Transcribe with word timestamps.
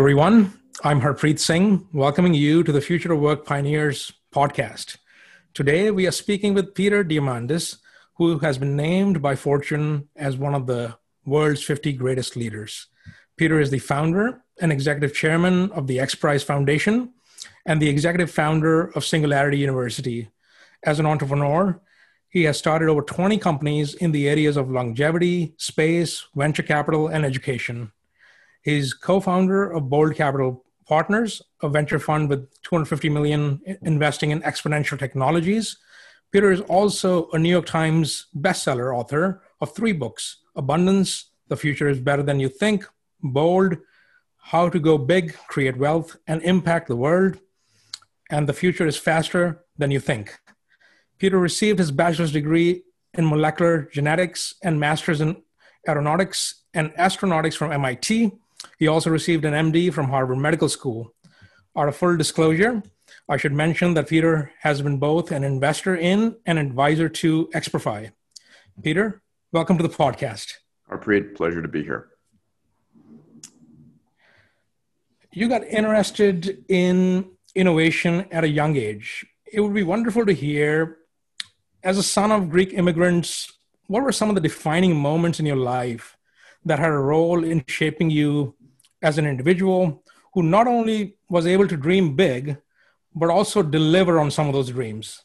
everyone. 0.00 0.50
I'm 0.82 1.02
Harpreet 1.02 1.38
Singh, 1.38 1.86
welcoming 1.92 2.32
you 2.32 2.62
to 2.62 2.72
the 2.72 2.80
Future 2.80 3.12
of 3.12 3.20
Work 3.20 3.44
Pioneers 3.44 4.10
podcast. 4.34 4.96
Today, 5.52 5.90
we 5.90 6.06
are 6.06 6.10
speaking 6.10 6.54
with 6.54 6.74
Peter 6.74 7.04
Diamandis, 7.04 7.76
who 8.14 8.38
has 8.38 8.56
been 8.56 8.76
named 8.76 9.20
by 9.20 9.36
Fortune 9.36 10.08
as 10.16 10.38
one 10.38 10.54
of 10.54 10.66
the 10.66 10.96
world's 11.26 11.62
50 11.62 11.92
greatest 11.92 12.34
leaders. 12.34 12.86
Peter 13.36 13.60
is 13.60 13.68
the 13.68 13.78
founder 13.78 14.42
and 14.58 14.72
executive 14.72 15.14
chairman 15.14 15.70
of 15.72 15.86
the 15.86 16.00
X 16.00 16.14
Prize 16.14 16.42
Foundation 16.42 17.12
and 17.66 17.82
the 17.82 17.90
executive 17.90 18.30
founder 18.30 18.86
of 18.96 19.04
Singularity 19.04 19.58
University. 19.58 20.30
As 20.82 20.98
an 20.98 21.04
entrepreneur, 21.04 21.78
he 22.30 22.44
has 22.44 22.56
started 22.56 22.88
over 22.88 23.02
20 23.02 23.36
companies 23.36 23.92
in 23.92 24.12
the 24.12 24.30
areas 24.30 24.56
of 24.56 24.70
longevity, 24.70 25.52
space, 25.58 26.24
venture 26.34 26.62
capital, 26.62 27.08
and 27.08 27.22
education. 27.26 27.92
He's 28.62 28.92
co-founder 28.92 29.70
of 29.70 29.88
Bold 29.88 30.14
Capital 30.14 30.64
Partners, 30.86 31.40
a 31.62 31.68
venture 31.68 31.98
fund 31.98 32.28
with 32.28 32.50
250 32.62 33.08
million 33.08 33.60
investing 33.82 34.30
in 34.30 34.42
exponential 34.42 34.98
technologies. 34.98 35.78
Peter 36.30 36.50
is 36.50 36.60
also 36.62 37.30
a 37.30 37.38
New 37.38 37.48
York 37.48 37.66
Times 37.66 38.26
bestseller 38.38 38.94
author 38.94 39.42
of 39.60 39.74
three 39.74 39.92
books: 39.92 40.38
Abundance, 40.56 41.30
The 41.48 41.56
Future 41.56 41.88
is 41.88 42.00
Better 42.00 42.22
Than 42.22 42.40
You 42.40 42.48
Think, 42.48 42.86
Bold, 43.22 43.78
How 44.36 44.68
to 44.68 44.78
Go 44.78 44.98
Big, 44.98 45.36
Create 45.48 45.76
Wealth, 45.76 46.16
and 46.26 46.42
Impact 46.42 46.88
the 46.88 46.96
World, 46.96 47.38
and 48.30 48.48
The 48.48 48.52
Future 48.52 48.86
is 48.86 48.96
Faster 48.96 49.64
Than 49.78 49.90
You 49.90 50.00
Think. 50.00 50.38
Peter 51.18 51.38
received 51.38 51.78
his 51.78 51.90
bachelor's 51.90 52.32
degree 52.32 52.82
in 53.14 53.28
molecular 53.28 53.88
genetics 53.92 54.54
and 54.62 54.78
master's 54.78 55.20
in 55.20 55.42
aeronautics 55.88 56.62
and 56.74 56.90
astronautics 56.94 57.56
from 57.56 57.72
MIT. 57.72 58.32
He 58.78 58.88
also 58.88 59.10
received 59.10 59.44
an 59.44 59.54
MD 59.54 59.92
from 59.92 60.08
Harvard 60.08 60.38
Medical 60.38 60.68
School. 60.68 61.14
Out 61.76 61.88
of 61.88 61.96
full 61.96 62.16
disclosure, 62.16 62.82
I 63.28 63.36
should 63.36 63.52
mention 63.52 63.94
that 63.94 64.08
Peter 64.08 64.52
has 64.60 64.82
been 64.82 64.98
both 64.98 65.30
an 65.30 65.44
investor 65.44 65.96
in 65.96 66.36
and 66.46 66.58
advisor 66.58 67.08
to 67.08 67.48
Experfy. 67.54 68.10
Peter, 68.82 69.22
welcome 69.52 69.76
to 69.76 69.82
the 69.82 69.94
podcast. 69.94 70.54
Harpreet, 70.90 71.36
pleasure 71.36 71.62
to 71.62 71.68
be 71.68 71.82
here. 71.82 72.08
You 75.32 75.48
got 75.48 75.64
interested 75.64 76.64
in 76.68 77.30
innovation 77.54 78.26
at 78.32 78.44
a 78.44 78.48
young 78.48 78.76
age. 78.76 79.24
It 79.52 79.60
would 79.60 79.74
be 79.74 79.82
wonderful 79.82 80.26
to 80.26 80.32
hear 80.32 80.98
as 81.82 81.98
a 81.98 82.02
son 82.02 82.32
of 82.32 82.50
Greek 82.50 82.72
immigrants, 82.72 83.52
what 83.86 84.02
were 84.02 84.12
some 84.12 84.28
of 84.28 84.34
the 84.34 84.40
defining 84.40 84.94
moments 84.94 85.40
in 85.40 85.46
your 85.46 85.56
life 85.56 86.16
that 86.64 86.78
had 86.78 86.90
a 86.90 86.98
role 86.98 87.44
in 87.44 87.64
shaping 87.66 88.10
you 88.10 88.54
as 89.02 89.18
an 89.18 89.26
individual 89.26 90.02
who 90.34 90.42
not 90.42 90.66
only 90.66 91.16
was 91.28 91.46
able 91.46 91.66
to 91.66 91.76
dream 91.76 92.14
big, 92.14 92.56
but 93.14 93.30
also 93.30 93.62
deliver 93.62 94.18
on 94.18 94.30
some 94.30 94.46
of 94.46 94.52
those 94.52 94.70
dreams? 94.70 95.22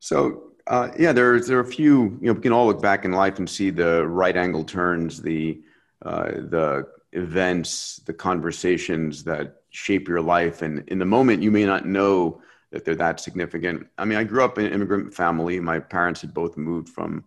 So, 0.00 0.52
uh, 0.66 0.88
yeah, 0.98 1.12
there, 1.12 1.40
there 1.40 1.58
are 1.58 1.62
a 1.62 1.64
few, 1.64 2.18
you 2.20 2.26
know, 2.28 2.32
we 2.32 2.40
can 2.40 2.52
all 2.52 2.66
look 2.66 2.82
back 2.82 3.04
in 3.04 3.12
life 3.12 3.38
and 3.38 3.48
see 3.48 3.70
the 3.70 4.06
right 4.06 4.36
angle 4.36 4.64
turns, 4.64 5.20
the, 5.20 5.60
uh, 6.02 6.24
the 6.24 6.88
events, 7.12 8.00
the 8.06 8.12
conversations 8.12 9.22
that 9.24 9.62
shape 9.70 10.08
your 10.08 10.20
life. 10.20 10.62
And 10.62 10.88
in 10.88 10.98
the 10.98 11.04
moment, 11.04 11.42
you 11.42 11.50
may 11.50 11.64
not 11.64 11.86
know 11.86 12.40
that 12.70 12.84
they're 12.84 12.94
that 12.96 13.20
significant. 13.20 13.86
I 13.98 14.04
mean, 14.04 14.18
I 14.18 14.24
grew 14.24 14.44
up 14.44 14.58
in 14.58 14.66
an 14.66 14.72
immigrant 14.72 15.12
family. 15.12 15.60
My 15.60 15.78
parents 15.80 16.20
had 16.20 16.32
both 16.32 16.56
moved 16.56 16.88
from 16.88 17.24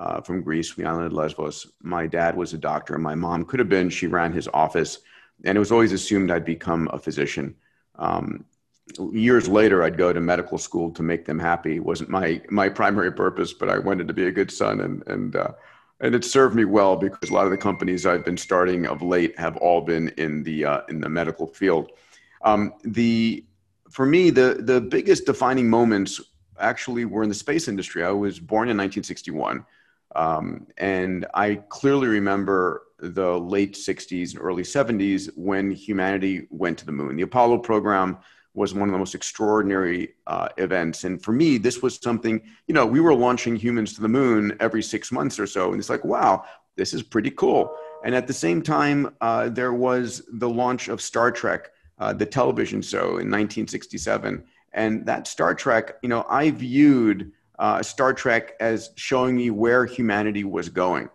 uh, 0.00 0.20
from 0.22 0.42
Greece, 0.42 0.74
the 0.74 0.86
island 0.86 1.06
of 1.06 1.12
Lesbos. 1.12 1.66
My 1.82 2.06
dad 2.06 2.34
was 2.34 2.54
a 2.54 2.58
doctor, 2.58 2.94
and 2.94 3.02
my 3.02 3.14
mom 3.14 3.44
could 3.44 3.58
have 3.60 3.68
been. 3.68 3.90
She 3.90 4.06
ran 4.06 4.32
his 4.32 4.48
office, 4.48 5.00
and 5.44 5.56
it 5.56 5.58
was 5.58 5.70
always 5.70 5.92
assumed 5.92 6.30
I'd 6.30 6.44
become 6.44 6.88
a 6.90 6.98
physician. 6.98 7.54
Um, 7.96 8.46
years 9.12 9.46
later, 9.46 9.82
I'd 9.82 9.98
go 9.98 10.10
to 10.10 10.20
medical 10.20 10.56
school 10.56 10.90
to 10.92 11.02
make 11.02 11.26
them 11.26 11.38
happy. 11.38 11.76
It 11.76 11.84
wasn't 11.84 12.08
my 12.08 12.40
my 12.48 12.70
primary 12.70 13.12
purpose, 13.12 13.52
but 13.52 13.68
I 13.68 13.78
wanted 13.78 14.08
to 14.08 14.14
be 14.14 14.26
a 14.26 14.32
good 14.32 14.50
son, 14.50 14.80
and 14.80 15.06
and 15.06 15.36
uh, 15.36 15.52
and 16.00 16.14
it 16.14 16.24
served 16.24 16.56
me 16.56 16.64
well 16.64 16.96
because 16.96 17.28
a 17.28 17.34
lot 17.34 17.44
of 17.44 17.50
the 17.50 17.58
companies 17.58 18.06
I've 18.06 18.24
been 18.24 18.38
starting 18.38 18.86
of 18.86 19.02
late 19.02 19.38
have 19.38 19.58
all 19.58 19.82
been 19.82 20.08
in 20.16 20.42
the 20.42 20.64
uh, 20.64 20.80
in 20.88 21.02
the 21.02 21.10
medical 21.10 21.46
field. 21.46 21.92
Um, 22.42 22.72
the 22.84 23.44
for 23.90 24.06
me, 24.06 24.30
the, 24.30 24.58
the 24.60 24.80
biggest 24.80 25.26
defining 25.26 25.68
moments 25.68 26.20
actually 26.58 27.04
were 27.04 27.22
in 27.22 27.28
the 27.28 27.34
space 27.34 27.68
industry. 27.68 28.04
I 28.04 28.10
was 28.12 28.38
born 28.38 28.68
in 28.68 28.76
1961. 28.76 29.66
Um, 30.16 30.66
and 30.76 31.26
I 31.34 31.56
clearly 31.68 32.08
remember 32.08 32.82
the 32.98 33.38
late 33.38 33.74
60s 33.74 34.32
and 34.32 34.42
early 34.42 34.62
70s 34.62 35.30
when 35.36 35.70
humanity 35.70 36.46
went 36.50 36.78
to 36.78 36.86
the 36.86 36.92
moon. 36.92 37.16
The 37.16 37.22
Apollo 37.22 37.58
program 37.58 38.18
was 38.52 38.74
one 38.74 38.88
of 38.88 38.92
the 38.92 38.98
most 38.98 39.14
extraordinary 39.14 40.14
uh, 40.26 40.48
events. 40.58 41.04
And 41.04 41.22
for 41.22 41.32
me, 41.32 41.56
this 41.56 41.82
was 41.82 41.96
something, 41.96 42.42
you 42.66 42.74
know, 42.74 42.84
we 42.84 43.00
were 43.00 43.14
launching 43.14 43.54
humans 43.54 43.94
to 43.94 44.02
the 44.02 44.08
moon 44.08 44.56
every 44.60 44.82
six 44.82 45.12
months 45.12 45.38
or 45.38 45.46
so. 45.46 45.70
And 45.70 45.78
it's 45.78 45.88
like, 45.88 46.04
wow, 46.04 46.44
this 46.76 46.92
is 46.92 47.02
pretty 47.02 47.30
cool. 47.30 47.74
And 48.04 48.14
at 48.14 48.26
the 48.26 48.32
same 48.32 48.60
time, 48.60 49.14
uh, 49.20 49.50
there 49.50 49.72
was 49.72 50.22
the 50.32 50.48
launch 50.48 50.88
of 50.88 51.00
Star 51.00 51.30
Trek 51.30 51.70
uh, 52.00 52.14
the 52.14 52.26
television 52.26 52.82
show 52.82 53.02
in 53.02 53.30
1967. 53.30 54.42
And 54.72 55.06
that 55.06 55.26
Star 55.26 55.54
Trek, 55.54 55.96
you 56.02 56.08
know, 56.08 56.24
I 56.28 56.50
viewed 56.50 57.32
uh, 57.60 57.82
Star 57.82 58.14
Trek 58.14 58.54
as 58.58 58.90
showing 58.96 59.36
me 59.36 59.50
where 59.50 59.84
humanity 59.84 60.44
was 60.44 60.70
going. 60.70 61.10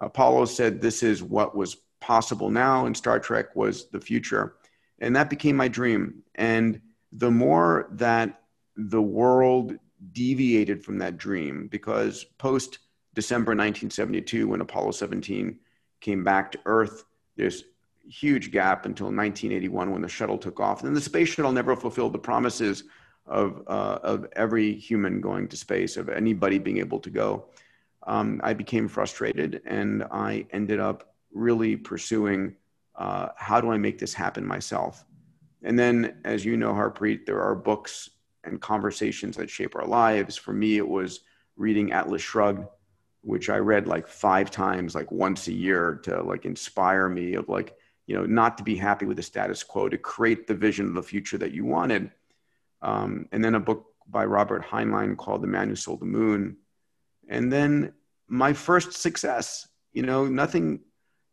Apollo 0.00 0.46
said 0.46 0.80
this 0.80 1.02
is 1.02 1.22
what 1.22 1.54
was 1.54 1.76
possible 2.00 2.48
now, 2.48 2.86
and 2.86 2.96
Star 2.96 3.20
Trek 3.20 3.54
was 3.54 3.90
the 3.90 4.00
future. 4.00 4.56
And 4.98 5.14
that 5.14 5.30
became 5.30 5.56
my 5.56 5.68
dream. 5.68 6.22
And 6.34 6.80
the 7.12 7.30
more 7.30 7.88
that 7.92 8.40
the 8.76 9.02
world 9.02 9.74
deviated 10.12 10.82
from 10.82 10.98
that 10.98 11.18
dream, 11.18 11.68
because 11.70 12.24
post 12.38 12.78
December 13.14 13.50
1972, 13.50 14.48
when 14.48 14.62
Apollo 14.62 14.92
17 14.92 15.58
came 16.00 16.24
back 16.24 16.52
to 16.52 16.60
Earth, 16.64 17.04
there's 17.36 17.64
huge 18.08 18.50
gap 18.50 18.86
until 18.86 19.06
1981 19.06 19.90
when 19.90 20.00
the 20.00 20.08
shuttle 20.08 20.38
took 20.38 20.60
off. 20.60 20.82
And 20.82 20.96
the 20.96 21.00
space 21.00 21.28
shuttle 21.28 21.52
never 21.52 21.76
fulfilled 21.76 22.14
the 22.14 22.18
promises 22.18 22.84
of, 23.26 23.62
uh, 23.66 23.98
of 24.02 24.26
every 24.34 24.74
human 24.74 25.20
going 25.20 25.48
to 25.48 25.56
space, 25.56 25.96
of 25.96 26.08
anybody 26.08 26.58
being 26.58 26.78
able 26.78 27.00
to 27.00 27.10
go. 27.10 27.46
Um, 28.06 28.40
I 28.42 28.54
became 28.54 28.88
frustrated 28.88 29.62
and 29.66 30.04
I 30.10 30.46
ended 30.50 30.80
up 30.80 31.14
really 31.32 31.76
pursuing 31.76 32.56
uh, 32.96 33.28
how 33.36 33.60
do 33.60 33.70
I 33.70 33.78
make 33.78 33.98
this 33.98 34.12
happen 34.12 34.44
myself? 34.44 35.04
And 35.62 35.78
then, 35.78 36.20
as 36.24 36.44
you 36.44 36.56
know, 36.56 36.72
Harpreet, 36.72 37.26
there 37.26 37.40
are 37.40 37.54
books 37.54 38.10
and 38.44 38.60
conversations 38.60 39.36
that 39.36 39.50
shape 39.50 39.76
our 39.76 39.86
lives. 39.86 40.36
For 40.36 40.52
me, 40.52 40.76
it 40.76 40.88
was 40.88 41.20
reading 41.56 41.92
Atlas 41.92 42.22
Shrugged, 42.22 42.66
which 43.22 43.50
I 43.50 43.56
read 43.56 43.86
like 43.86 44.06
five 44.06 44.50
times, 44.50 44.94
like 44.94 45.10
once 45.10 45.48
a 45.48 45.52
year 45.52 46.00
to 46.04 46.22
like 46.22 46.46
inspire 46.46 47.08
me 47.08 47.34
of 47.34 47.48
like, 47.48 47.76
you 48.06 48.14
know, 48.14 48.24
not 48.24 48.56
to 48.58 48.64
be 48.64 48.76
happy 48.76 49.04
with 49.04 49.18
the 49.18 49.22
status 49.22 49.62
quo, 49.62 49.88
to 49.88 49.98
create 49.98 50.46
the 50.46 50.54
vision 50.54 50.86
of 50.86 50.94
the 50.94 51.02
future 51.02 51.38
that 51.38 51.52
you 51.52 51.64
wanted. 51.64 52.10
Um, 52.82 53.26
and 53.32 53.44
then 53.44 53.54
a 53.54 53.60
book 53.60 53.86
by 54.08 54.24
Robert 54.24 54.64
Heinlein 54.64 55.16
called 55.16 55.42
The 55.42 55.46
Man 55.46 55.68
Who 55.68 55.76
Sold 55.76 56.00
the 56.00 56.06
Moon. 56.06 56.56
And 57.28 57.52
then 57.52 57.92
my 58.28 58.52
first 58.52 58.92
success, 58.92 59.68
you 59.92 60.02
know, 60.02 60.26
nothing, 60.26 60.80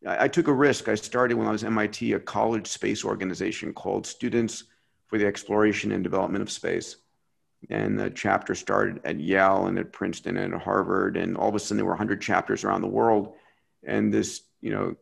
I, 0.05 0.25
I 0.25 0.27
took 0.27 0.47
a 0.47 0.53
risk. 0.53 0.87
I 0.87 0.95
started 0.95 1.37
when 1.37 1.47
I 1.47 1.51
was 1.51 1.63
MIT, 1.63 2.13
a 2.13 2.19
college 2.19 2.67
space 2.67 3.03
organization 3.03 3.73
called 3.73 4.05
Students 4.05 4.65
for 5.07 5.17
the 5.17 5.25
Exploration 5.25 5.91
and 5.91 6.03
Development 6.03 6.41
of 6.41 6.51
Space. 6.51 6.97
And 7.69 7.99
the 7.99 8.11
chapter 8.11 8.53
started 8.53 9.01
at 9.03 9.19
Yale 9.19 9.65
and 9.65 9.79
at 9.79 9.91
Princeton 9.91 10.37
and 10.37 10.53
at 10.53 10.61
Harvard. 10.61 11.17
And 11.17 11.35
all 11.35 11.49
of 11.49 11.55
a 11.55 11.59
sudden 11.59 11.77
there 11.77 11.85
were 11.85 11.91
100 11.91 12.21
chapters 12.21 12.63
around 12.63 12.81
the 12.81 12.87
world. 12.87 13.33
And 13.83 14.13
this, 14.13 14.41
you 14.61 14.71
know, 14.71 14.95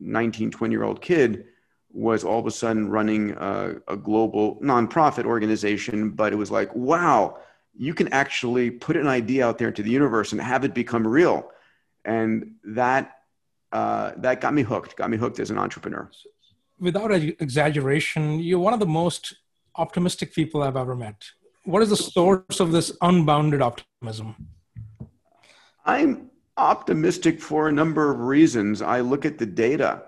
19, 0.00 0.50
20 0.50 0.72
year 0.72 0.82
old 0.82 1.00
kid 1.00 1.46
was 1.92 2.24
all 2.24 2.38
of 2.38 2.46
a 2.46 2.50
sudden 2.50 2.88
running 2.88 3.32
a, 3.32 3.76
a, 3.88 3.96
global 3.96 4.56
nonprofit 4.62 5.24
organization, 5.24 6.10
but 6.10 6.32
it 6.32 6.36
was 6.36 6.50
like, 6.50 6.74
wow, 6.74 7.38
you 7.76 7.94
can 7.94 8.08
actually 8.12 8.70
put 8.70 8.96
an 8.96 9.06
idea 9.06 9.46
out 9.46 9.58
there 9.58 9.68
into 9.68 9.82
the 9.82 9.90
universe 9.90 10.32
and 10.32 10.40
have 10.40 10.64
it 10.64 10.74
become 10.74 11.06
real. 11.06 11.50
And 12.04 12.52
that, 12.64 13.18
uh, 13.72 14.12
that 14.16 14.40
got 14.40 14.54
me 14.54 14.62
hooked, 14.62 14.96
got 14.96 15.10
me 15.10 15.16
hooked 15.16 15.38
as 15.38 15.50
an 15.50 15.58
entrepreneur. 15.58 16.10
Without 16.80 17.12
exaggeration, 17.12 18.40
you're 18.40 18.58
one 18.58 18.74
of 18.74 18.80
the 18.80 18.86
most 18.86 19.34
optimistic 19.76 20.34
people 20.34 20.62
I've 20.62 20.76
ever 20.76 20.96
met. 20.96 21.22
What 21.64 21.82
is 21.82 21.90
the 21.90 21.96
source 21.96 22.58
of 22.60 22.72
this 22.72 22.96
unbounded 23.02 23.62
optimism? 23.62 24.34
I'm 25.84 26.30
optimistic 26.56 27.40
for 27.40 27.68
a 27.68 27.72
number 27.72 28.10
of 28.10 28.20
reasons. 28.20 28.82
I 28.82 29.00
look 29.00 29.24
at 29.24 29.38
the 29.38 29.46
data, 29.46 30.02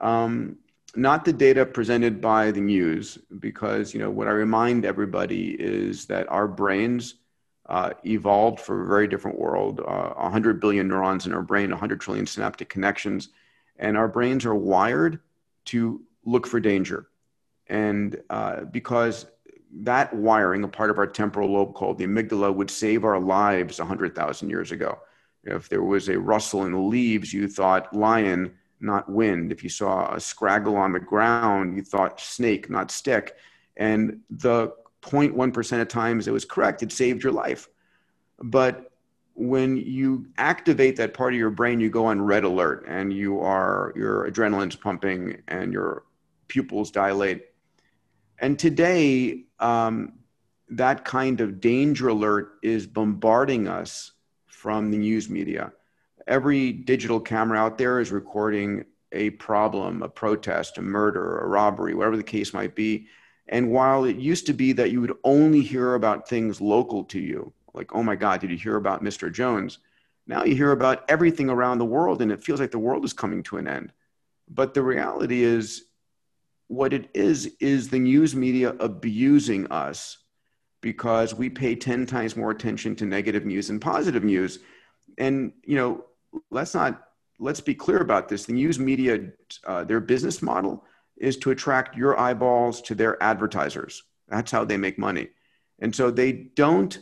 um, 0.00 0.58
not 0.98 1.24
the 1.24 1.32
data 1.32 1.64
presented 1.64 2.20
by 2.20 2.50
the 2.50 2.60
news, 2.60 3.18
because 3.38 3.94
you 3.94 4.00
know 4.00 4.10
what 4.10 4.26
I 4.26 4.32
remind 4.32 4.84
everybody 4.84 5.50
is 5.58 6.06
that 6.06 6.28
our 6.28 6.48
brains 6.48 7.14
uh, 7.68 7.90
evolved 8.04 8.60
for 8.60 8.82
a 8.82 8.86
very 8.86 9.06
different 9.06 9.38
world. 9.38 9.80
Uh, 9.80 10.14
100 10.14 10.60
billion 10.60 10.88
neurons 10.88 11.26
in 11.26 11.32
our 11.32 11.42
brain, 11.42 11.70
100 11.70 12.00
trillion 12.00 12.26
synaptic 12.26 12.68
connections, 12.68 13.28
and 13.78 13.96
our 13.96 14.08
brains 14.08 14.44
are 14.44 14.54
wired 14.54 15.20
to 15.66 16.02
look 16.24 16.46
for 16.46 16.60
danger. 16.60 17.08
And 17.68 18.20
uh, 18.30 18.62
because 18.62 19.26
that 19.80 20.14
wiring, 20.14 20.64
a 20.64 20.68
part 20.68 20.90
of 20.90 20.98
our 20.98 21.06
temporal 21.06 21.52
lobe 21.52 21.74
called 21.74 21.98
the 21.98 22.06
amygdala, 22.06 22.54
would 22.54 22.70
save 22.70 23.04
our 23.04 23.20
lives 23.20 23.78
100,000 23.78 24.48
years 24.48 24.72
ago. 24.72 24.98
If 25.44 25.68
there 25.68 25.82
was 25.82 26.08
a 26.08 26.18
rustle 26.18 26.64
in 26.64 26.72
the 26.72 26.78
leaves, 26.78 27.32
you 27.32 27.46
thought 27.46 27.94
lion, 27.94 28.54
not 28.80 29.10
wind. 29.10 29.52
If 29.52 29.62
you 29.62 29.70
saw 29.70 30.12
a 30.12 30.16
scraggle 30.16 30.76
on 30.76 30.92
the 30.92 31.00
ground, 31.00 31.76
you 31.76 31.82
thought 31.82 32.20
snake, 32.20 32.70
not 32.70 32.90
stick. 32.90 33.36
And 33.76 34.20
the 34.30 34.72
0.1% 35.02 35.80
of 35.80 35.88
times 35.88 36.28
it 36.28 36.32
was 36.32 36.44
correct, 36.44 36.82
it 36.82 36.92
saved 36.92 37.22
your 37.22 37.32
life. 37.32 37.68
But 38.40 38.92
when 39.34 39.76
you 39.76 40.26
activate 40.36 40.96
that 40.96 41.14
part 41.14 41.32
of 41.32 41.38
your 41.38 41.50
brain, 41.50 41.78
you 41.78 41.90
go 41.90 42.06
on 42.06 42.20
red 42.20 42.44
alert 42.44 42.84
and 42.88 43.12
you 43.12 43.40
are, 43.40 43.92
your 43.94 44.28
adrenaline's 44.30 44.76
pumping 44.76 45.42
and 45.46 45.72
your 45.72 46.04
pupils 46.48 46.90
dilate. 46.90 47.46
And 48.40 48.58
today, 48.58 49.44
um, 49.60 50.14
that 50.70 51.04
kind 51.04 51.40
of 51.40 51.60
danger 51.60 52.08
alert 52.08 52.58
is 52.62 52.86
bombarding 52.86 53.68
us 53.68 54.12
from 54.46 54.90
the 54.90 54.98
news 54.98 55.30
media. 55.30 55.72
Every 56.28 56.72
digital 56.72 57.18
camera 57.18 57.58
out 57.58 57.78
there 57.78 57.98
is 57.98 58.12
recording 58.12 58.84
a 59.12 59.30
problem, 59.30 60.02
a 60.02 60.08
protest, 60.08 60.76
a 60.76 60.82
murder, 60.82 61.38
a 61.38 61.48
robbery, 61.48 61.94
whatever 61.94 62.18
the 62.18 62.22
case 62.22 62.52
might 62.52 62.74
be. 62.74 63.08
And 63.48 63.70
while 63.70 64.04
it 64.04 64.16
used 64.16 64.46
to 64.46 64.52
be 64.52 64.72
that 64.74 64.90
you 64.90 65.00
would 65.00 65.16
only 65.24 65.62
hear 65.62 65.94
about 65.94 66.28
things 66.28 66.60
local 66.60 67.04
to 67.04 67.18
you, 67.18 67.52
like, 67.72 67.94
oh 67.94 68.02
my 68.02 68.14
God, 68.14 68.40
did 68.40 68.50
you 68.50 68.58
hear 68.58 68.76
about 68.76 69.02
Mr. 69.02 69.32
Jones? 69.32 69.78
Now 70.26 70.44
you 70.44 70.54
hear 70.54 70.72
about 70.72 71.04
everything 71.08 71.48
around 71.48 71.78
the 71.78 71.86
world 71.86 72.20
and 72.20 72.30
it 72.30 72.44
feels 72.44 72.60
like 72.60 72.72
the 72.72 72.78
world 72.78 73.06
is 73.06 73.14
coming 73.14 73.42
to 73.44 73.56
an 73.56 73.66
end. 73.66 73.92
But 74.50 74.74
the 74.74 74.82
reality 74.82 75.42
is, 75.42 75.84
what 76.68 76.92
it 76.92 77.08
is, 77.14 77.54
is 77.60 77.88
the 77.88 77.98
news 77.98 78.36
media 78.36 78.74
abusing 78.78 79.66
us 79.68 80.18
because 80.82 81.34
we 81.34 81.48
pay 81.48 81.74
10 81.74 82.04
times 82.04 82.36
more 82.36 82.50
attention 82.50 82.94
to 82.96 83.06
negative 83.06 83.46
news 83.46 83.68
than 83.68 83.80
positive 83.80 84.22
news. 84.22 84.58
And, 85.16 85.52
you 85.64 85.76
know, 85.76 86.04
let's 86.50 86.74
not, 86.74 87.02
let's 87.38 87.60
be 87.60 87.74
clear 87.74 87.98
about 87.98 88.28
this. 88.28 88.46
The 88.46 88.52
news 88.52 88.78
media, 88.78 89.30
uh, 89.66 89.84
their 89.84 90.00
business 90.00 90.42
model 90.42 90.84
is 91.16 91.36
to 91.38 91.50
attract 91.50 91.96
your 91.96 92.18
eyeballs 92.18 92.80
to 92.82 92.94
their 92.94 93.20
advertisers. 93.22 94.02
That's 94.28 94.50
how 94.50 94.64
they 94.64 94.76
make 94.76 94.98
money. 94.98 95.28
And 95.80 95.94
so 95.94 96.10
they 96.10 96.32
don't 96.32 96.98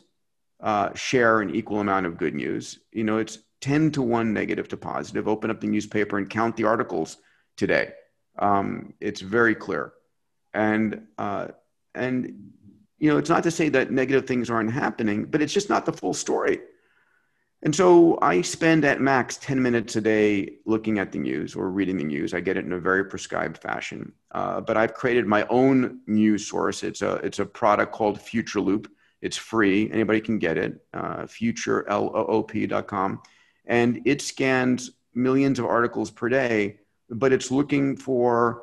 uh, 0.61 0.95
share 0.95 1.41
an 1.41 1.55
equal 1.55 1.81
amount 1.81 2.07
of 2.07 2.17
good 2.17 2.35
news. 2.35 2.79
You 2.93 3.05
know, 3.05 3.19
it's 3.19 3.39
10 3.61 3.93
to 3.93 4.03
1 4.03 4.33
negative 4.33 4.69
to 4.69 4.77
positive. 4.77 5.29
Open 5.29 5.51
up 5.51 5.61
the 5.61 5.67
newspaper 5.67 6.19
and 6.19 6.29
count 6.29 6.57
the 6.57 6.65
articles 6.65 7.19
today. 7.57 7.93
Um, 8.39 8.95
it's 9.01 9.21
very 9.21 9.55
clear. 9.55 9.93
And, 10.55 11.07
uh, 11.19 11.49
and, 11.95 12.53
you 12.99 13.11
know, 13.11 13.19
it's 13.19 13.31
not 13.31 13.43
to 13.43 13.51
say 13.51 13.69
that 13.71 13.91
negative 13.91 14.27
things 14.27 14.51
aren't 14.51 14.73
happening, 14.73 15.25
but 15.25 15.43
it's 15.43 15.53
just 15.53 15.69
not 15.69 15.85
the 15.87 15.93
full 15.93 16.15
story. 16.15 16.61
And 17.67 17.75
so 17.75 18.17
I 18.23 18.43
spend 18.43 18.85
at 18.85 19.01
max 19.01 19.39
10 19.39 19.61
minutes 19.61 19.97
a 19.97 20.01
day 20.01 20.59
looking 20.67 21.01
at 21.01 21.11
the 21.11 21.19
news 21.19 21.57
or 21.57 21.69
reading 21.69 21.97
the 21.97 22.05
news. 22.05 22.33
I 22.33 22.39
get 22.39 22.57
it 22.57 22.65
in 22.65 22.73
a 22.73 22.79
very 22.79 23.05
prescribed 23.05 23.59
fashion. 23.59 24.13
Uh, 24.31 24.61
but 24.61 24.77
I've 24.77 24.95
created 24.95 25.27
my 25.27 25.45
own 25.51 25.99
news 26.07 26.47
source. 26.47 26.85
It's 26.85 27.03
a, 27.03 27.15
it's 27.25 27.41
a 27.41 27.45
product 27.45 27.91
called 27.91 28.21
Future 28.21 28.61
Loop. 28.61 28.89
It's 29.21 29.37
free. 29.37 29.91
Anybody 29.91 30.21
can 30.21 30.39
get 30.39 30.57
it. 30.57 30.81
Uh, 30.95 31.25
futureloop.com. 31.25 33.23
And 33.65 34.01
it 34.05 34.23
scans 34.23 34.93
millions 35.13 35.59
of 35.59 35.65
articles 35.65 36.13
per 36.13 36.29
day, 36.29 36.79
but 37.11 37.33
it's 37.33 37.51
looking 37.51 37.97
for 37.97 38.63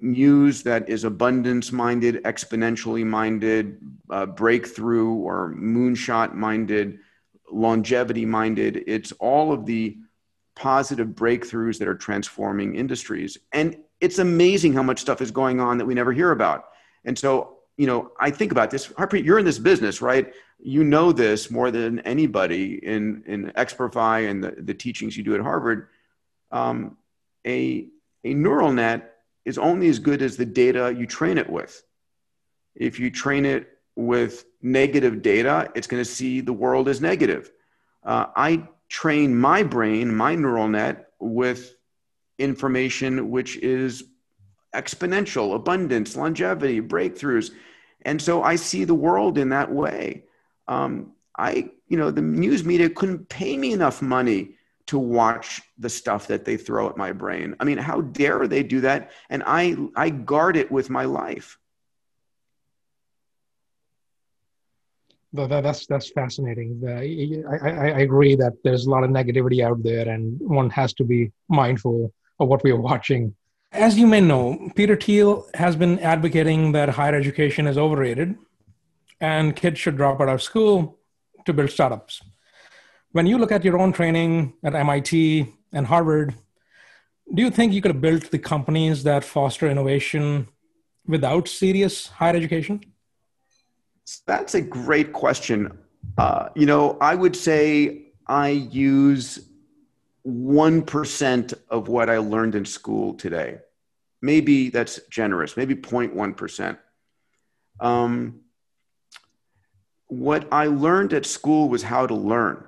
news 0.00 0.62
that 0.62 0.88
is 0.88 1.04
abundance 1.04 1.72
minded, 1.72 2.24
exponentially 2.24 3.04
minded, 3.04 3.80
uh, 4.08 4.24
breakthrough 4.24 5.12
or 5.12 5.54
moonshot 5.54 6.32
minded 6.32 6.98
longevity 7.52 8.24
minded. 8.24 8.84
It's 8.86 9.12
all 9.12 9.52
of 9.52 9.66
the 9.66 9.96
positive 10.54 11.08
breakthroughs 11.08 11.78
that 11.78 11.88
are 11.88 11.94
transforming 11.94 12.74
industries. 12.74 13.38
And 13.52 13.76
it's 14.00 14.18
amazing 14.18 14.72
how 14.72 14.82
much 14.82 15.00
stuff 15.00 15.20
is 15.20 15.30
going 15.30 15.60
on 15.60 15.78
that 15.78 15.86
we 15.86 15.94
never 15.94 16.12
hear 16.12 16.32
about. 16.32 16.66
And 17.04 17.18
so, 17.18 17.58
you 17.76 17.86
know, 17.86 18.12
I 18.20 18.30
think 18.30 18.52
about 18.52 18.70
this. 18.70 18.88
Harpreet, 18.88 19.24
you're 19.24 19.38
in 19.38 19.44
this 19.44 19.58
business, 19.58 20.02
right? 20.02 20.32
You 20.58 20.84
know 20.84 21.12
this 21.12 21.50
more 21.50 21.70
than 21.70 22.00
anybody 22.00 22.84
in 22.84 23.24
in 23.26 23.52
Experfy 23.56 24.30
and 24.30 24.44
the, 24.44 24.54
the 24.58 24.74
teachings 24.74 25.16
you 25.16 25.24
do 25.24 25.34
at 25.34 25.40
Harvard. 25.40 25.88
Um, 26.50 26.98
a 27.46 27.88
a 28.24 28.34
neural 28.34 28.72
net 28.72 29.14
is 29.44 29.58
only 29.58 29.88
as 29.88 29.98
good 29.98 30.22
as 30.22 30.36
the 30.36 30.44
data 30.44 30.94
you 30.96 31.06
train 31.06 31.38
it 31.38 31.50
with. 31.50 31.82
If 32.74 33.00
you 33.00 33.10
train 33.10 33.44
it 33.44 33.68
with 33.96 34.44
negative 34.62 35.22
data, 35.22 35.70
it's 35.74 35.86
going 35.86 36.02
to 36.02 36.08
see 36.08 36.40
the 36.40 36.52
world 36.52 36.88
as 36.88 37.00
negative. 37.00 37.50
Uh, 38.04 38.26
I 38.34 38.68
train 38.88 39.34
my 39.34 39.62
brain, 39.62 40.14
my 40.14 40.34
neural 40.34 40.68
net, 40.68 41.08
with 41.20 41.74
information 42.38 43.30
which 43.30 43.56
is 43.58 44.04
exponential, 44.74 45.54
abundance, 45.54 46.16
longevity, 46.16 46.80
breakthroughs. 46.80 47.50
And 48.02 48.20
so 48.20 48.42
I 48.42 48.56
see 48.56 48.84
the 48.84 48.94
world 48.94 49.38
in 49.38 49.50
that 49.50 49.70
way. 49.70 50.24
Um, 50.66 51.12
I, 51.38 51.70
you 51.88 51.96
know, 51.96 52.10
the 52.10 52.22
news 52.22 52.64
media 52.64 52.88
couldn't 52.88 53.28
pay 53.28 53.56
me 53.56 53.72
enough 53.72 54.02
money 54.02 54.56
to 54.86 54.98
watch 54.98 55.62
the 55.78 55.88
stuff 55.88 56.26
that 56.26 56.44
they 56.44 56.56
throw 56.56 56.88
at 56.88 56.96
my 56.96 57.12
brain. 57.12 57.54
I 57.60 57.64
mean, 57.64 57.78
how 57.78 58.00
dare 58.00 58.48
they 58.48 58.62
do 58.62 58.80
that? 58.80 59.10
And 59.30 59.42
I, 59.46 59.76
I 59.94 60.10
guard 60.10 60.56
it 60.56 60.70
with 60.70 60.90
my 60.90 61.04
life. 61.04 61.58
That's 65.32 65.86
that's 65.86 66.10
fascinating. 66.10 66.82
I, 66.86 67.68
I, 67.68 67.70
I 67.70 67.98
agree 68.00 68.34
that 68.36 68.52
there's 68.64 68.86
a 68.86 68.90
lot 68.90 69.04
of 69.04 69.10
negativity 69.10 69.64
out 69.64 69.82
there, 69.82 70.08
and 70.08 70.38
one 70.40 70.70
has 70.70 70.92
to 70.94 71.04
be 71.04 71.32
mindful 71.48 72.12
of 72.38 72.48
what 72.48 72.62
we 72.62 72.70
are 72.70 72.80
watching. 72.80 73.34
As 73.72 73.98
you 73.98 74.06
may 74.06 74.20
know, 74.20 74.70
Peter 74.76 74.96
Thiel 74.96 75.46
has 75.54 75.76
been 75.76 75.98
advocating 76.00 76.72
that 76.72 76.90
higher 76.90 77.14
education 77.14 77.66
is 77.66 77.78
overrated, 77.78 78.36
and 79.20 79.56
kids 79.56 79.78
should 79.78 79.96
drop 79.96 80.20
out 80.20 80.28
of 80.28 80.42
school 80.42 80.98
to 81.46 81.52
build 81.52 81.70
startups. 81.70 82.22
When 83.12 83.26
you 83.26 83.38
look 83.38 83.52
at 83.52 83.64
your 83.64 83.78
own 83.78 83.92
training 83.92 84.54
at 84.62 84.74
MIT 84.74 85.46
and 85.72 85.86
Harvard, 85.86 86.34
do 87.32 87.42
you 87.42 87.50
think 87.50 87.72
you 87.72 87.80
could 87.80 87.92
have 87.92 88.00
built 88.00 88.30
the 88.30 88.38
companies 88.38 89.04
that 89.04 89.24
foster 89.24 89.68
innovation 89.68 90.48
without 91.06 91.48
serious 91.48 92.08
higher 92.08 92.36
education? 92.36 92.91
That's 94.26 94.54
a 94.54 94.60
great 94.60 95.12
question. 95.12 95.78
Uh, 96.18 96.48
you 96.54 96.66
know, 96.66 96.98
I 97.00 97.14
would 97.14 97.36
say 97.36 98.06
I 98.26 98.48
use 98.48 99.48
1% 100.26 101.54
of 101.68 101.88
what 101.88 102.08
I 102.08 102.18
learned 102.18 102.54
in 102.54 102.64
school 102.64 103.14
today. 103.14 103.58
Maybe 104.20 104.70
that's 104.70 105.00
generous, 105.10 105.56
maybe 105.56 105.74
0.1%. 105.74 106.78
Um, 107.80 108.40
what 110.06 110.46
I 110.52 110.66
learned 110.66 111.12
at 111.12 111.26
school 111.26 111.68
was 111.68 111.82
how 111.82 112.06
to 112.06 112.14
learn. 112.14 112.64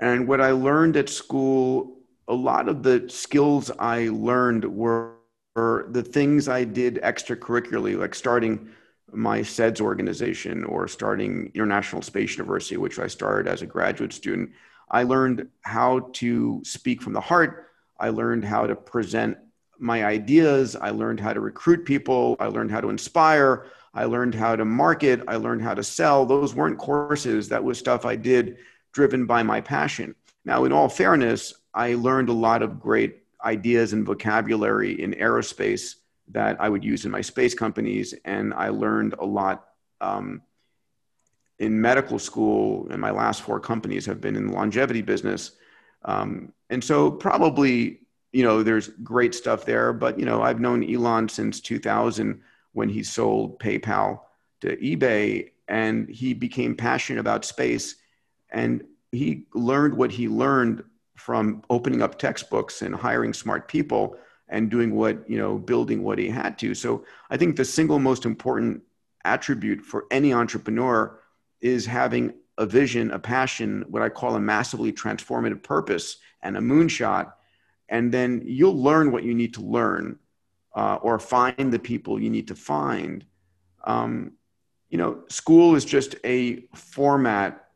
And 0.00 0.26
what 0.26 0.40
I 0.40 0.50
learned 0.50 0.96
at 0.96 1.08
school, 1.08 1.98
a 2.26 2.34
lot 2.34 2.68
of 2.68 2.82
the 2.82 3.08
skills 3.08 3.70
I 3.78 4.08
learned 4.08 4.64
were, 4.64 5.14
were 5.54 5.86
the 5.90 6.02
things 6.02 6.48
I 6.48 6.64
did 6.64 6.96
extracurricularly, 6.96 7.98
like 7.98 8.14
starting 8.14 8.70
my 9.12 9.40
SEDS 9.40 9.80
organization 9.80 10.64
or 10.64 10.88
starting 10.88 11.50
International 11.54 12.02
Space 12.02 12.36
University, 12.36 12.76
which 12.76 12.98
I 12.98 13.06
started 13.06 13.50
as 13.50 13.62
a 13.62 13.66
graduate 13.66 14.12
student, 14.12 14.50
I 14.90 15.04
learned 15.04 15.48
how 15.62 16.10
to 16.14 16.60
speak 16.64 17.02
from 17.02 17.12
the 17.12 17.20
heart. 17.20 17.68
I 17.98 18.10
learned 18.10 18.44
how 18.44 18.66
to 18.66 18.74
present 18.74 19.38
my 19.78 20.04
ideas. 20.04 20.76
I 20.76 20.90
learned 20.90 21.20
how 21.20 21.32
to 21.32 21.40
recruit 21.40 21.84
people. 21.84 22.36
I 22.40 22.46
learned 22.46 22.70
how 22.70 22.80
to 22.80 22.90
inspire. 22.90 23.66
I 23.94 24.04
learned 24.04 24.34
how 24.34 24.56
to 24.56 24.64
market. 24.64 25.22
I 25.26 25.36
learned 25.36 25.62
how 25.62 25.74
to 25.74 25.82
sell. 25.82 26.26
Those 26.26 26.54
weren't 26.54 26.78
courses. 26.78 27.48
That 27.48 27.64
was 27.64 27.78
stuff 27.78 28.04
I 28.04 28.16
did 28.16 28.58
driven 28.92 29.26
by 29.26 29.42
my 29.42 29.60
passion. 29.60 30.14
Now, 30.44 30.64
in 30.64 30.72
all 30.72 30.88
fairness, 30.88 31.54
I 31.74 31.94
learned 31.94 32.28
a 32.28 32.34
lot 32.34 32.62
of 32.62 32.80
great 32.80 33.22
ideas 33.44 33.92
and 33.92 34.04
vocabulary 34.04 35.00
in 35.00 35.12
aerospace 35.12 35.96
that 36.32 36.60
I 36.60 36.68
would 36.68 36.84
use 36.84 37.04
in 37.04 37.10
my 37.10 37.20
space 37.20 37.54
companies. 37.54 38.14
And 38.24 38.54
I 38.54 38.68
learned 38.68 39.14
a 39.18 39.24
lot 39.24 39.68
um, 40.00 40.42
in 41.58 41.80
medical 41.80 42.18
school. 42.18 42.88
And 42.90 43.00
my 43.00 43.10
last 43.10 43.42
four 43.42 43.60
companies 43.60 44.06
have 44.06 44.20
been 44.20 44.36
in 44.36 44.48
the 44.48 44.52
longevity 44.52 45.02
business. 45.02 45.52
Um, 46.04 46.52
and 46.70 46.82
so 46.82 47.10
probably, 47.10 48.00
you 48.32 48.42
know, 48.44 48.62
there's 48.62 48.88
great 49.02 49.34
stuff 49.34 49.64
there. 49.64 49.92
But, 49.92 50.18
you 50.18 50.24
know, 50.24 50.42
I've 50.42 50.60
known 50.60 50.88
Elon 50.88 51.28
since 51.28 51.60
2000 51.60 52.40
when 52.72 52.88
he 52.88 53.02
sold 53.02 53.58
PayPal 53.58 54.20
to 54.60 54.76
eBay 54.76 55.50
and 55.68 56.08
he 56.08 56.34
became 56.34 56.76
passionate 56.76 57.20
about 57.20 57.44
space. 57.44 57.96
And 58.50 58.84
he 59.12 59.46
learned 59.54 59.94
what 59.94 60.10
he 60.12 60.28
learned 60.28 60.84
from 61.16 61.62
opening 61.68 62.02
up 62.02 62.18
textbooks 62.18 62.82
and 62.82 62.94
hiring 62.94 63.34
smart 63.34 63.68
people 63.68 64.16
and 64.50 64.70
doing 64.70 64.94
what, 64.94 65.28
you 65.30 65.38
know, 65.38 65.56
building 65.56 66.02
what 66.02 66.18
he 66.18 66.28
had 66.28 66.58
to. 66.58 66.74
So 66.74 67.04
I 67.30 67.36
think 67.36 67.56
the 67.56 67.64
single 67.64 67.98
most 67.98 68.26
important 68.26 68.82
attribute 69.24 69.80
for 69.80 70.06
any 70.10 70.34
entrepreneur 70.34 71.18
is 71.60 71.86
having 71.86 72.34
a 72.58 72.66
vision, 72.66 73.10
a 73.12 73.18
passion, 73.18 73.84
what 73.88 74.02
I 74.02 74.08
call 74.08 74.34
a 74.34 74.40
massively 74.40 74.92
transformative 74.92 75.62
purpose 75.62 76.18
and 76.42 76.56
a 76.56 76.60
moonshot. 76.60 77.32
And 77.88 78.12
then 78.12 78.42
you'll 78.44 78.80
learn 78.80 79.12
what 79.12 79.24
you 79.24 79.34
need 79.34 79.54
to 79.54 79.62
learn 79.62 80.18
uh, 80.74 80.98
or 81.00 81.18
find 81.18 81.72
the 81.72 81.78
people 81.78 82.20
you 82.20 82.30
need 82.30 82.48
to 82.48 82.54
find. 82.54 83.24
Um, 83.84 84.32
you 84.90 84.98
know, 84.98 85.22
school 85.28 85.76
is 85.76 85.84
just 85.84 86.16
a 86.24 86.64
format 86.74 87.66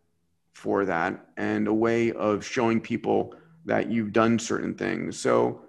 for 0.52 0.84
that 0.84 1.28
and 1.36 1.68
a 1.68 1.74
way 1.74 2.12
of 2.12 2.44
showing 2.44 2.80
people 2.80 3.34
that 3.64 3.90
you've 3.90 4.12
done 4.12 4.38
certain 4.38 4.74
things. 4.74 5.18
So 5.18 5.62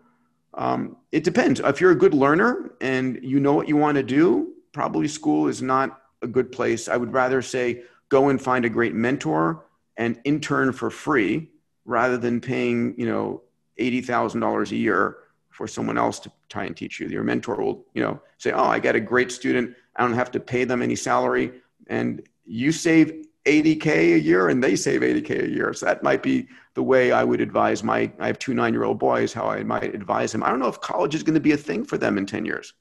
um, 0.55 0.97
it 1.11 1.23
depends. 1.23 1.59
If 1.59 1.81
you're 1.81 1.91
a 1.91 1.95
good 1.95 2.13
learner 2.13 2.71
and 2.81 3.19
you 3.21 3.39
know 3.39 3.53
what 3.53 3.67
you 3.67 3.75
want 3.75 3.95
to 3.95 4.03
do, 4.03 4.53
probably 4.71 5.07
school 5.07 5.47
is 5.47 5.61
not 5.61 6.01
a 6.21 6.27
good 6.27 6.51
place. 6.51 6.87
I 6.87 6.97
would 6.97 7.13
rather 7.13 7.41
say 7.41 7.83
go 8.09 8.29
and 8.29 8.41
find 8.41 8.65
a 8.65 8.69
great 8.69 8.93
mentor 8.93 9.65
and 9.97 10.19
intern 10.23 10.71
for 10.71 10.89
free 10.89 11.49
rather 11.85 12.17
than 12.17 12.41
paying, 12.41 12.95
you 12.97 13.05
know, 13.05 13.41
$80,000 13.79 14.71
a 14.71 14.75
year 14.75 15.17
for 15.49 15.67
someone 15.67 15.97
else 15.97 16.19
to 16.19 16.31
try 16.49 16.65
and 16.65 16.75
teach 16.75 16.99
you. 16.99 17.07
Your 17.07 17.23
mentor 17.23 17.55
will, 17.55 17.85
you 17.93 18.01
know, 18.01 18.21
say, 18.37 18.51
"Oh, 18.51 18.65
I 18.65 18.79
got 18.79 18.95
a 18.95 18.99
great 18.99 19.31
student. 19.31 19.75
I 19.95 20.03
don't 20.03 20.13
have 20.13 20.31
to 20.31 20.39
pay 20.39 20.63
them 20.65 20.81
any 20.81 20.95
salary." 20.95 21.61
And 21.87 22.21
you 22.45 22.71
save 22.71 23.24
80k 23.45 24.15
a 24.15 24.19
year 24.19 24.49
and 24.49 24.63
they 24.63 24.75
save 24.75 25.01
80k 25.01 25.43
a 25.43 25.49
year. 25.49 25.73
So 25.73 25.85
that 25.85 26.03
might 26.03 26.23
be 26.23 26.47
the 26.73 26.83
way 26.83 27.11
I 27.11 27.23
would 27.23 27.41
advise 27.41 27.83
my 27.83 28.11
I 28.19 28.27
have 28.27 28.39
two 28.39 28.53
9-year-old 28.53 28.99
boys 28.99 29.33
how 29.33 29.47
I 29.47 29.63
might 29.63 29.95
advise 29.95 30.31
them. 30.31 30.43
I 30.43 30.49
don't 30.49 30.59
know 30.59 30.67
if 30.67 30.81
college 30.81 31.15
is 31.15 31.23
going 31.23 31.35
to 31.35 31.39
be 31.39 31.51
a 31.51 31.57
thing 31.57 31.85
for 31.85 31.97
them 31.97 32.17
in 32.17 32.25
10 32.25 32.45
years. 32.45 32.73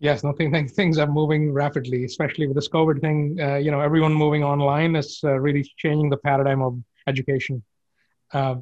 Yes, 0.00 0.24
no, 0.24 0.32
think, 0.32 0.70
things 0.72 0.98
are 0.98 1.06
moving 1.06 1.52
rapidly, 1.52 2.04
especially 2.04 2.46
with 2.46 2.56
this 2.56 2.68
COVID 2.68 3.00
thing. 3.00 3.38
Uh, 3.40 3.56
you 3.56 3.70
know, 3.70 3.80
everyone 3.80 4.12
moving 4.12 4.42
online 4.42 4.96
is 4.96 5.20
uh, 5.24 5.38
really 5.38 5.62
changing 5.78 6.10
the 6.10 6.16
paradigm 6.16 6.60
of 6.62 6.78
education. 7.06 7.62
Uh, 8.32 8.56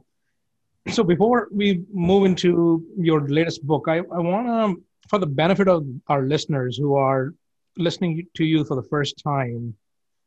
so 0.91 1.03
before 1.03 1.49
we 1.51 1.85
move 1.93 2.27
into 2.27 2.85
your 2.99 3.27
latest 3.29 3.67
book, 3.67 3.87
I, 3.89 3.99
I 3.99 4.21
want 4.21 4.47
to, 4.47 4.83
for 5.09 5.19
the 5.19 5.27
benefit 5.27 5.69
of 5.69 5.87
our 6.09 6.23
listeners 6.23 6.77
who 6.77 6.97
are 6.97 7.35
listening 7.77 8.27
to 8.35 8.45
you 8.45 8.65
for 8.65 8.77
the 8.77 8.83
first 8.83 9.23
time, 9.25 9.75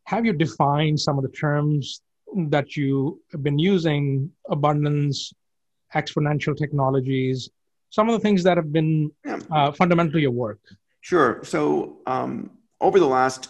have 0.06 0.26
you 0.26 0.34
defined 0.34 1.00
some 1.00 1.18
of 1.18 1.24
the 1.24 1.30
terms 1.30 2.02
that 2.50 2.76
you 2.76 3.22
have 3.32 3.44
been 3.44 3.60
using, 3.60 4.32
abundance, 4.50 5.34
exponential 5.94 6.56
technologies, 6.58 7.50
some 7.90 8.10
of 8.10 8.14
the 8.14 8.20
things 8.20 8.44
that 8.44 8.58
have 8.58 8.72
been 8.72 9.12
uh, 9.52 9.72
fundamental 9.72 10.14
to 10.14 10.20
your 10.20 10.32
work? 10.32 10.60
Sure. 11.02 11.44
So 11.44 11.98
um, 12.08 12.52
over 12.82 13.00
the 13.00 13.08
last, 13.08 13.50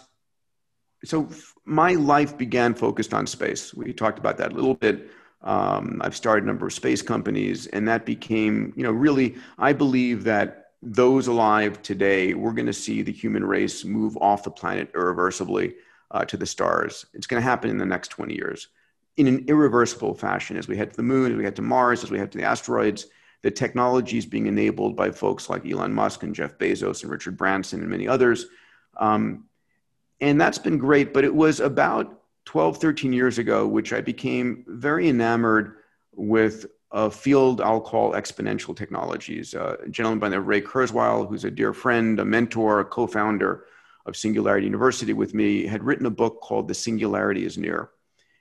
so 1.04 1.28
my 1.64 1.92
life 1.92 2.36
began 2.36 2.74
focused 2.74 3.12
on 3.12 3.26
space. 3.26 3.74
We 3.74 3.92
talked 3.92 4.18
about 4.18 4.36
that 4.38 4.52
a 4.52 4.54
little 4.54 4.74
bit 4.74 5.10
um, 5.42 6.00
I've 6.02 6.16
started 6.16 6.44
a 6.44 6.46
number 6.48 6.66
of 6.66 6.72
space 6.72 7.02
companies, 7.02 7.66
and 7.68 7.86
that 7.88 8.04
became, 8.04 8.72
you 8.76 8.82
know, 8.82 8.90
really, 8.90 9.36
I 9.58 9.72
believe 9.72 10.24
that 10.24 10.72
those 10.82 11.28
alive 11.28 11.80
today, 11.82 12.34
we're 12.34 12.52
going 12.52 12.66
to 12.66 12.72
see 12.72 13.02
the 13.02 13.12
human 13.12 13.44
race 13.44 13.84
move 13.84 14.16
off 14.18 14.42
the 14.42 14.50
planet 14.50 14.90
irreversibly 14.94 15.74
uh, 16.10 16.24
to 16.24 16.36
the 16.36 16.46
stars. 16.46 17.06
It's 17.14 17.26
going 17.26 17.40
to 17.40 17.48
happen 17.48 17.70
in 17.70 17.78
the 17.78 17.86
next 17.86 18.08
20 18.08 18.34
years 18.34 18.68
in 19.16 19.26
an 19.26 19.44
irreversible 19.48 20.14
fashion 20.14 20.56
as 20.56 20.68
we 20.68 20.76
head 20.76 20.90
to 20.90 20.96
the 20.96 21.02
moon, 21.02 21.32
as 21.32 21.38
we 21.38 21.44
head 21.44 21.56
to 21.56 21.62
Mars, 21.62 22.04
as 22.04 22.10
we 22.10 22.18
head 22.18 22.32
to 22.32 22.38
the 22.38 22.44
asteroids. 22.44 23.06
The 23.42 23.50
technology 23.50 24.18
is 24.18 24.26
being 24.26 24.46
enabled 24.46 24.96
by 24.96 25.10
folks 25.10 25.48
like 25.48 25.66
Elon 25.66 25.92
Musk 25.92 26.22
and 26.22 26.34
Jeff 26.34 26.58
Bezos 26.58 27.02
and 27.02 27.10
Richard 27.10 27.36
Branson 27.36 27.80
and 27.80 27.88
many 27.88 28.08
others. 28.08 28.46
Um, 28.96 29.44
and 30.20 30.40
that's 30.40 30.58
been 30.58 30.78
great, 30.78 31.12
but 31.12 31.24
it 31.24 31.34
was 31.34 31.60
about 31.60 32.22
12, 32.46 32.78
13 32.78 33.12
years 33.12 33.38
ago, 33.38 33.66
which 33.66 33.92
I 33.92 34.00
became 34.00 34.64
very 34.66 35.08
enamored 35.08 35.76
with 36.12 36.66
a 36.92 37.10
field 37.10 37.60
I'll 37.60 37.80
call 37.80 38.12
exponential 38.12 38.76
technologies. 38.76 39.54
Uh, 39.54 39.76
a 39.84 39.88
gentleman 39.88 40.18
by 40.18 40.28
the 40.28 40.36
name 40.36 40.46
Ray 40.46 40.62
Kurzweil, 40.62 41.28
who's 41.28 41.44
a 41.44 41.50
dear 41.50 41.72
friend, 41.72 42.18
a 42.20 42.24
mentor, 42.24 42.80
a 42.80 42.84
co-founder 42.84 43.64
of 44.06 44.16
Singularity 44.16 44.66
University 44.66 45.12
with 45.12 45.34
me, 45.34 45.66
had 45.66 45.82
written 45.82 46.06
a 46.06 46.10
book 46.10 46.40
called 46.40 46.68
The 46.68 46.74
Singularity 46.74 47.44
is 47.44 47.58
Near. 47.58 47.90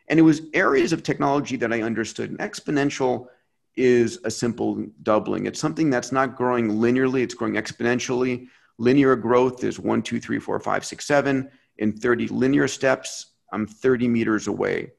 And 0.08 0.20
it 0.20 0.24
was 0.24 0.42
areas 0.54 0.94
of 0.94 1.04
technology 1.04 1.56
that 1.58 1.74
I 1.74 1.82
understood. 1.82 2.30
And 2.30 2.40
exponential 2.40 3.28
is 3.76 4.20
a 4.24 4.32
simple 4.32 4.86
doubling. 5.04 5.46
It's 5.48 5.60
something 5.60 5.90
that's 5.90 6.12
not 6.12 6.36
growing 6.36 6.70
linearly, 6.70 7.24
it's 7.24 7.34
growing 7.34 7.56
exponentially. 7.56 8.48
Linear 8.78 9.16
growth 9.16 9.64
is 9.64 9.80
one, 9.80 10.02
two, 10.02 10.20
three, 10.20 10.40
four, 10.40 10.60
five, 10.60 10.86
six, 10.86 11.06
seven 11.06 11.50
in 11.78 11.92
30 11.92 12.28
linear 12.28 12.68
steps 12.68 13.32
I'm 13.52 13.66
30 13.66 14.08
meters 14.10 14.48
away. 14.48 14.92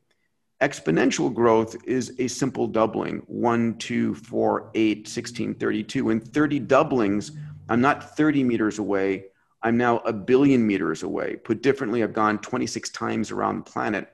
Exponential 0.62 1.32
growth 1.32 1.76
is 1.84 2.14
a 2.18 2.28
simple 2.28 2.66
doubling 2.66 3.22
1, 3.26 3.76
2, 3.76 4.14
4, 4.14 4.70
8, 4.74 5.08
16, 5.08 5.54
32. 5.54 6.10
In 6.10 6.20
30 6.20 6.60
doublings, 6.60 7.32
I'm 7.68 7.82
not 7.82 8.16
30 8.16 8.44
meters 8.44 8.78
away. 8.78 9.26
I'm 9.66 9.76
now 9.76 9.98
a 10.04 10.12
billion 10.12 10.64
meters 10.64 11.02
away. 11.02 11.34
Put 11.42 11.60
differently, 11.60 12.04
I've 12.04 12.12
gone 12.12 12.38
26 12.38 12.88
times 12.90 13.32
around 13.32 13.56
the 13.56 13.68
planet. 13.68 14.08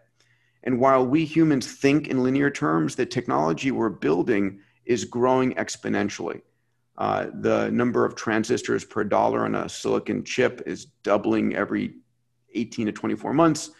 And 0.62 0.80
while 0.80 1.04
we 1.04 1.26
humans 1.26 1.70
think 1.70 2.08
in 2.08 2.22
linear 2.22 2.50
terms, 2.50 2.96
the 2.96 3.04
technology 3.04 3.70
we're 3.70 3.90
building 3.90 4.60
is 4.86 5.04
growing 5.04 5.52
exponentially. 5.56 6.40
Uh, 6.96 7.26
the 7.34 7.70
number 7.70 8.06
of 8.06 8.14
transistors 8.14 8.82
per 8.86 9.04
dollar 9.04 9.44
on 9.44 9.54
a 9.54 9.68
silicon 9.68 10.24
chip 10.24 10.62
is 10.64 10.86
doubling 11.02 11.54
every 11.54 11.96
18 12.54 12.86
to 12.86 12.92
24 12.92 13.34
months. 13.34 13.72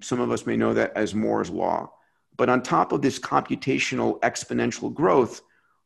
Some 0.00 0.20
of 0.20 0.30
us 0.30 0.46
may 0.46 0.56
know 0.56 0.72
that 0.72 0.96
as 0.96 1.14
Moore's 1.14 1.50
law. 1.50 1.92
But 2.38 2.48
on 2.48 2.62
top 2.62 2.92
of 2.92 3.02
this 3.02 3.18
computational 3.18 4.18
exponential 4.20 4.94
growth 4.94 5.42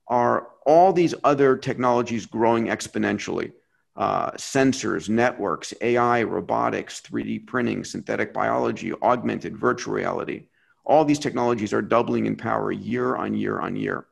are 0.07 0.50
all 0.64 0.93
these 0.93 1.12
other 1.25 1.57
technologies 1.57 2.25
growing 2.25 2.67
exponentially. 2.67 3.50
Uh, 3.96 4.32
sensors, 4.32 5.08
networks, 5.08 5.72
AI, 5.80 6.22
robotics, 6.24 7.00
3D 7.00 7.46
printing, 7.46 7.84
synthetic 7.84 8.32
biology, 8.32 8.92
augmented 9.02 9.56
virtual 9.56 9.94
reality. 9.94 10.46
All 10.84 11.04
these 11.04 11.20
technologies 11.20 11.72
are 11.72 11.80
doubling 11.80 12.26
in 12.26 12.34
power 12.36 12.72
year 12.72 13.14
on 13.14 13.34
year 13.34 13.60
on 13.60 13.76
year. 13.76 14.06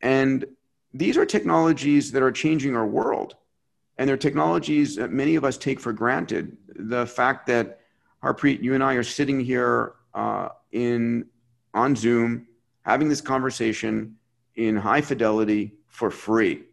And 0.00 0.44
these 0.94 1.16
are 1.16 1.26
technologies 1.26 2.12
that 2.12 2.22
are 2.22 2.32
changing 2.32 2.76
our 2.76 2.86
world. 2.86 3.36
And 3.98 4.08
they're 4.08 4.16
technologies 4.16 4.96
that 4.96 5.10
many 5.10 5.34
of 5.34 5.44
us 5.44 5.58
take 5.58 5.80
for 5.80 5.92
granted. 5.92 6.56
The 6.74 7.06
fact 7.06 7.46
that 7.48 7.80
Harpreet, 8.22 8.62
you 8.62 8.74
and 8.74 8.84
I 8.84 8.94
are 8.94 9.02
sitting 9.02 9.40
here 9.40 9.94
uh, 10.14 10.50
in 10.70 11.26
on 11.74 11.96
Zoom 11.96 12.46
having 12.82 13.08
this 13.08 13.20
conversation 13.20 14.16
in 14.56 14.76
high 14.76 15.00
fidelity 15.00 15.74
for 15.88 16.10
free. 16.10 16.64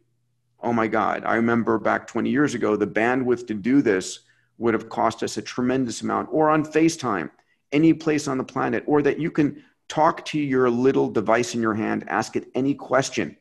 Oh 0.62 0.74
my 0.74 0.88
God. 0.88 1.24
I 1.26 1.36
remember 1.36 1.80
back 1.80 2.08
20 2.08 2.30
years 2.30 2.54
ago, 2.54 2.76
the 2.76 2.88
bandwidth 2.88 3.48
to 3.48 3.54
do 3.54 3.82
this 3.82 4.20
would 4.58 4.74
have 4.74 4.90
cost 4.90 5.24
us 5.24 5.38
a 5.38 5.42
tremendous 5.42 6.02
amount, 6.02 6.30
or 6.32 6.50
on 6.50 6.66
FaceTime, 6.66 7.30
any 7.72 7.94
place 7.94 8.28
on 8.28 8.38
the 8.38 8.44
planet, 8.44 8.84
or 8.88 9.02
that 9.02 9.20
you 9.20 9.32
can 9.32 9.64
talk 9.88 10.26
to 10.26 10.40
your 10.40 10.70
little 10.70 11.10
device 11.10 11.56
in 11.56 11.62
your 11.62 11.74
hand, 11.74 12.04
ask 12.08 12.36
it 12.36 12.48
any 12.56 12.74
question, 12.74 13.38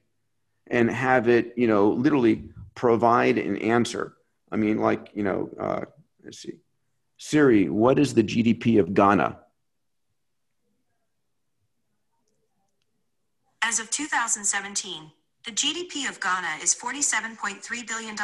and 0.68 0.88
have 0.90 1.28
it, 1.28 1.54
you 1.56 1.66
know, 1.66 1.90
literally 1.90 2.44
provide 2.74 3.36
an 3.36 3.56
answer. 3.56 4.14
I 4.52 4.56
mean, 4.56 4.78
like, 4.78 5.10
you 5.12 5.24
know, 5.24 5.50
uh, 5.60 5.84
let's 6.24 6.38
see. 6.38 6.60
Siri, 7.18 7.68
what 7.68 7.98
is 7.98 8.14
the 8.14 8.22
GDP 8.22 8.78
of 8.78 8.94
Ghana? 8.94 9.40
As 13.60 13.80
of 13.80 13.90
2017, 13.90 15.10
the 15.48 15.54
GDP 15.54 16.06
of 16.10 16.20
Ghana 16.20 16.62
is 16.62 16.74
$47.3 16.74 17.88
billion. 17.88 18.16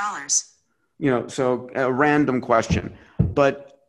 You 0.99 1.11
know, 1.11 1.27
so 1.27 1.71
a 1.75 1.91
random 1.91 2.43
question. 2.43 2.99
But 3.19 3.81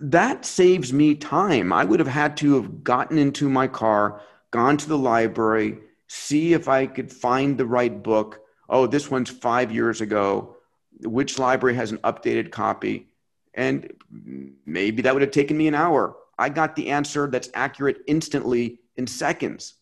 that 0.00 0.46
saves 0.46 0.90
me 0.90 1.14
time. 1.14 1.70
I 1.70 1.84
would 1.84 2.00
have 2.00 2.08
had 2.08 2.34
to 2.38 2.54
have 2.54 2.82
gotten 2.82 3.18
into 3.18 3.50
my 3.50 3.66
car, 3.68 4.22
gone 4.52 4.78
to 4.78 4.88
the 4.88 4.96
library, 4.96 5.80
see 6.08 6.54
if 6.54 6.66
I 6.66 6.86
could 6.86 7.12
find 7.12 7.58
the 7.58 7.66
right 7.66 8.02
book. 8.02 8.40
Oh, 8.70 8.86
this 8.86 9.10
one's 9.10 9.28
five 9.28 9.70
years 9.70 10.00
ago. 10.00 10.56
Which 11.02 11.38
library 11.38 11.74
has 11.74 11.92
an 11.92 11.98
updated 11.98 12.52
copy? 12.52 13.08
And 13.52 13.92
maybe 14.64 15.02
that 15.02 15.12
would 15.12 15.22
have 15.22 15.30
taken 15.30 15.58
me 15.58 15.68
an 15.68 15.74
hour. 15.74 16.16
I 16.38 16.48
got 16.48 16.74
the 16.74 16.88
answer 16.88 17.26
that's 17.26 17.50
accurate 17.52 17.98
instantly 18.06 18.80
in 18.96 19.06
seconds. 19.06 19.74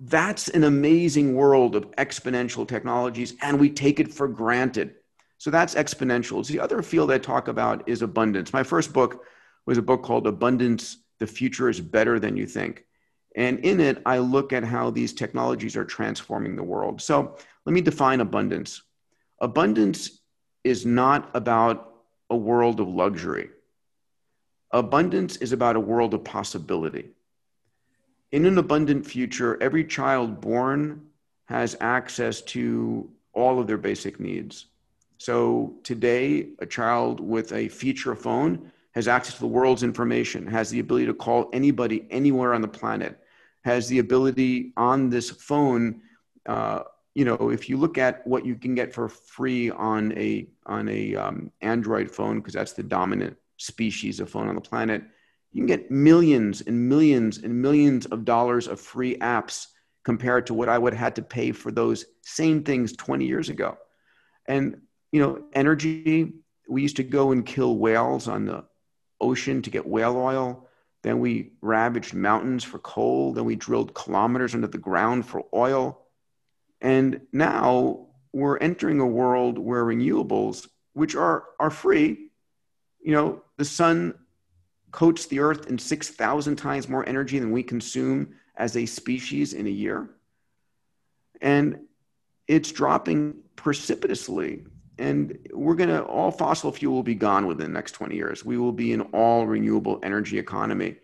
That's 0.00 0.48
an 0.48 0.64
amazing 0.64 1.34
world 1.34 1.74
of 1.74 1.90
exponential 1.92 2.66
technologies, 2.66 3.34
and 3.42 3.58
we 3.58 3.70
take 3.70 3.98
it 3.98 4.12
for 4.12 4.28
granted. 4.28 4.94
So 5.38 5.50
that's 5.50 5.74
exponentials. 5.74 6.46
The 6.46 6.60
other 6.60 6.82
field 6.82 7.10
I 7.10 7.18
talk 7.18 7.48
about 7.48 7.88
is 7.88 8.02
abundance. 8.02 8.52
My 8.52 8.62
first 8.62 8.92
book 8.92 9.24
was 9.66 9.78
a 9.78 9.82
book 9.82 10.02
called 10.02 10.26
Abundance 10.26 10.98
The 11.18 11.26
Future 11.26 11.68
is 11.68 11.80
Better 11.80 12.18
Than 12.18 12.36
You 12.36 12.46
Think. 12.46 12.84
And 13.36 13.60
in 13.60 13.80
it, 13.80 14.02
I 14.06 14.18
look 14.18 14.52
at 14.52 14.64
how 14.64 14.90
these 14.90 15.12
technologies 15.12 15.76
are 15.76 15.84
transforming 15.84 16.56
the 16.56 16.62
world. 16.62 17.00
So 17.00 17.36
let 17.64 17.72
me 17.72 17.80
define 17.80 18.20
abundance. 18.20 18.82
Abundance 19.40 20.20
is 20.64 20.84
not 20.86 21.30
about 21.34 21.92
a 22.30 22.36
world 22.36 22.80
of 22.80 22.88
luxury. 22.88 23.50
Abundance 24.72 25.36
is 25.36 25.52
about 25.52 25.76
a 25.76 25.80
world 25.80 26.14
of 26.14 26.24
possibility. 26.24 27.10
In 28.30 28.44
an 28.44 28.58
abundant 28.58 29.06
future, 29.06 29.56
every 29.62 29.84
child 29.84 30.40
born 30.40 31.06
has 31.46 31.76
access 31.80 32.42
to 32.42 33.10
all 33.32 33.58
of 33.58 33.66
their 33.66 33.78
basic 33.78 34.20
needs. 34.20 34.66
So 35.16 35.74
today, 35.82 36.50
a 36.58 36.66
child 36.66 37.20
with 37.20 37.52
a 37.52 37.68
feature 37.68 38.14
phone 38.14 38.70
has 38.92 39.08
access 39.08 39.34
to 39.34 39.40
the 39.40 39.46
world's 39.46 39.82
information, 39.82 40.46
has 40.46 40.68
the 40.68 40.80
ability 40.80 41.06
to 41.06 41.14
call 41.14 41.48
anybody 41.52 42.06
anywhere 42.10 42.52
on 42.52 42.60
the 42.60 42.68
planet, 42.68 43.18
has 43.64 43.88
the 43.88 43.98
ability 43.98 44.72
on 44.76 45.08
this 45.08 45.30
phone. 45.30 46.02
Uh, 46.44 46.82
you 47.14 47.24
know, 47.24 47.50
if 47.50 47.68
you 47.68 47.78
look 47.78 47.96
at 47.96 48.26
what 48.26 48.44
you 48.44 48.56
can 48.56 48.74
get 48.74 48.92
for 48.92 49.08
free 49.08 49.70
on 49.70 50.12
a 50.18 50.46
on 50.66 50.88
a 50.88 51.16
um, 51.16 51.50
Android 51.62 52.10
phone, 52.10 52.38
because 52.38 52.54
that's 52.54 52.74
the 52.74 52.82
dominant 52.82 53.36
species 53.56 54.20
of 54.20 54.30
phone 54.30 54.48
on 54.48 54.54
the 54.54 54.60
planet, 54.60 55.02
you 55.52 55.62
can 55.62 55.66
get 55.66 55.90
millions 55.90 56.60
and 56.60 56.88
millions 56.88 57.38
and 57.38 57.62
millions 57.62 58.06
of 58.06 58.24
dollars 58.24 58.68
of 58.68 58.80
free 58.80 59.16
apps 59.18 59.68
compared 60.04 60.46
to 60.46 60.54
what 60.54 60.68
I 60.68 60.78
would 60.78 60.92
have 60.94 61.00
had 61.00 61.16
to 61.16 61.22
pay 61.22 61.52
for 61.52 61.70
those 61.70 62.04
same 62.22 62.64
things 62.64 62.94
20 62.94 63.26
years 63.26 63.48
ago. 63.48 63.76
And 64.46 64.82
you 65.12 65.20
know, 65.20 65.44
energy. 65.52 66.32
We 66.68 66.82
used 66.82 66.96
to 66.96 67.02
go 67.02 67.32
and 67.32 67.46
kill 67.46 67.76
whales 67.76 68.28
on 68.28 68.44
the 68.44 68.64
ocean 69.20 69.62
to 69.62 69.70
get 69.70 69.86
whale 69.86 70.16
oil. 70.16 70.68
Then 71.02 71.20
we 71.20 71.52
ravaged 71.62 72.12
mountains 72.12 72.64
for 72.64 72.78
coal. 72.78 73.32
Then 73.32 73.44
we 73.44 73.56
drilled 73.56 73.94
kilometers 73.94 74.54
under 74.54 74.66
the 74.66 74.78
ground 74.78 75.26
for 75.26 75.46
oil. 75.54 76.02
And 76.80 77.22
now 77.32 78.08
we're 78.32 78.58
entering 78.58 79.00
a 79.00 79.06
world 79.06 79.58
where 79.58 79.84
renewables, 79.84 80.68
which 80.92 81.14
are, 81.16 81.44
are 81.58 81.70
free, 81.70 82.30
you 83.00 83.12
know, 83.12 83.42
the 83.56 83.64
sun 83.64 84.14
coats 84.90 85.26
the 85.26 85.40
earth 85.40 85.66
in 85.66 85.78
6,000 85.78 86.56
times 86.56 86.88
more 86.88 87.08
energy 87.08 87.38
than 87.38 87.52
we 87.52 87.62
consume 87.62 88.34
as 88.56 88.76
a 88.76 88.86
species 88.86 89.52
in 89.52 89.66
a 89.66 89.70
year. 89.70 90.10
And 91.40 91.80
it's 92.46 92.72
dropping 92.72 93.36
precipitously. 93.56 94.64
And 94.98 95.38
we're 95.52 95.76
going 95.76 95.90
to 95.90 96.02
all 96.02 96.30
fossil 96.30 96.72
fuel 96.72 96.96
will 96.96 97.02
be 97.02 97.14
gone 97.14 97.46
within 97.46 97.66
the 97.66 97.72
next 97.72 97.92
20 97.92 98.16
years. 98.16 98.44
We 98.44 98.58
will 98.58 98.72
be 98.72 98.92
an 98.92 99.02
all 99.12 99.46
renewable 99.46 100.00
energy 100.02 100.38
economy. 100.38 100.96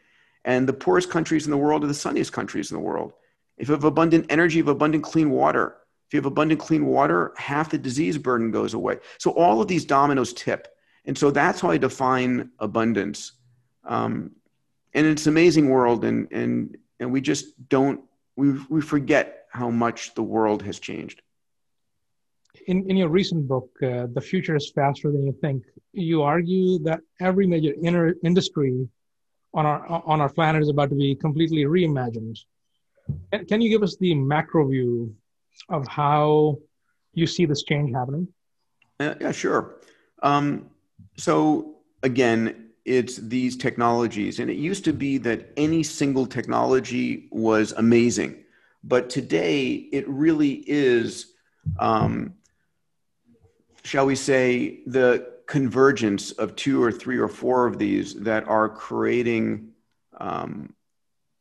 And 0.44 0.68
the 0.68 0.72
poorest 0.72 1.10
countries 1.10 1.44
in 1.44 1.50
the 1.50 1.56
world 1.56 1.84
are 1.84 1.88
the 1.88 1.94
sunniest 1.94 2.32
countries 2.32 2.70
in 2.70 2.76
the 2.76 2.82
world. 2.82 3.12
If 3.56 3.68
you 3.68 3.74
have 3.74 3.84
abundant 3.84 4.26
energy 4.30 4.58
you 4.58 4.64
have 4.64 4.74
abundant 4.74 5.04
clean 5.04 5.30
water 5.30 5.76
if 6.08 6.12
you 6.12 6.18
have 6.18 6.26
abundant 6.26 6.60
clean 6.60 6.86
water 6.86 7.32
half 7.36 7.70
the 7.70 7.78
disease 7.78 8.18
burden 8.18 8.50
goes 8.50 8.74
away. 8.74 8.98
So 9.18 9.30
all 9.30 9.62
of 9.62 9.68
these 9.68 9.84
dominoes 9.84 10.32
tip. 10.32 10.68
And 11.06 11.16
so 11.16 11.30
that's 11.30 11.60
how 11.60 11.70
i 11.70 11.76
define 11.76 12.50
abundance 12.58 13.32
um, 13.86 14.30
and 14.92 15.06
it's 15.06 15.26
an 15.26 15.32
amazing 15.32 15.68
world 15.70 16.04
and 16.04 16.30
and 16.32 16.76
and 17.00 17.12
we 17.12 17.20
just 17.20 17.68
don't 17.68 18.00
we, 18.36 18.52
we 18.68 18.80
forget 18.80 19.46
how 19.50 19.70
much 19.70 20.14
the 20.14 20.22
world 20.22 20.62
has 20.62 20.78
changed 20.78 21.22
in, 22.66 22.88
in 22.90 22.96
your 22.96 23.08
recent 23.08 23.46
book, 23.46 23.70
uh, 23.82 24.06
The 24.12 24.20
Future 24.20 24.56
is 24.56 24.70
Faster 24.70 25.10
Than 25.10 25.26
You 25.26 25.36
Think, 25.40 25.64
you 25.92 26.22
argue 26.22 26.78
that 26.80 27.00
every 27.20 27.46
major 27.46 27.74
inner 27.82 28.14
industry 28.22 28.88
on 29.52 29.66
our, 29.66 29.86
on 30.06 30.20
our 30.20 30.28
planet 30.28 30.62
is 30.62 30.68
about 30.68 30.90
to 30.90 30.96
be 30.96 31.14
completely 31.14 31.64
reimagined. 31.64 32.38
Can, 33.32 33.46
can 33.46 33.60
you 33.60 33.68
give 33.68 33.82
us 33.82 33.96
the 33.96 34.14
macro 34.14 34.68
view 34.68 35.14
of 35.68 35.86
how 35.86 36.58
you 37.12 37.26
see 37.26 37.46
this 37.46 37.62
change 37.62 37.94
happening? 37.94 38.28
Uh, 38.98 39.14
yeah, 39.20 39.32
sure. 39.32 39.76
Um, 40.22 40.70
so, 41.16 41.76
again, 42.02 42.63
it's 42.84 43.16
these 43.16 43.56
technologies. 43.56 44.38
And 44.38 44.50
it 44.50 44.56
used 44.56 44.84
to 44.84 44.92
be 44.92 45.18
that 45.18 45.52
any 45.56 45.82
single 45.82 46.26
technology 46.26 47.28
was 47.30 47.72
amazing. 47.72 48.44
But 48.82 49.08
today, 49.08 49.72
it 49.72 50.08
really 50.08 50.62
is. 50.66 51.32
Um, 51.78 52.34
shall 53.84 54.06
we 54.06 54.16
say, 54.16 54.80
the 54.86 55.34
convergence 55.46 56.32
of 56.32 56.56
two 56.56 56.82
or 56.82 56.90
three 56.90 57.18
or 57.18 57.28
four 57.28 57.66
of 57.66 57.78
these 57.78 58.14
that 58.14 58.46
are 58.48 58.68
creating 58.68 59.70
um, 60.18 60.74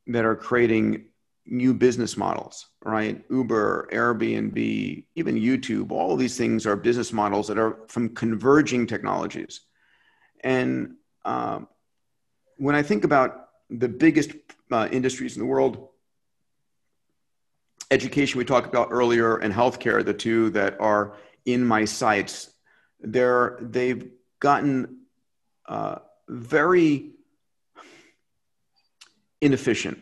that 0.07 0.25
are 0.25 0.35
creating 0.35 1.05
new 1.45 1.73
business 1.73 2.17
models, 2.17 2.67
right? 2.83 3.23
Uber, 3.29 3.89
Airbnb, 3.91 5.05
even 5.15 5.35
YouTube, 5.35 5.91
all 5.91 6.13
of 6.13 6.19
these 6.19 6.37
things 6.37 6.65
are 6.65 6.75
business 6.75 7.13
models 7.13 7.47
that 7.47 7.57
are 7.57 7.79
from 7.87 8.09
converging 8.09 8.87
technologies. 8.87 9.61
And 10.41 10.95
um, 11.25 11.67
when 12.57 12.75
I 12.75 12.83
think 12.83 13.03
about 13.03 13.49
the 13.69 13.87
biggest 13.87 14.31
uh, 14.71 14.87
industries 14.91 15.35
in 15.35 15.39
the 15.39 15.45
world, 15.45 15.89
education 17.91 18.37
we 18.37 18.45
talked 18.45 18.67
about 18.67 18.89
earlier 18.91 19.37
and 19.37 19.53
healthcare, 19.53 20.03
the 20.03 20.13
two 20.13 20.49
that 20.51 20.79
are 20.79 21.15
in 21.45 21.65
my 21.65 21.85
sights. 21.85 22.49
they're 22.99 23.57
they've 23.61 24.09
gotten 24.39 24.99
uh, 25.67 25.99
very 26.27 27.11
inefficient, 29.41 29.99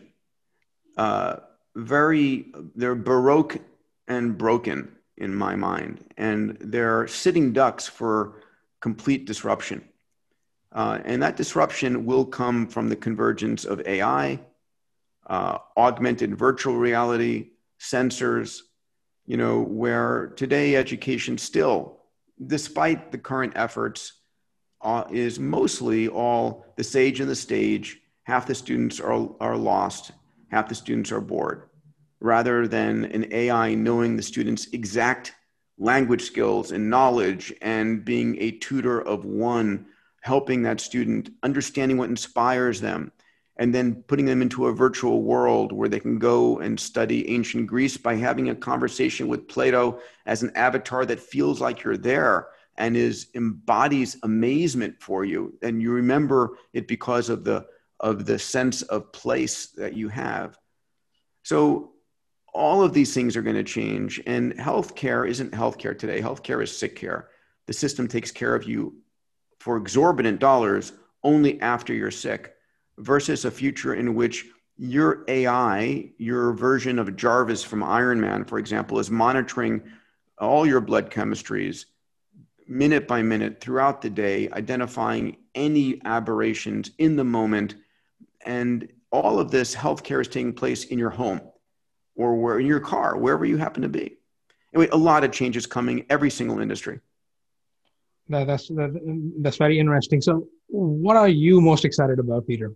uh, 0.96 1.36
very 1.74 2.46
they're 2.76 2.94
baroque 2.94 3.58
and 4.06 4.38
broken 4.38 4.96
in 5.16 5.34
my 5.34 5.56
mind, 5.56 6.04
and 6.16 6.56
they're 6.60 7.06
sitting 7.08 7.52
ducks 7.52 7.88
for 7.88 8.42
complete 8.80 9.24
disruption. 9.26 9.88
Uh, 10.74 10.98
and 11.04 11.22
that 11.22 11.36
disruption 11.36 12.06
will 12.06 12.24
come 12.24 12.66
from 12.66 12.88
the 12.88 12.96
convergence 12.96 13.64
of 13.64 13.86
AI, 13.86 14.40
uh, 15.26 15.58
augmented 15.76 16.36
virtual 16.36 16.76
reality, 16.76 17.50
sensors, 17.78 18.60
you 19.26 19.36
know, 19.36 19.60
where 19.60 20.32
today 20.36 20.76
education 20.76 21.36
still, 21.36 21.98
despite 22.46 23.12
the 23.12 23.18
current 23.18 23.52
efforts, 23.54 24.14
uh, 24.80 25.04
is 25.10 25.38
mostly 25.38 26.08
all 26.08 26.66
the 26.76 26.84
sage 26.84 27.20
and 27.20 27.30
the 27.30 27.36
stage. 27.36 27.98
Half 28.24 28.46
the 28.46 28.54
students 28.54 28.98
are, 28.98 29.28
are 29.40 29.56
lost, 29.56 30.12
half 30.50 30.68
the 30.68 30.74
students 30.74 31.12
are 31.12 31.20
bored, 31.20 31.64
rather 32.20 32.66
than 32.66 33.04
an 33.06 33.32
AI 33.32 33.74
knowing 33.74 34.16
the 34.16 34.22
students' 34.22 34.68
exact 34.72 35.34
language 35.78 36.22
skills 36.22 36.72
and 36.72 36.88
knowledge 36.88 37.52
and 37.60 38.04
being 38.04 38.40
a 38.40 38.52
tutor 38.52 39.00
of 39.00 39.24
one, 39.24 39.86
helping 40.22 40.62
that 40.62 40.80
student, 40.80 41.30
understanding 41.42 41.98
what 41.98 42.08
inspires 42.08 42.80
them, 42.80 43.12
and 43.56 43.74
then 43.74 44.02
putting 44.04 44.24
them 44.24 44.40
into 44.40 44.66
a 44.66 44.72
virtual 44.72 45.22
world 45.22 45.72
where 45.72 45.88
they 45.88 46.00
can 46.00 46.18
go 46.18 46.58
and 46.58 46.78
study 46.80 47.28
ancient 47.28 47.66
Greece 47.66 47.96
by 47.96 48.14
having 48.14 48.48
a 48.48 48.54
conversation 48.54 49.28
with 49.28 49.46
Plato 49.46 50.00
as 50.24 50.42
an 50.42 50.52
avatar 50.54 51.04
that 51.04 51.20
feels 51.20 51.60
like 51.60 51.82
you're 51.82 51.96
there 51.96 52.48
and 52.76 52.96
is 52.96 53.28
embodies 53.34 54.16
amazement 54.22 54.94
for 55.00 55.24
you. 55.24 55.58
And 55.60 55.82
you 55.82 55.92
remember 55.92 56.56
it 56.72 56.88
because 56.88 57.28
of 57.28 57.44
the 57.44 57.66
of 58.00 58.26
the 58.26 58.38
sense 58.38 58.82
of 58.82 59.12
place 59.12 59.66
that 59.68 59.94
you 59.94 60.08
have. 60.08 60.58
So 61.44 61.92
all 62.52 62.82
of 62.82 62.92
these 62.92 63.14
things 63.14 63.36
are 63.36 63.42
going 63.42 63.56
to 63.56 63.62
change 63.62 64.20
and 64.26 64.54
healthcare 64.54 65.28
isn't 65.28 65.52
healthcare 65.52 65.96
today. 65.96 66.20
Healthcare 66.20 66.62
is 66.62 66.76
sick 66.76 66.96
care. 66.96 67.28
The 67.66 67.72
system 67.72 68.08
takes 68.08 68.32
care 68.32 68.54
of 68.56 68.64
you 68.64 69.01
for 69.62 69.76
exorbitant 69.76 70.40
dollars 70.40 70.92
only 71.22 71.60
after 71.60 71.94
you're 71.94 72.10
sick 72.10 72.56
versus 72.98 73.44
a 73.44 73.50
future 73.50 73.94
in 73.94 74.16
which 74.16 74.46
your 74.76 75.24
AI, 75.28 76.10
your 76.18 76.52
version 76.52 76.98
of 76.98 77.14
Jarvis 77.14 77.62
from 77.62 77.84
Iron 77.84 78.20
Man, 78.20 78.44
for 78.44 78.58
example, 78.58 78.98
is 78.98 79.08
monitoring 79.08 79.80
all 80.36 80.66
your 80.66 80.80
blood 80.80 81.12
chemistries 81.12 81.84
minute 82.66 83.06
by 83.06 83.22
minute 83.22 83.60
throughout 83.60 84.02
the 84.02 84.10
day, 84.10 84.50
identifying 84.50 85.36
any 85.54 86.00
aberrations 86.04 86.90
in 86.98 87.14
the 87.14 87.22
moment. 87.22 87.76
And 88.44 88.88
all 89.12 89.38
of 89.38 89.52
this 89.52 89.76
healthcare 89.76 90.22
is 90.22 90.26
taking 90.26 90.54
place 90.54 90.86
in 90.86 90.98
your 90.98 91.10
home 91.10 91.40
or 92.16 92.34
where 92.34 92.58
in 92.58 92.66
your 92.66 92.80
car, 92.80 93.16
wherever 93.16 93.44
you 93.44 93.58
happen 93.58 93.82
to 93.82 93.88
be. 93.88 94.18
Anyway, 94.74 94.90
a 94.90 94.96
lot 94.96 95.22
of 95.22 95.30
changes 95.30 95.66
coming 95.66 96.04
every 96.10 96.30
single 96.30 96.58
industry. 96.58 96.98
That, 98.32 98.46
that's 98.46 98.68
that, 98.68 98.90
that's 99.40 99.56
very 99.56 99.78
interesting. 99.78 100.20
So, 100.20 100.48
what 100.68 101.16
are 101.16 101.28
you 101.28 101.60
most 101.60 101.84
excited 101.84 102.18
about, 102.18 102.46
Peter? 102.46 102.72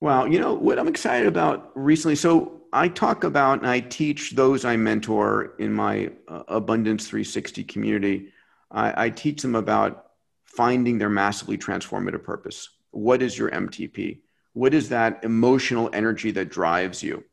Well, 0.00 0.28
you 0.28 0.38
know 0.38 0.54
what 0.54 0.78
I'm 0.78 0.88
excited 0.88 1.26
about 1.26 1.72
recently. 1.74 2.16
So 2.16 2.62
I 2.72 2.88
talk 2.88 3.24
about 3.24 3.60
and 3.60 3.66
I 3.66 3.80
teach 3.80 4.32
those 4.32 4.64
I 4.64 4.76
mentor 4.76 5.54
in 5.58 5.72
my 5.72 6.10
uh, 6.28 6.42
Abundance 6.48 7.08
360 7.08 7.64
community. 7.64 8.32
I, 8.70 9.06
I 9.06 9.10
teach 9.10 9.40
them 9.40 9.54
about 9.54 10.10
finding 10.44 10.98
their 10.98 11.08
massively 11.08 11.56
transformative 11.56 12.22
purpose. 12.22 12.68
What 12.90 13.22
is 13.22 13.38
your 13.38 13.50
MTP? 13.50 14.20
What 14.52 14.74
is 14.74 14.90
that 14.90 15.24
emotional 15.24 15.88
energy 15.92 16.30
that 16.32 16.50
drives 16.50 17.02
you? 17.02 17.24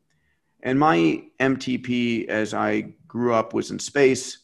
And 0.61 0.79
my 0.79 1.23
MTP, 1.39 2.27
as 2.27 2.53
I 2.53 2.93
grew 3.07 3.33
up, 3.33 3.53
was 3.53 3.71
in 3.71 3.79
space. 3.79 4.39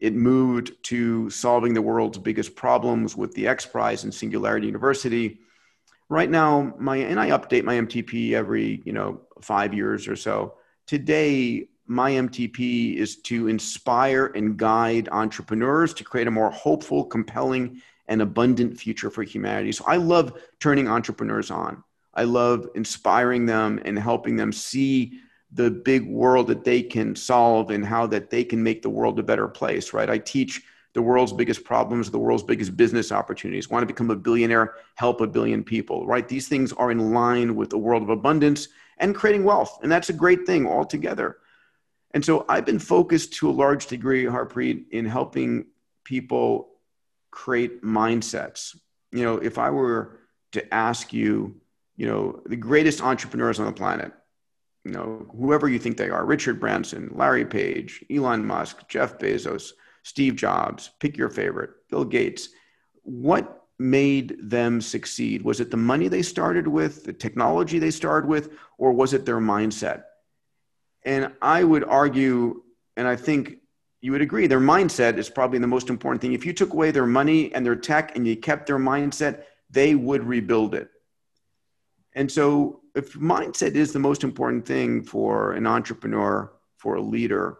It 0.00 0.14
moved 0.14 0.72
to 0.84 1.28
solving 1.30 1.74
the 1.74 1.82
world's 1.82 2.18
biggest 2.18 2.54
problems 2.54 3.16
with 3.16 3.32
the 3.34 3.48
X 3.48 3.66
Prize 3.66 4.04
and 4.04 4.14
Singularity 4.14 4.66
University. 4.66 5.40
Right 6.08 6.30
now, 6.30 6.74
my 6.78 6.96
and 6.96 7.18
I 7.18 7.30
update 7.30 7.64
my 7.64 7.74
MTP 7.74 8.32
every 8.32 8.80
you 8.84 8.92
know 8.92 9.20
five 9.42 9.74
years 9.74 10.08
or 10.08 10.16
so. 10.16 10.54
Today, 10.86 11.68
my 11.86 12.12
MTP 12.12 12.96
is 12.96 13.16
to 13.22 13.48
inspire 13.48 14.26
and 14.26 14.56
guide 14.56 15.08
entrepreneurs 15.10 15.94
to 15.94 16.04
create 16.04 16.28
a 16.28 16.30
more 16.30 16.50
hopeful, 16.50 17.04
compelling, 17.04 17.82
and 18.06 18.22
abundant 18.22 18.78
future 18.78 19.10
for 19.10 19.22
humanity. 19.22 19.72
So 19.72 19.84
I 19.86 19.96
love 19.96 20.40
turning 20.60 20.88
entrepreneurs 20.88 21.50
on. 21.50 21.82
I 22.14 22.24
love 22.24 22.68
inspiring 22.74 23.46
them 23.46 23.80
and 23.84 23.98
helping 23.98 24.36
them 24.36 24.52
see 24.52 25.20
the 25.52 25.70
big 25.70 26.06
world 26.06 26.46
that 26.48 26.64
they 26.64 26.82
can 26.82 27.16
solve 27.16 27.70
and 27.70 27.84
how 27.84 28.06
that 28.06 28.30
they 28.30 28.44
can 28.44 28.62
make 28.62 28.82
the 28.82 28.90
world 28.90 29.18
a 29.18 29.22
better 29.22 29.48
place, 29.48 29.92
right? 29.92 30.10
I 30.10 30.18
teach 30.18 30.62
the 30.92 31.02
world's 31.02 31.32
biggest 31.32 31.64
problems, 31.64 32.10
the 32.10 32.18
world's 32.18 32.42
biggest 32.42 32.76
business 32.76 33.12
opportunities. 33.12 33.70
Want 33.70 33.82
to 33.82 33.86
become 33.86 34.10
a 34.10 34.16
billionaire, 34.16 34.74
help 34.96 35.20
a 35.20 35.26
billion 35.26 35.62
people, 35.62 36.06
right? 36.06 36.26
These 36.26 36.48
things 36.48 36.72
are 36.72 36.90
in 36.90 37.12
line 37.12 37.54
with 37.56 37.70
the 37.70 37.78
world 37.78 38.02
of 38.02 38.10
abundance 38.10 38.68
and 38.98 39.14
creating 39.14 39.44
wealth. 39.44 39.78
And 39.82 39.90
that's 39.90 40.10
a 40.10 40.14
great 40.14 40.44
thing 40.44 40.66
altogether. 40.66 41.38
And 42.12 42.24
so 42.24 42.44
I've 42.48 42.66
been 42.66 42.78
focused 42.78 43.34
to 43.34 43.50
a 43.50 43.52
large 43.52 43.86
degree, 43.86 44.24
Harpreet, 44.24 44.90
in 44.90 45.04
helping 45.04 45.66
people 46.04 46.70
create 47.30 47.82
mindsets. 47.82 48.76
You 49.12 49.22
know, 49.22 49.36
if 49.36 49.58
I 49.58 49.70
were 49.70 50.18
to 50.52 50.74
ask 50.74 51.12
you, 51.12 51.60
you 51.96 52.06
know, 52.06 52.42
the 52.46 52.56
greatest 52.56 53.02
entrepreneurs 53.02 53.60
on 53.60 53.66
the 53.66 53.72
planet, 53.72 54.12
you 54.88 54.94
know, 54.94 55.26
whoever 55.36 55.68
you 55.68 55.78
think 55.78 55.98
they 55.98 56.08
are, 56.08 56.24
Richard 56.24 56.58
Branson, 56.58 57.10
Larry 57.14 57.44
Page, 57.44 58.02
Elon 58.10 58.46
Musk, 58.46 58.88
Jeff 58.88 59.18
Bezos, 59.18 59.72
Steve 60.02 60.34
Jobs, 60.34 60.90
pick 60.98 61.18
your 61.18 61.28
favorite, 61.28 61.70
Bill 61.90 62.06
Gates, 62.06 62.48
what 63.02 63.66
made 63.78 64.38
them 64.42 64.80
succeed? 64.80 65.42
Was 65.42 65.60
it 65.60 65.70
the 65.70 65.76
money 65.76 66.08
they 66.08 66.22
started 66.22 66.66
with, 66.66 67.04
the 67.04 67.12
technology 67.12 67.78
they 67.78 67.90
started 67.90 68.26
with, 68.26 68.50
or 68.78 68.92
was 68.92 69.12
it 69.12 69.26
their 69.26 69.40
mindset? 69.40 70.04
And 71.04 71.32
I 71.42 71.64
would 71.64 71.84
argue, 71.84 72.62
and 72.96 73.06
I 73.06 73.16
think 73.16 73.58
you 74.00 74.12
would 74.12 74.22
agree, 74.22 74.46
their 74.46 74.58
mindset 74.58 75.18
is 75.18 75.28
probably 75.28 75.58
the 75.58 75.66
most 75.66 75.90
important 75.90 76.22
thing. 76.22 76.32
If 76.32 76.46
you 76.46 76.54
took 76.54 76.72
away 76.72 76.92
their 76.92 77.06
money 77.06 77.52
and 77.52 77.66
their 77.66 77.76
tech 77.76 78.16
and 78.16 78.26
you 78.26 78.36
kept 78.36 78.66
their 78.66 78.78
mindset, 78.78 79.42
they 79.68 79.94
would 79.94 80.24
rebuild 80.24 80.74
it. 80.74 80.88
And 82.14 82.32
so, 82.32 82.80
if 82.98 83.14
mindset 83.14 83.76
is 83.76 83.92
the 83.92 83.98
most 84.00 84.24
important 84.24 84.66
thing 84.66 85.04
for 85.04 85.52
an 85.52 85.68
entrepreneur, 85.68 86.52
for 86.76 86.96
a 86.96 87.00
leader, 87.00 87.58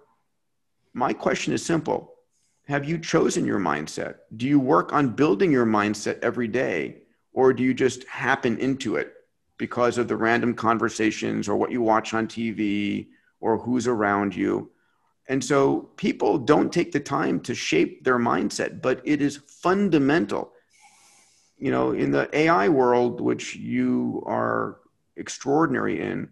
my 0.92 1.12
question 1.12 1.52
is 1.52 1.64
simple 1.64 2.14
Have 2.66 2.84
you 2.84 2.98
chosen 2.98 3.46
your 3.46 3.60
mindset? 3.60 4.16
Do 4.36 4.46
you 4.46 4.58
work 4.58 4.92
on 4.92 5.14
building 5.14 5.52
your 5.52 5.64
mindset 5.64 6.18
every 6.22 6.48
day, 6.48 7.02
or 7.32 7.52
do 7.52 7.62
you 7.62 7.72
just 7.72 8.04
happen 8.08 8.58
into 8.58 8.96
it 8.96 9.12
because 9.58 9.96
of 9.96 10.08
the 10.08 10.16
random 10.16 10.54
conversations 10.54 11.48
or 11.48 11.56
what 11.56 11.70
you 11.70 11.82
watch 11.82 12.14
on 12.14 12.26
TV 12.26 13.06
or 13.40 13.58
who's 13.58 13.86
around 13.86 14.34
you? 14.34 14.70
And 15.28 15.44
so 15.44 15.90
people 15.96 16.36
don't 16.36 16.72
take 16.72 16.90
the 16.90 17.00
time 17.00 17.38
to 17.40 17.54
shape 17.54 18.02
their 18.02 18.18
mindset, 18.18 18.82
but 18.82 19.00
it 19.04 19.22
is 19.22 19.36
fundamental. 19.36 20.52
You 21.58 21.70
know, 21.70 21.92
in 21.92 22.10
the 22.10 22.28
AI 22.36 22.68
world, 22.68 23.20
which 23.20 23.54
you 23.54 24.22
are 24.26 24.78
extraordinary 25.18 26.00
in, 26.00 26.30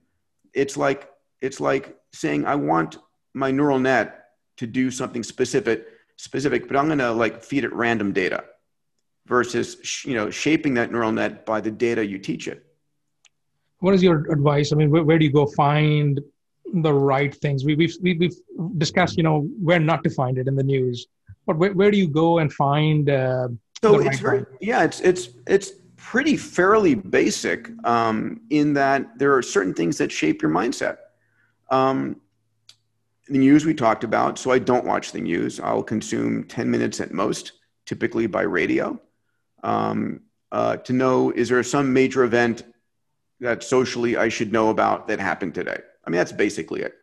it's 0.54 0.76
like 0.76 1.10
it's 1.40 1.60
like 1.60 1.96
saying, 2.12 2.46
I 2.46 2.54
want 2.54 2.98
my 3.34 3.50
neural 3.50 3.78
net 3.78 4.30
to 4.56 4.66
do 4.66 4.90
something 4.90 5.22
specific, 5.22 5.86
specific, 6.16 6.66
but 6.66 6.76
I'm 6.76 6.88
gonna 6.88 7.12
like 7.12 7.42
feed 7.42 7.64
it 7.64 7.72
random 7.72 8.12
data 8.12 8.44
versus 9.26 10.04
you 10.04 10.14
know 10.14 10.30
shaping 10.30 10.74
that 10.74 10.90
neural 10.90 11.12
net 11.12 11.44
by 11.44 11.60
the 11.60 11.70
data 11.70 12.04
you 12.04 12.18
teach 12.18 12.48
it. 12.48 12.64
What 13.80 13.94
is 13.94 14.02
your 14.02 14.30
advice? 14.32 14.72
I 14.72 14.76
mean, 14.76 14.90
where, 14.90 15.04
where 15.04 15.18
do 15.18 15.24
you 15.24 15.32
go 15.32 15.46
find 15.46 16.20
the 16.72 16.92
right 16.92 17.34
things. 17.34 17.64
We, 17.64 17.74
we've, 17.74 17.96
we've 18.00 18.34
discussed, 18.78 19.16
you 19.16 19.22
know, 19.22 19.48
where 19.62 19.78
not 19.78 20.04
to 20.04 20.10
find 20.10 20.38
it 20.38 20.48
in 20.48 20.56
the 20.56 20.62
news, 20.62 21.06
but 21.46 21.56
where, 21.56 21.72
where 21.72 21.90
do 21.90 21.98
you 21.98 22.08
go 22.08 22.38
and 22.38 22.52
find? 22.52 23.08
Uh, 23.08 23.48
so 23.82 24.00
it's 24.00 24.20
very, 24.20 24.44
yeah, 24.60 24.84
it's, 24.84 25.00
it's, 25.00 25.28
it's 25.46 25.72
pretty 25.96 26.36
fairly 26.36 26.94
basic 26.94 27.70
um, 27.84 28.40
in 28.50 28.74
that 28.74 29.18
there 29.18 29.34
are 29.34 29.42
certain 29.42 29.74
things 29.74 29.98
that 29.98 30.12
shape 30.12 30.42
your 30.42 30.50
mindset. 30.50 30.98
Um, 31.70 32.20
the 33.28 33.38
news 33.38 33.64
we 33.64 33.74
talked 33.74 34.04
about, 34.04 34.38
so 34.38 34.52
I 34.52 34.58
don't 34.58 34.84
watch 34.84 35.12
the 35.12 35.20
news. 35.20 35.58
I'll 35.58 35.82
consume 35.82 36.44
10 36.44 36.70
minutes 36.70 37.00
at 37.00 37.12
most, 37.12 37.52
typically 37.84 38.26
by 38.26 38.42
radio, 38.42 39.00
um, 39.64 40.20
uh, 40.52 40.76
to 40.76 40.92
know 40.92 41.32
is 41.32 41.48
there 41.48 41.62
some 41.62 41.92
major 41.92 42.22
event 42.24 42.62
that 43.40 43.64
socially 43.64 44.16
I 44.16 44.28
should 44.28 44.52
know 44.52 44.70
about 44.70 45.08
that 45.08 45.18
happened 45.18 45.54
today? 45.54 45.78
I 46.04 46.10
mean, 46.10 46.18
that's 46.18 46.32
basically 46.32 46.82
it. 46.82 46.94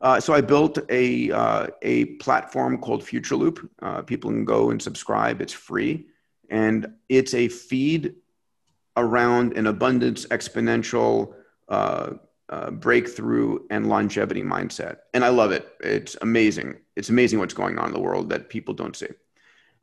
Uh, 0.00 0.20
so 0.20 0.34
I 0.34 0.42
built 0.42 0.78
a, 0.90 1.30
uh, 1.30 1.68
a 1.80 2.04
platform 2.16 2.78
called 2.78 3.02
Future 3.02 3.36
Loop. 3.36 3.70
Uh, 3.80 4.02
people 4.02 4.30
can 4.30 4.44
go 4.44 4.70
and 4.70 4.80
subscribe. 4.80 5.40
It's 5.40 5.54
free. 5.54 6.06
And 6.50 6.94
it's 7.08 7.34
a 7.34 7.48
feed 7.48 8.14
around 8.96 9.56
an 9.56 9.66
abundance, 9.66 10.26
exponential 10.26 11.34
uh, 11.68 12.12
uh, 12.48 12.70
breakthrough 12.70 13.58
and 13.70 13.88
longevity 13.88 14.42
mindset. 14.42 14.98
And 15.12 15.24
I 15.24 15.28
love 15.28 15.52
it. 15.52 15.68
It's 15.80 16.16
amazing. 16.22 16.76
It's 16.94 17.08
amazing 17.08 17.38
what's 17.38 17.54
going 17.54 17.78
on 17.78 17.88
in 17.88 17.92
the 17.92 18.00
world 18.00 18.30
that 18.30 18.48
people 18.48 18.74
don't 18.74 18.96
see. 18.96 19.08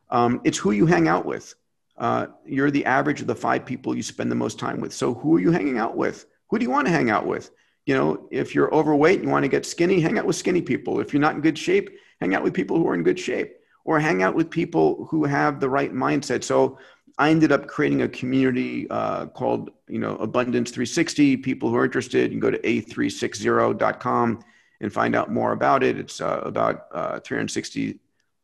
Um, 0.09 0.41
it's 0.43 0.57
who 0.57 0.71
you 0.71 0.85
hang 0.85 1.07
out 1.07 1.25
with. 1.25 1.53
Uh, 1.97 2.27
you're 2.45 2.71
the 2.71 2.85
average 2.85 3.21
of 3.21 3.27
the 3.27 3.35
five 3.35 3.65
people 3.65 3.95
you 3.95 4.03
spend 4.03 4.31
the 4.31 4.35
most 4.35 4.57
time 4.57 4.79
with. 4.79 4.93
So 4.93 5.13
who 5.13 5.35
are 5.35 5.39
you 5.39 5.51
hanging 5.51 5.77
out 5.77 5.95
with? 5.95 6.25
Who 6.49 6.57
do 6.57 6.63
you 6.63 6.71
want 6.71 6.87
to 6.87 6.93
hang 6.93 7.09
out 7.09 7.25
with? 7.25 7.51
you 7.85 7.95
know, 7.95 8.27
if 8.31 8.55
you're 8.55 8.73
overweight 8.73 9.15
and 9.15 9.25
you 9.25 9.31
want 9.31 9.43
to 9.43 9.49
get 9.49 9.65
skinny, 9.65 9.99
hang 9.99 10.17
out 10.17 10.25
with 10.25 10.35
skinny 10.35 10.61
people. 10.61 10.99
If 10.99 11.13
you're 11.13 11.21
not 11.21 11.35
in 11.35 11.41
good 11.41 11.57
shape, 11.57 11.89
hang 12.21 12.33
out 12.33 12.43
with 12.43 12.53
people 12.53 12.77
who 12.77 12.87
are 12.87 12.95
in 12.95 13.03
good 13.03 13.19
shape 13.19 13.57
or 13.85 13.99
hang 13.99 14.23
out 14.23 14.35
with 14.35 14.49
people 14.49 15.05
who 15.09 15.25
have 15.25 15.59
the 15.59 15.69
right 15.69 15.93
mindset. 15.93 16.43
So 16.43 16.77
I 17.17 17.29
ended 17.29 17.51
up 17.51 17.67
creating 17.67 18.01
a 18.01 18.07
community 18.07 18.89
uh, 18.89 19.27
called, 19.27 19.71
you 19.87 19.99
know, 19.99 20.15
Abundance 20.17 20.71
360. 20.71 21.37
People 21.37 21.69
who 21.69 21.75
are 21.75 21.85
interested, 21.85 22.23
you 22.23 22.29
can 22.29 22.39
go 22.39 22.51
to 22.51 22.59
a360.com 22.59 24.43
and 24.81 24.93
find 24.93 25.15
out 25.15 25.31
more 25.31 25.51
about 25.51 25.83
it. 25.83 25.99
It's 25.99 26.21
uh, 26.21 26.41
about 26.43 26.87
uh, 26.91 27.19
360 27.19 27.99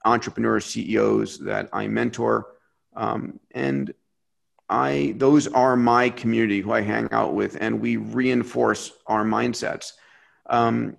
entrepreneurs, 0.06 0.66
CEOs 0.66 1.40
that 1.40 1.70
I 1.74 1.88
mentor. 1.88 2.48
Um, 2.96 3.40
and 3.52 3.94
I 4.70 5.16
those 5.18 5.48
are 5.48 5.76
my 5.76 6.12
community 6.12 6.62
who 6.62 6.72
I 6.72 6.82
hang 6.82 7.10
out 7.12 7.34
with, 7.34 7.58
and 7.60 7.82
we 7.82 7.98
reinforce 7.98 8.92
our 9.08 9.24
mindsets. 9.24 9.94
Um, 10.48 10.98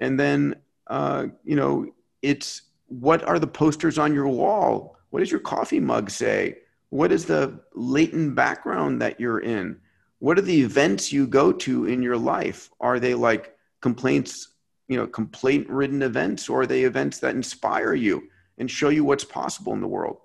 and 0.00 0.18
then 0.18 0.56
uh, 0.88 1.26
you 1.44 1.56
know, 1.56 1.86
it's 2.22 2.62
what 2.86 3.22
are 3.24 3.38
the 3.38 3.46
posters 3.46 3.98
on 3.98 4.14
your 4.14 4.28
wall? 4.28 4.96
What 5.10 5.20
does 5.20 5.30
your 5.30 5.40
coffee 5.40 5.80
mug 5.80 6.10
say? 6.10 6.58
What 6.90 7.12
is 7.12 7.24
the 7.24 7.60
latent 7.74 8.34
background 8.34 9.02
that 9.02 9.18
you're 9.18 9.40
in? 9.40 9.80
What 10.18 10.38
are 10.38 10.42
the 10.42 10.62
events 10.62 11.12
you 11.12 11.26
go 11.26 11.52
to 11.52 11.86
in 11.86 12.02
your 12.02 12.16
life? 12.16 12.70
Are 12.80 13.00
they 13.00 13.14
like 13.14 13.56
complaints, 13.80 14.54
you 14.88 14.96
know, 14.96 15.06
complaint 15.06 15.68
ridden 15.68 16.02
events, 16.02 16.48
or 16.48 16.62
are 16.62 16.66
they 16.66 16.84
events 16.84 17.18
that 17.20 17.34
inspire 17.34 17.94
you 17.94 18.28
and 18.58 18.70
show 18.70 18.88
you 18.88 19.04
what's 19.04 19.24
possible 19.24 19.72
in 19.72 19.80
the 19.80 19.88
world? 19.88 20.18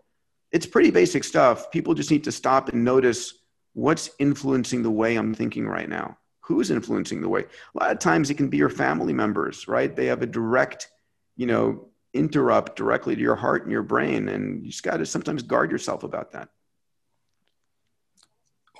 it's 0.52 0.66
pretty 0.66 0.92
basic 0.92 1.24
stuff. 1.24 1.70
People 1.72 1.94
just 1.94 2.12
need 2.12 2.24
to 2.24 2.32
stop 2.32 2.70
and 2.70 2.84
notice 2.84 3.34
what's 3.74 4.10
influencing 4.20 4.82
the 4.82 4.92
way 4.92 5.16
I'm 5.16 5.34
thinking 5.34 5.68
right 5.68 5.88
now. 5.88 6.18
Who's 6.42 6.72
influencing 6.72 7.22
the 7.22 7.30
way? 7.30 7.42
A 7.42 7.80
lot 7.80 7.92
of 7.92 8.00
times 8.00 8.30
it 8.30 8.36
can 8.36 8.50
be 8.50 8.58
your 8.58 8.70
family 8.70 9.14
members, 9.14 9.68
right? 9.68 9.96
They 9.96 10.08
have 10.08 10.24
a 10.24 10.28
direct, 10.28 10.90
you 11.36 11.46
know, 11.46 11.89
interrupt 12.14 12.76
directly 12.76 13.16
to 13.16 13.22
your 13.22 13.36
heart 13.36 13.64
and 13.64 13.72
your 13.72 13.84
brain. 13.84 14.30
And 14.30 14.64
you 14.64 14.72
just 14.72 14.84
got 14.84 14.98
to 14.98 15.06
sometimes 15.06 15.44
guard 15.44 15.72
yourself 15.72 16.04
about 16.04 16.32
that. 16.32 16.50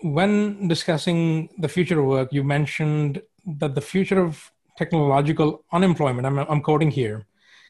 When 0.02 0.68
discussing 0.68 1.50
the 1.58 1.68
future 1.68 2.00
of 2.00 2.06
work, 2.06 2.30
you 2.32 2.44
mentioned 2.44 3.22
that 3.46 3.76
the 3.76 3.82
future 3.82 4.22
of 4.22 4.52
technological 4.78 5.66
unemployment, 5.74 6.26
I'm, 6.26 6.40
I'm 6.40 6.62
quoting 6.62 6.92
here, 6.92 7.26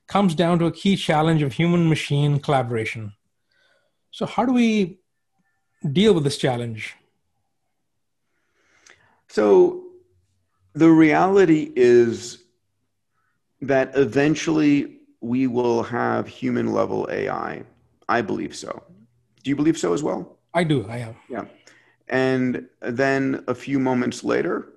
comes 0.07 0.35
down 0.35 0.59
to 0.59 0.65
a 0.65 0.71
key 0.71 0.95
challenge 0.95 1.41
of 1.41 1.53
human 1.53 1.89
machine 1.89 2.39
collaboration 2.39 3.13
so, 4.11 4.25
how 4.25 4.45
do 4.45 4.53
we 4.53 4.99
deal 5.91 6.13
with 6.13 6.23
this 6.23 6.37
challenge? 6.37 6.95
So, 9.27 9.83
the 10.73 10.89
reality 10.89 11.71
is 11.75 12.43
that 13.61 13.91
eventually 13.95 14.98
we 15.21 15.47
will 15.47 15.83
have 15.83 16.27
human 16.27 16.73
level 16.73 17.07
AI. 17.11 17.63
I 18.07 18.21
believe 18.21 18.55
so. 18.55 18.83
Do 19.43 19.49
you 19.49 19.55
believe 19.55 19.77
so 19.77 19.93
as 19.93 20.03
well? 20.03 20.37
I 20.53 20.63
do. 20.63 20.85
I 20.87 20.97
am. 20.97 21.15
Yeah. 21.29 21.45
And 22.07 22.67
then 22.81 23.43
a 23.47 23.55
few 23.55 23.79
moments 23.79 24.23
later, 24.23 24.73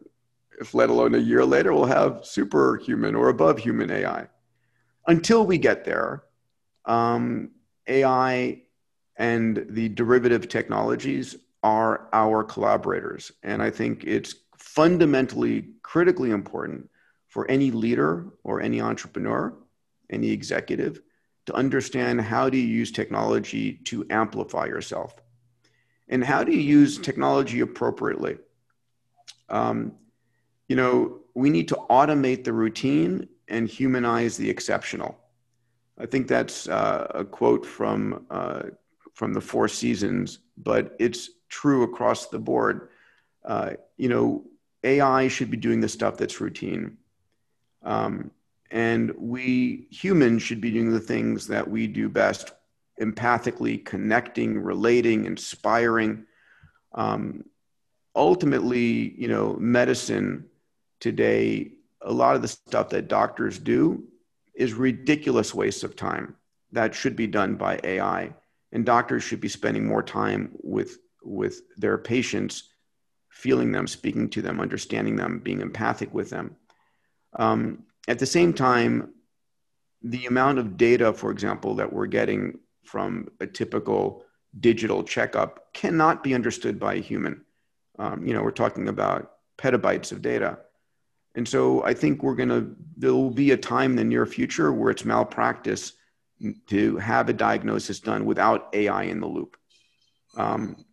if 0.60 0.74
let 0.74 0.90
alone 0.90 1.14
a 1.14 1.18
year 1.18 1.44
later, 1.44 1.72
we'll 1.72 1.86
have 1.86 2.20
superhuman 2.24 3.14
or 3.14 3.28
above 3.28 3.58
human 3.58 3.90
AI. 3.90 4.28
Until 5.06 5.46
we 5.46 5.58
get 5.58 5.84
there, 5.84 6.24
um, 6.84 7.50
AI 7.86 8.62
and 9.16 9.66
the 9.70 9.88
derivative 9.88 10.48
technologies 10.48 11.36
are 11.62 12.08
our 12.12 12.44
collaborators. 12.44 13.32
And 13.42 13.62
I 13.62 13.70
think 13.70 14.04
it's 14.04 14.34
fundamentally 14.56 15.68
critically 15.82 16.30
important 16.30 16.88
for 17.28 17.50
any 17.50 17.70
leader 17.70 18.26
or 18.44 18.60
any 18.60 18.80
entrepreneur, 18.80 19.54
any 20.12 20.30
executive 20.30 21.02
to 21.46 21.54
understand 21.54 22.20
how 22.20 22.48
do 22.48 22.56
you 22.56 22.66
use 22.66 22.92
technology 22.92 23.74
to 23.84 24.06
amplify 24.10 24.66
yourself. 24.66 25.14
And 26.08 26.22
how 26.22 26.44
do 26.44 26.52
you 26.52 26.60
use 26.60 26.98
technology 26.98 27.60
appropriately? 27.60 28.38
Um, 29.48 29.92
you 30.68 30.76
know 30.76 31.18
we 31.34 31.50
need 31.50 31.68
to 31.68 31.76
automate 31.90 32.44
the 32.44 32.52
routine 32.52 33.28
and 33.48 33.68
humanize 33.68 34.36
the 34.36 34.48
exceptional. 34.48 35.18
I 35.98 36.06
think 36.06 36.28
that's 36.28 36.68
uh, 36.68 37.08
a 37.14 37.24
quote 37.24 37.66
from 37.66 38.26
uh, 38.30 38.62
from 39.12 39.34
the 39.34 39.40
four 39.40 39.68
seasons 39.68 40.38
but 40.56 40.94
it's 40.98 41.30
true 41.48 41.82
across 41.82 42.28
the 42.28 42.38
board. 42.38 42.88
Uh, 43.44 43.72
you 43.96 44.08
know 44.08 44.44
ai 44.84 45.28
should 45.28 45.50
be 45.50 45.56
doing 45.56 45.80
the 45.80 45.88
stuff 45.88 46.16
that's 46.16 46.40
routine. 46.40 46.96
Um, 47.82 48.30
and 48.72 49.12
we 49.16 49.86
humans 49.90 50.42
should 50.42 50.60
be 50.60 50.70
doing 50.70 50.90
the 50.90 50.98
things 50.98 51.46
that 51.46 51.68
we 51.68 51.86
do 51.86 52.08
best 52.08 52.52
empathically 53.00 53.84
connecting, 53.84 54.58
relating, 54.58 55.26
inspiring. 55.26 56.24
Um, 56.94 57.44
ultimately, 58.16 59.14
you 59.16 59.28
know, 59.28 59.56
medicine 59.58 60.46
today, 61.00 61.72
a 62.00 62.12
lot 62.12 62.34
of 62.34 62.42
the 62.42 62.48
stuff 62.48 62.88
that 62.90 63.08
doctors 63.08 63.58
do 63.58 64.04
is 64.54 64.72
ridiculous 64.72 65.54
waste 65.54 65.84
of 65.84 65.94
time 65.94 66.34
that 66.72 66.94
should 66.94 67.14
be 67.14 67.26
done 67.26 67.56
by 67.56 67.78
AI. 67.84 68.34
And 68.72 68.86
doctors 68.86 69.22
should 69.22 69.40
be 69.40 69.48
spending 69.48 69.86
more 69.86 70.02
time 70.02 70.52
with, 70.62 70.98
with 71.22 71.60
their 71.76 71.98
patients, 71.98 72.70
feeling 73.28 73.70
them, 73.70 73.86
speaking 73.86 74.30
to 74.30 74.40
them, 74.40 74.60
understanding 74.60 75.16
them, 75.16 75.40
being 75.40 75.60
empathic 75.60 76.12
with 76.14 76.30
them. 76.30 76.56
Um, 77.34 77.84
at 78.08 78.18
the 78.18 78.26
same 78.26 78.52
time, 78.52 79.10
the 80.02 80.26
amount 80.26 80.58
of 80.58 80.76
data, 80.76 81.12
for 81.12 81.30
example, 81.30 81.76
that 81.76 81.92
we're 81.92 82.06
getting 82.06 82.58
from 82.84 83.28
a 83.40 83.46
typical 83.46 84.24
digital 84.58 85.02
checkup 85.04 85.72
cannot 85.72 86.22
be 86.22 86.34
understood 86.34 86.78
by 86.78 86.94
a 86.94 87.00
human. 87.00 87.44
Um, 87.98 88.26
you 88.26 88.34
know, 88.34 88.42
we're 88.42 88.50
talking 88.50 88.88
about 88.88 89.32
petabytes 89.56 90.12
of 90.12 90.22
data. 90.22 90.58
And 91.34 91.48
so 91.48 91.82
I 91.84 91.94
think 91.94 92.22
we're 92.22 92.34
going 92.34 92.48
to, 92.48 92.74
there 92.96 93.14
will 93.14 93.30
be 93.30 93.52
a 93.52 93.56
time 93.56 93.92
in 93.92 93.96
the 93.96 94.04
near 94.04 94.26
future 94.26 94.72
where 94.72 94.90
it's 94.90 95.04
malpractice 95.04 95.92
to 96.66 96.96
have 96.96 97.28
a 97.28 97.32
diagnosis 97.32 98.00
done 98.00 98.24
without 98.24 98.68
AI 98.72 99.04
in 99.04 99.20
the 99.20 99.26
loop. 99.26 99.56
Um, 100.36 100.84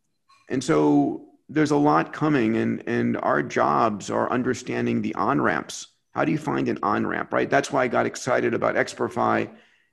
and 0.49 0.63
so 0.63 1.25
there's 1.49 1.71
a 1.71 1.77
lot 1.77 2.13
coming, 2.13 2.57
and, 2.57 2.83
and 2.87 3.17
our 3.17 3.41
jobs 3.41 4.09
are 4.11 4.31
understanding 4.31 5.01
the 5.01 5.15
on 5.15 5.41
ramps 5.41 5.87
how 6.19 6.25
do 6.25 6.33
you 6.33 6.37
find 6.37 6.67
an 6.67 6.77
on 6.83 7.07
ramp, 7.07 7.31
right? 7.31 7.49
That's 7.49 7.71
why 7.71 7.85
I 7.85 7.87
got 7.87 8.05
excited 8.05 8.53
about 8.53 8.75
Experfy 8.75 9.49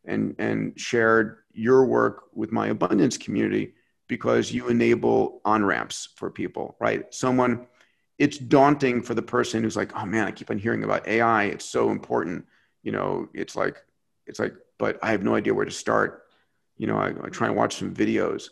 and, 0.07 0.35
and 0.41 0.73
shared 0.77 1.45
your 1.53 1.85
work 1.85 2.25
with 2.35 2.51
my 2.51 2.67
abundance 2.67 3.17
community 3.17 3.75
because 4.09 4.51
you 4.51 4.67
enable 4.67 5.41
on 5.45 5.65
ramps 5.65 6.09
for 6.17 6.29
people, 6.29 6.75
right? 6.81 7.15
Someone, 7.15 7.69
it's 8.19 8.39
daunting 8.39 9.03
for 9.03 9.15
the 9.15 9.23
person 9.23 9.63
who's 9.63 9.77
like, 9.77 9.97
oh 9.97 10.05
man, 10.05 10.27
I 10.27 10.33
keep 10.33 10.51
on 10.51 10.59
hearing 10.59 10.83
about 10.83 11.07
AI. 11.07 11.45
It's 11.45 11.65
so 11.65 11.91
important. 11.91 12.45
You 12.83 12.91
know, 12.91 13.29
it's 13.33 13.55
like, 13.55 13.85
it's 14.27 14.41
like, 14.41 14.55
but 14.79 14.99
I 15.05 15.13
have 15.13 15.23
no 15.23 15.37
idea 15.37 15.55
where 15.55 15.65
to 15.65 15.71
start. 15.71 16.25
You 16.77 16.89
know, 16.89 16.97
I, 16.97 17.11
I 17.11 17.29
try 17.29 17.47
and 17.47 17.57
watch 17.57 17.77
some 17.77 17.95
videos. 17.95 18.49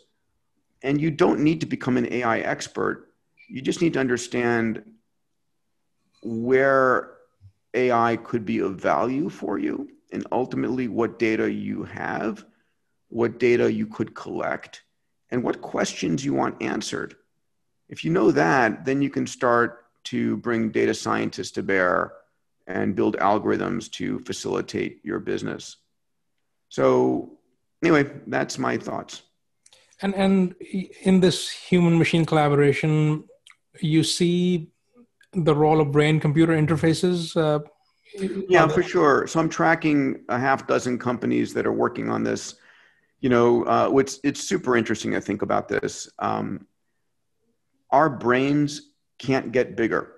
And 0.81 1.01
you 1.01 1.11
don't 1.11 1.41
need 1.41 1.59
to 1.59 1.65
become 1.65 1.97
an 1.97 2.07
AI 2.09 2.39
expert. 2.39 3.09
You 3.49 3.61
just 3.61 3.81
need 3.81 3.91
to 3.95 3.99
understand 3.99 4.81
where 6.23 7.14
AI 7.75 8.17
could 8.17 8.45
be 8.45 8.59
of 8.59 8.75
value 8.75 9.29
for 9.29 9.57
you, 9.57 9.89
and 10.11 10.25
ultimately 10.31 10.87
what 10.87 11.19
data 11.19 11.51
you 11.51 11.83
have, 11.83 12.45
what 13.09 13.39
data 13.39 13.71
you 13.71 13.87
could 13.87 14.15
collect, 14.15 14.83
and 15.29 15.43
what 15.43 15.61
questions 15.61 16.23
you 16.23 16.33
want 16.33 16.61
answered. 16.61 17.15
If 17.89 18.03
you 18.03 18.11
know 18.11 18.31
that, 18.31 18.85
then 18.85 19.01
you 19.01 19.09
can 19.09 19.27
start 19.27 19.85
to 20.05 20.37
bring 20.37 20.71
data 20.71 20.93
scientists 20.93 21.51
to 21.51 21.63
bear 21.63 22.13
and 22.67 22.95
build 22.95 23.17
algorithms 23.17 23.91
to 23.91 24.19
facilitate 24.19 25.01
your 25.03 25.19
business. 25.19 25.77
So, 26.69 27.37
anyway, 27.83 28.11
that's 28.27 28.57
my 28.57 28.77
thoughts. 28.77 29.23
And 30.01 30.13
and 30.15 30.55
in 31.01 31.19
this 31.19 31.49
human 31.49 31.97
machine 31.97 32.25
collaboration, 32.25 33.23
you 33.79 34.03
see 34.03 34.71
the 35.35 35.55
role 35.55 35.81
of 35.81 35.91
brain 35.91 36.19
computer 36.19 36.53
interfaces 36.53 37.35
uh, 37.35 37.59
yeah 38.49 38.67
for 38.67 38.83
sure. 38.83 39.27
So 39.27 39.39
i'm 39.39 39.49
tracking 39.49 40.23
a 40.29 40.39
half 40.39 40.67
dozen 40.67 40.97
companies 40.97 41.53
that 41.53 41.65
are 41.65 41.73
working 41.73 42.09
on 42.09 42.23
this. 42.23 42.55
You 43.19 43.29
know 43.29 43.63
uh, 43.63 43.89
what's 43.89 44.19
it's 44.23 44.41
super 44.41 44.77
interesting 44.77 45.15
i 45.15 45.19
think 45.19 45.41
about 45.41 45.67
this. 45.67 46.09
Um, 46.19 46.67
our 47.91 48.09
brains 48.09 48.91
can't 49.19 49.51
get 49.51 49.75
bigger. 49.75 50.11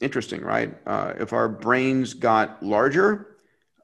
Interesting 0.00 0.42
right? 0.42 0.74
Uh, 0.86 1.14
if 1.18 1.32
our 1.32 1.48
brains 1.48 2.14
got 2.14 2.62
larger 2.62 3.34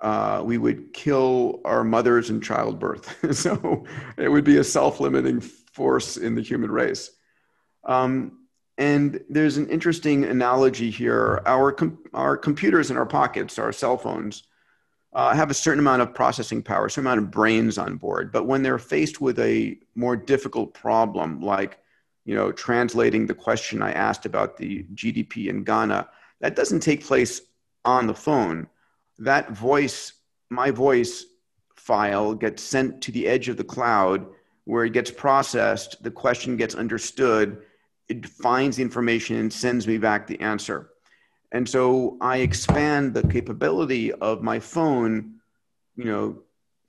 uh, 0.00 0.42
we 0.44 0.56
would 0.56 0.94
kill 0.94 1.60
our 1.64 1.84
mothers 1.84 2.30
in 2.30 2.40
childbirth. 2.40 3.16
So 3.34 3.84
it 4.16 4.28
would 4.28 4.44
be 4.44 4.56
a 4.56 4.64
self-limiting 4.64 5.40
force 5.40 6.16
in 6.16 6.34
the 6.34 6.42
human 6.42 6.70
race. 6.70 7.10
Um, 7.84 8.39
and 8.80 9.22
there's 9.28 9.58
an 9.58 9.68
interesting 9.68 10.24
analogy 10.24 10.90
here. 10.90 11.42
Our, 11.44 11.70
com- 11.70 11.98
our 12.14 12.34
computers 12.38 12.90
in 12.90 12.96
our 12.96 13.04
pockets, 13.04 13.58
our 13.58 13.72
cell 13.72 13.98
phones, 13.98 14.44
uh, 15.12 15.34
have 15.34 15.50
a 15.50 15.54
certain 15.54 15.80
amount 15.80 16.00
of 16.00 16.14
processing 16.14 16.62
power, 16.62 16.86
a 16.86 16.90
certain 16.90 17.06
amount 17.06 17.20
of 17.20 17.30
brains 17.30 17.76
on 17.76 17.96
board. 17.96 18.32
But 18.32 18.46
when 18.46 18.62
they're 18.62 18.78
faced 18.78 19.20
with 19.20 19.38
a 19.38 19.78
more 19.94 20.16
difficult 20.16 20.72
problem, 20.72 21.42
like 21.42 21.78
you 22.24 22.34
know, 22.34 22.52
translating 22.52 23.26
the 23.26 23.34
question 23.34 23.82
I 23.82 23.92
asked 23.92 24.24
about 24.24 24.56
the 24.56 24.84
GDP 24.94 25.48
in 25.48 25.62
Ghana, 25.62 26.08
that 26.40 26.56
doesn't 26.56 26.80
take 26.80 27.04
place 27.04 27.42
on 27.84 28.06
the 28.06 28.14
phone. 28.14 28.66
That 29.18 29.50
voice, 29.50 30.14
my 30.48 30.70
voice 30.70 31.26
file, 31.76 32.34
gets 32.34 32.62
sent 32.62 33.02
to 33.02 33.12
the 33.12 33.26
edge 33.26 33.48
of 33.48 33.58
the 33.58 33.64
cloud 33.64 34.26
where 34.64 34.84
it 34.84 34.92
gets 34.92 35.10
processed, 35.10 36.02
the 36.02 36.10
question 36.10 36.56
gets 36.56 36.74
understood, 36.74 37.62
it 38.10 38.26
finds 38.26 38.76
the 38.76 38.82
information 38.82 39.36
and 39.36 39.52
sends 39.52 39.86
me 39.86 39.96
back 39.96 40.26
the 40.26 40.40
answer. 40.40 40.90
And 41.52 41.68
so 41.68 42.16
I 42.20 42.38
expand 42.38 43.14
the 43.14 43.26
capability 43.26 44.12
of 44.12 44.42
my 44.42 44.58
phone, 44.58 45.36
you 45.96 46.04
know, 46.04 46.42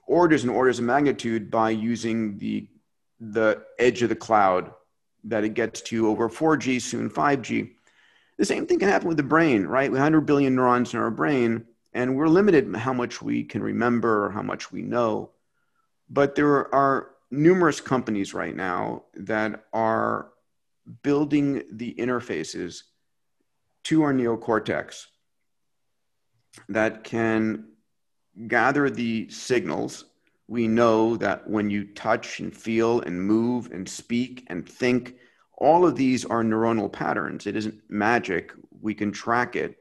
orders 0.07 0.43
and 0.43 0.51
orders 0.51 0.79
of 0.79 0.85
magnitude 0.85 1.51
by 1.51 1.69
using 1.69 2.37
the 2.39 2.67
the 3.19 3.63
edge 3.77 4.01
of 4.01 4.09
the 4.09 4.15
cloud 4.15 4.73
that 5.25 5.43
it 5.43 5.53
gets 5.53 5.81
to 5.81 6.07
over 6.07 6.27
4G, 6.27 6.81
soon 6.81 7.07
5G. 7.07 7.69
The 8.37 8.45
same 8.45 8.65
thing 8.65 8.79
can 8.79 8.89
happen 8.89 9.07
with 9.07 9.17
the 9.17 9.23
brain, 9.23 9.67
right? 9.67 9.91
We 9.91 9.97
100 9.97 10.21
billion 10.21 10.55
neurons 10.55 10.95
in 10.95 10.99
our 10.99 11.11
brain, 11.11 11.65
and 11.93 12.17
we're 12.17 12.27
limited 12.27 12.75
how 12.75 12.93
much 12.93 13.21
we 13.21 13.43
can 13.43 13.61
remember 13.61 14.25
or 14.25 14.31
how 14.31 14.41
much 14.41 14.71
we 14.71 14.81
know. 14.81 15.29
But 16.09 16.33
there 16.33 16.73
are 16.73 17.11
numerous 17.29 17.79
companies 17.79 18.33
right 18.33 18.55
now 18.55 19.03
that 19.13 19.65
are 19.71 20.30
building 21.03 21.63
the 21.71 21.95
interfaces 21.97 22.83
to 23.85 24.03
our 24.03 24.13
neocortex 24.13 25.05
that 26.69 27.03
can 27.03 27.65
gather 28.47 28.89
the 28.89 29.29
signals. 29.29 30.05
We 30.47 30.67
know 30.67 31.15
that 31.17 31.49
when 31.49 31.69
you 31.69 31.85
touch 31.85 32.39
and 32.39 32.55
feel 32.55 33.01
and 33.01 33.21
move 33.21 33.71
and 33.71 33.87
speak 33.87 34.45
and 34.47 34.67
think, 34.67 35.15
all 35.57 35.85
of 35.85 35.95
these 35.95 36.25
are 36.25 36.43
neuronal 36.43 36.91
patterns. 36.91 37.47
It 37.47 37.55
isn't 37.55 37.81
magic. 37.89 38.51
We 38.81 38.93
can 38.93 39.11
track 39.11 39.55
it. 39.55 39.77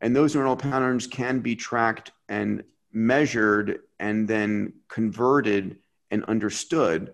And 0.00 0.16
those 0.16 0.34
neuronal 0.34 0.58
patterns 0.58 1.06
can 1.06 1.40
be 1.40 1.54
tracked 1.54 2.10
and 2.28 2.64
measured 2.92 3.80
and 3.98 4.26
then 4.26 4.72
converted 4.88 5.78
and 6.10 6.24
understood. 6.24 7.12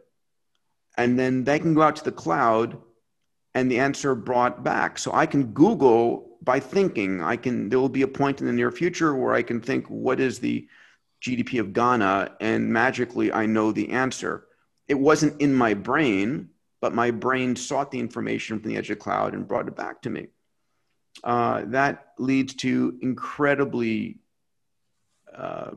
And 0.97 1.19
then 1.19 1.45
they 1.45 1.59
can 1.59 1.75
go 1.75 1.83
out 1.83 1.97
to 1.97 2.05
the 2.05 2.13
cloud 2.13 2.79
and 3.57 3.71
the 3.71 3.81
answer 3.81 4.15
brought 4.15 4.63
back. 4.63 4.99
So 4.99 5.11
I 5.15 5.27
can 5.27 5.43
Google 5.53 6.39
by 6.43 6.61
thinking. 6.61 7.23
I 7.23 7.37
can. 7.37 7.69
There 7.71 7.81
will 7.81 7.97
be 8.01 8.03
a 8.03 8.09
point 8.21 8.41
in 8.41 8.47
the 8.47 8.53
near 8.53 8.71
future 8.71 9.15
where 9.17 9.35
I 9.35 9.43
can 9.43 9.61
think, 9.61 9.87
what 9.89 10.21
is 10.21 10.39
the 10.39 10.69
GDP 11.25 11.61
of 11.61 11.73
Ghana, 11.73 12.37
and 12.41 12.71
magically 12.71 13.33
I 13.33 13.47
know 13.47 13.73
the 13.73 13.89
answer. 13.91 14.47
It 14.87 14.99
wasn't 15.09 15.41
in 15.41 15.55
my 15.55 15.73
brain, 15.75 16.51
but 16.83 16.95
my 16.95 17.11
brain 17.11 17.57
sought 17.57 17.91
the 17.91 17.99
information 17.99 18.61
from 18.61 18.69
the 18.71 18.77
edge 18.77 18.91
of 18.91 18.99
cloud 18.99 19.35
and 19.35 19.49
brought 19.49 19.69
it 19.69 19.75
back 19.75 20.03
to 20.03 20.11
me. 20.11 20.29
uh, 21.25 21.63
that 21.67 22.13
leads 22.19 22.55
to 22.55 22.99
incredibly 23.03 24.19
uh, 25.35 25.71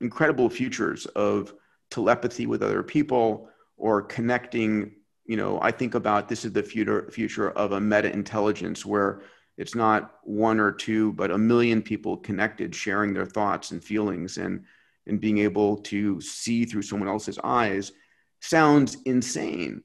incredible 0.00 0.50
futures 0.50 1.06
of 1.06 1.54
telepathy 1.90 2.46
with 2.46 2.62
other 2.62 2.82
people 2.82 3.48
or 3.76 4.02
connecting 4.02 4.95
you 5.26 5.36
know 5.36 5.58
i 5.62 5.70
think 5.70 5.94
about 5.94 6.28
this 6.28 6.44
is 6.44 6.52
the 6.52 6.62
future 6.62 7.08
future 7.10 7.50
of 7.50 7.72
a 7.72 7.80
meta 7.80 8.12
intelligence 8.12 8.84
where 8.84 9.22
it's 9.56 9.74
not 9.74 10.18
one 10.24 10.60
or 10.60 10.72
two 10.72 11.12
but 11.14 11.30
a 11.30 11.38
million 11.38 11.82
people 11.82 12.16
connected 12.16 12.74
sharing 12.74 13.12
their 13.12 13.26
thoughts 13.26 13.70
and 13.70 13.82
feelings 13.82 14.38
and 14.38 14.64
and 15.06 15.20
being 15.20 15.38
able 15.38 15.76
to 15.76 16.20
see 16.20 16.64
through 16.64 16.82
someone 16.82 17.08
else's 17.08 17.38
eyes 17.44 17.92
sounds 18.40 18.98
insane 19.04 19.82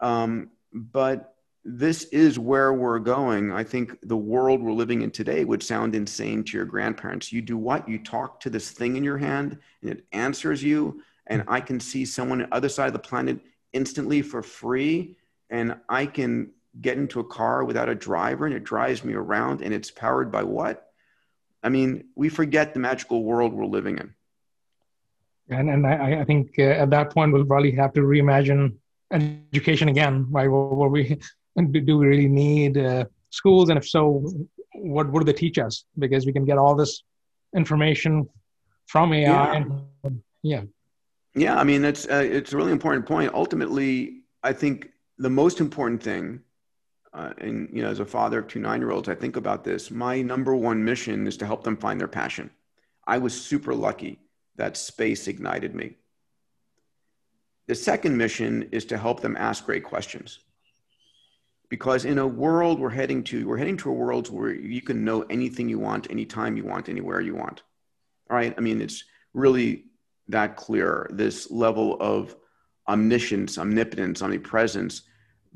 um, 0.00 0.50
but 0.72 1.36
this 1.66 2.04
is 2.04 2.38
where 2.38 2.72
we're 2.72 3.00
going. 3.00 3.50
I 3.50 3.64
think 3.64 3.98
the 4.02 4.16
world 4.16 4.62
we're 4.62 4.72
living 4.72 5.02
in 5.02 5.10
today 5.10 5.44
would 5.44 5.64
sound 5.64 5.96
insane 5.96 6.44
to 6.44 6.56
your 6.56 6.64
grandparents. 6.64 7.32
You 7.32 7.42
do 7.42 7.58
what? 7.58 7.88
You 7.88 7.98
talk 7.98 8.38
to 8.40 8.50
this 8.50 8.70
thing 8.70 8.96
in 8.96 9.02
your 9.02 9.18
hand 9.18 9.58
and 9.82 9.90
it 9.90 10.04
answers 10.12 10.62
you. 10.62 11.02
And 11.26 11.42
I 11.48 11.60
can 11.60 11.80
see 11.80 12.04
someone 12.04 12.40
on 12.42 12.48
the 12.48 12.56
other 12.56 12.68
side 12.68 12.86
of 12.86 12.92
the 12.92 13.00
planet 13.00 13.40
instantly 13.76 14.22
for 14.22 14.42
free. 14.42 15.16
And 15.50 15.76
I 15.88 16.06
can 16.06 16.50
get 16.80 16.98
into 16.98 17.20
a 17.20 17.24
car 17.24 17.64
without 17.64 17.88
a 17.88 17.94
driver 17.94 18.46
and 18.46 18.54
it 18.54 18.64
drives 18.64 19.04
me 19.04 19.14
around 19.14 19.62
and 19.62 19.72
it's 19.72 19.90
powered 19.90 20.30
by 20.32 20.42
what? 20.42 20.90
I 21.62 21.68
mean, 21.68 22.08
we 22.14 22.28
forget 22.28 22.74
the 22.74 22.80
magical 22.80 23.22
world 23.22 23.52
we're 23.52 23.66
living 23.66 23.98
in. 23.98 24.14
And, 25.48 25.70
and 25.70 25.86
I, 25.86 26.20
I 26.20 26.24
think 26.24 26.54
uh, 26.58 26.82
at 26.82 26.90
that 26.90 27.12
point, 27.12 27.32
we'll 27.32 27.44
probably 27.44 27.72
have 27.72 27.92
to 27.94 28.00
reimagine 28.00 28.74
education 29.12 29.88
again, 29.88 30.26
right? 30.30 30.48
Where 30.48 30.88
we 30.88 31.18
do 31.56 31.98
we 31.98 32.06
really 32.06 32.28
need 32.28 32.76
uh, 32.76 33.04
schools 33.30 33.70
and 33.70 33.78
if 33.78 33.88
so 33.88 34.00
what 34.74 35.10
what 35.10 35.20
do 35.20 35.24
they 35.24 35.32
teach 35.32 35.58
us 35.58 35.84
because 35.98 36.26
we 36.26 36.32
can 36.32 36.44
get 36.44 36.58
all 36.58 36.74
this 36.74 37.02
information 37.54 38.28
from 38.86 39.12
ai 39.12 39.22
yeah, 39.22 39.54
and, 39.54 40.20
yeah. 40.42 40.62
Yeah 41.36 41.56
i 41.56 41.64
mean 41.64 41.82
that's 41.82 42.06
uh, 42.08 42.16
it's 42.24 42.52
a 42.52 42.56
really 42.56 42.72
important 42.72 43.06
point. 43.06 43.32
Ultimately 43.34 44.22
i 44.42 44.52
think 44.52 44.90
the 45.18 45.30
most 45.30 45.60
important 45.60 46.02
thing 46.02 46.40
uh, 47.12 47.32
and 47.38 47.68
you 47.72 47.82
know 47.82 47.90
as 47.90 48.00
a 48.00 48.04
father 48.04 48.40
of 48.40 48.48
two 48.48 48.60
nine 48.60 48.80
year 48.80 48.90
olds 48.90 49.08
i 49.08 49.14
think 49.14 49.36
about 49.36 49.64
this. 49.64 49.90
My 49.90 50.22
number 50.22 50.56
one 50.56 50.84
mission 50.84 51.26
is 51.26 51.36
to 51.38 51.46
help 51.46 51.62
them 51.62 51.76
find 51.76 52.00
their 52.00 52.08
passion. 52.08 52.50
I 53.06 53.18
was 53.18 53.40
super 53.40 53.74
lucky 53.74 54.18
that 54.56 54.76
space 54.76 55.28
ignited 55.28 55.74
me. 55.74 55.96
The 57.68 57.74
second 57.74 58.16
mission 58.16 58.68
is 58.72 58.84
to 58.86 58.98
help 58.98 59.20
them 59.20 59.36
ask 59.36 59.64
great 59.64 59.84
questions. 59.84 60.40
Because 61.68 62.04
in 62.04 62.18
a 62.18 62.26
world 62.26 62.78
we're 62.78 62.90
heading 62.90 63.24
to 63.24 63.46
we're 63.46 63.56
heading 63.56 63.76
to 63.78 63.90
a 63.90 63.92
world 63.92 64.28
where 64.30 64.52
you 64.52 64.80
can 64.80 65.04
know 65.04 65.22
anything 65.22 65.68
you 65.68 65.78
want 65.78 66.10
anytime 66.10 66.56
you 66.56 66.64
want 66.64 66.88
anywhere 66.88 67.20
you 67.20 67.34
want. 67.34 67.62
All 68.30 68.36
right? 68.36 68.54
I 68.56 68.60
mean 68.60 68.80
it's 68.80 69.04
really 69.34 69.84
that 70.28 70.56
clear 70.56 71.08
this 71.10 71.50
level 71.50 71.96
of 72.00 72.36
omniscience 72.88 73.58
omnipotence 73.58 74.22
omnipresence 74.22 75.02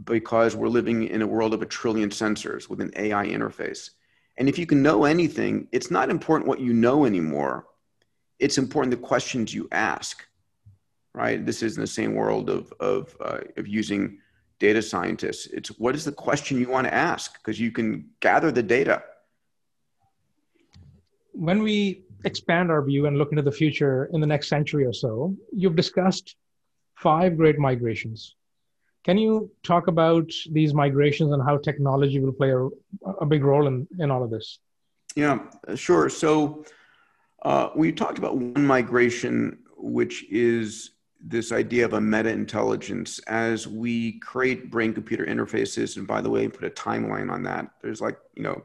because 0.04 0.56
we're 0.56 0.68
living 0.68 1.04
in 1.04 1.22
a 1.22 1.26
world 1.26 1.54
of 1.54 1.62
a 1.62 1.66
trillion 1.66 2.11
sensors 2.11 2.68
with 2.68 2.80
an 2.80 2.90
ai 2.96 3.26
interface 3.26 3.90
and 4.37 4.48
if 4.48 4.59
you 4.59 4.66
can 4.66 4.83
know 4.83 5.04
anything 5.04 5.68
it's 5.72 5.90
not 5.90 6.11
important 6.11 6.48
what 6.48 6.61
you 6.61 6.72
know 6.72 7.04
anymore 7.04 7.66
it's 8.38 8.59
important 8.59 8.90
the 8.90 9.06
questions 9.06 9.54
you 9.54 9.68
ask 9.70 10.26
right 11.14 11.46
this 11.46 11.62
is 11.62 11.76
in 11.76 11.80
the 11.80 11.87
same 11.87 12.14
world 12.14 12.50
of 12.50 12.72
of, 12.80 13.16
uh, 13.20 13.38
of 13.56 13.66
using 13.68 14.18
data 14.61 14.83
scientists. 14.83 15.46
It's 15.46 15.70
what 15.70 15.96
is 15.96 16.04
the 16.04 16.12
question 16.12 16.61
you 16.61 16.68
want 16.68 16.87
to 16.87 16.94
ask 16.94 17.33
because 17.35 17.59
you 17.59 17.72
can 17.72 18.11
gather 18.20 18.52
the 18.52 18.62
data. 18.62 19.02
When 21.33 21.62
we 21.62 22.04
expand 22.24 22.70
our 22.70 22.83
view 22.85 23.06
and 23.06 23.16
look 23.16 23.30
into 23.33 23.42
the 23.42 23.52
future 23.52 24.09
in 24.12 24.20
the 24.20 24.26
next 24.26 24.48
century 24.48 24.85
or 24.85 24.92
so, 24.92 25.35
you've 25.52 25.76
discussed 25.76 26.37
five 26.94 27.37
great 27.37 27.59
migrations. 27.59 28.37
Can 29.04 29.16
you 29.16 29.50
talk 29.62 29.87
about 29.87 30.30
these 30.52 30.74
migrations 30.74 31.33
and 31.33 31.42
how 31.42 31.56
technology 31.56 32.20
will 32.20 32.33
play 32.33 32.50
a, 32.50 32.68
a 33.20 33.26
big 33.26 33.42
role 33.42 33.66
in, 33.66 33.87
in 33.98 34.11
all 34.11 34.22
of 34.22 34.30
this? 34.30 34.59
Yeah, 35.16 35.40
sure. 35.74 36.09
So 36.09 36.64
uh, 37.42 37.70
we 37.74 37.92
talked 37.92 38.18
about 38.18 38.37
one 38.37 38.66
migration, 38.66 39.61
which 39.76 40.30
is 40.30 40.90
this 41.22 41.52
idea 41.52 41.85
of 41.85 41.94
a 41.94 42.00
meta 42.00 42.30
intelligence 42.30 43.18
as 43.20 43.66
we 43.66 44.18
create 44.20 44.70
brain 44.70 44.92
computer 44.92 45.24
interfaces. 45.24 45.96
And 45.96 46.06
by 46.06 46.20
the 46.20 46.30
way, 46.30 46.48
put 46.48 46.64
a 46.64 46.70
timeline 46.70 47.30
on 47.30 47.42
that. 47.44 47.70
There's 47.83 48.00
like, 48.00 48.18
you 48.35 48.42
know, 48.42 48.64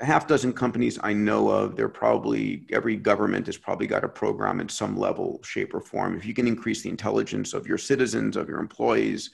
a 0.00 0.04
half 0.04 0.26
dozen 0.26 0.52
companies 0.52 0.98
I 1.02 1.12
know 1.12 1.48
of. 1.48 1.76
They're 1.76 1.88
probably, 1.88 2.64
every 2.70 2.96
government 2.96 3.46
has 3.46 3.56
probably 3.56 3.86
got 3.86 4.04
a 4.04 4.08
program 4.08 4.60
in 4.60 4.68
some 4.68 4.96
level, 4.96 5.40
shape, 5.42 5.74
or 5.74 5.80
form. 5.80 6.16
If 6.16 6.24
you 6.24 6.34
can 6.34 6.46
increase 6.46 6.82
the 6.82 6.90
intelligence 6.90 7.52
of 7.54 7.66
your 7.66 7.78
citizens, 7.78 8.36
of 8.36 8.48
your 8.48 8.60
employees, 8.60 9.30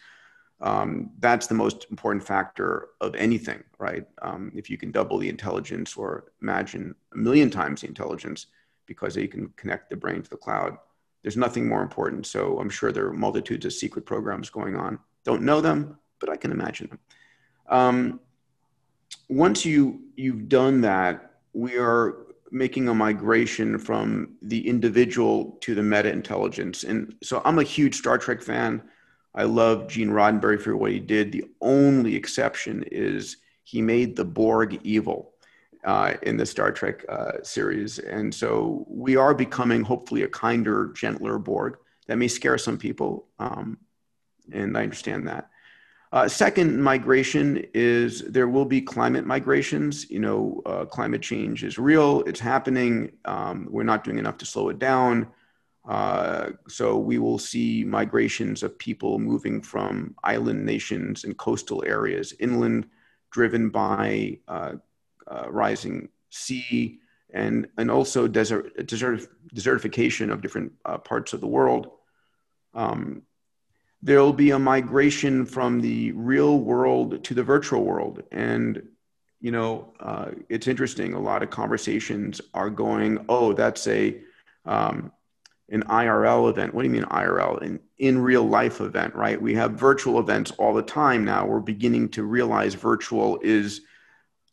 um, 0.60 1.10
that's 1.18 1.46
the 1.46 1.54
most 1.54 1.86
important 1.90 2.24
factor 2.24 2.88
of 3.00 3.14
anything, 3.16 3.62
right? 3.78 4.06
Um, 4.22 4.52
if 4.54 4.70
you 4.70 4.78
can 4.78 4.90
double 4.90 5.18
the 5.18 5.28
intelligence 5.28 5.96
or 5.96 6.32
imagine 6.40 6.94
a 7.12 7.18
million 7.18 7.50
times 7.50 7.82
the 7.82 7.88
intelligence 7.88 8.46
because 8.86 9.16
you 9.16 9.28
can 9.28 9.48
connect 9.56 9.90
the 9.90 9.96
brain 9.96 10.22
to 10.22 10.30
the 10.30 10.36
cloud 10.36 10.78
there's 11.24 11.38
nothing 11.38 11.66
more 11.66 11.82
important. 11.82 12.26
So 12.26 12.58
I'm 12.60 12.68
sure 12.68 12.92
there 12.92 13.06
are 13.06 13.12
multitudes 13.12 13.64
of 13.64 13.72
secret 13.72 14.04
programs 14.04 14.50
going 14.50 14.76
on. 14.76 14.98
Don't 15.24 15.42
know 15.42 15.62
them, 15.62 15.98
but 16.20 16.28
I 16.28 16.36
can 16.36 16.52
imagine 16.52 16.88
them. 16.88 16.98
Um, 17.66 18.20
once 19.28 19.64
you 19.64 20.00
you've 20.16 20.48
done 20.48 20.80
that, 20.82 21.32
we 21.52 21.76
are 21.78 22.24
making 22.50 22.88
a 22.88 22.94
migration 22.94 23.78
from 23.78 24.36
the 24.42 24.68
individual 24.68 25.58
to 25.60 25.74
the 25.74 25.82
meta 25.82 26.10
intelligence. 26.10 26.84
And 26.84 27.14
so 27.22 27.42
I'm 27.44 27.58
a 27.58 27.64
huge 27.64 27.96
Star 27.96 28.16
Trek 28.16 28.42
fan. 28.42 28.82
I 29.34 29.42
love 29.42 29.88
Gene 29.88 30.10
Roddenberry 30.10 30.60
for 30.60 30.76
what 30.76 30.92
he 30.92 31.00
did. 31.00 31.32
The 31.32 31.44
only 31.60 32.14
exception 32.14 32.84
is 32.92 33.38
he 33.64 33.82
made 33.82 34.14
the 34.14 34.24
Borg 34.24 34.78
evil 34.84 35.32
uh, 35.84 36.14
in 36.22 36.36
the 36.36 36.46
Star 36.46 36.70
Trek 36.70 37.04
uh, 37.08 37.42
series. 37.42 37.98
And 37.98 38.32
so 38.32 38.84
we 38.88 39.16
are 39.16 39.34
becoming 39.34 39.82
hopefully 39.82 40.22
a 40.22 40.28
kinder, 40.28 40.92
gentler 40.94 41.38
Borg. 41.38 41.78
That 42.06 42.18
may 42.18 42.28
scare 42.28 42.58
some 42.58 42.78
people, 42.78 43.26
um, 43.38 43.78
and 44.52 44.76
I 44.76 44.82
understand 44.82 45.26
that. 45.26 45.48
Uh, 46.14 46.28
second 46.28 46.80
migration 46.80 47.60
is 47.74 48.20
there 48.20 48.46
will 48.46 48.64
be 48.64 48.80
climate 48.80 49.26
migrations. 49.26 50.08
You 50.08 50.20
know, 50.20 50.62
uh, 50.64 50.84
climate 50.84 51.22
change 51.22 51.64
is 51.64 51.76
real, 51.76 52.22
it's 52.22 52.38
happening. 52.38 53.10
Um, 53.24 53.66
we're 53.68 53.82
not 53.82 54.04
doing 54.04 54.18
enough 54.18 54.38
to 54.38 54.46
slow 54.46 54.68
it 54.68 54.78
down. 54.78 55.26
Uh, 55.88 56.50
so 56.68 56.96
we 56.96 57.18
will 57.18 57.36
see 57.36 57.82
migrations 57.82 58.62
of 58.62 58.78
people 58.78 59.18
moving 59.18 59.60
from 59.60 60.14
island 60.22 60.64
nations 60.64 61.24
and 61.24 61.36
coastal 61.36 61.82
areas 61.84 62.32
inland, 62.38 62.86
driven 63.32 63.68
by 63.68 64.38
uh, 64.46 64.74
uh, 65.26 65.50
rising 65.50 66.08
sea 66.30 67.00
and, 67.30 67.66
and 67.76 67.90
also 67.90 68.28
desert, 68.28 68.86
desert, 68.86 69.26
desertification 69.52 70.32
of 70.32 70.42
different 70.42 70.70
uh, 70.84 70.96
parts 70.96 71.32
of 71.32 71.40
the 71.40 71.48
world. 71.48 71.90
Um, 72.72 73.22
there 74.04 74.20
will 74.20 74.34
be 74.34 74.50
a 74.50 74.58
migration 74.58 75.46
from 75.46 75.80
the 75.80 76.12
real 76.12 76.58
world 76.60 77.24
to 77.24 77.32
the 77.32 77.42
virtual 77.42 77.84
world. 77.84 78.22
And, 78.30 78.86
you 79.40 79.50
know, 79.50 79.94
uh, 79.98 80.32
it's 80.50 80.68
interesting. 80.68 81.14
A 81.14 81.18
lot 81.18 81.42
of 81.42 81.48
conversations 81.48 82.38
are 82.52 82.68
going, 82.68 83.24
oh, 83.30 83.54
that's 83.54 83.86
a, 83.86 84.20
um, 84.66 85.10
an 85.70 85.84
IRL 85.84 86.50
event. 86.50 86.74
What 86.74 86.82
do 86.82 86.88
you 86.88 86.94
mean 86.94 87.04
IRL? 87.04 87.62
An 87.62 87.80
in 87.96 88.18
real 88.18 88.42
life 88.46 88.82
event, 88.82 89.14
right? 89.14 89.40
We 89.40 89.54
have 89.54 89.72
virtual 89.72 90.20
events 90.20 90.50
all 90.58 90.74
the 90.74 90.82
time 90.82 91.24
now. 91.24 91.46
We're 91.46 91.60
beginning 91.60 92.10
to 92.10 92.24
realize 92.24 92.74
virtual 92.74 93.38
is 93.42 93.80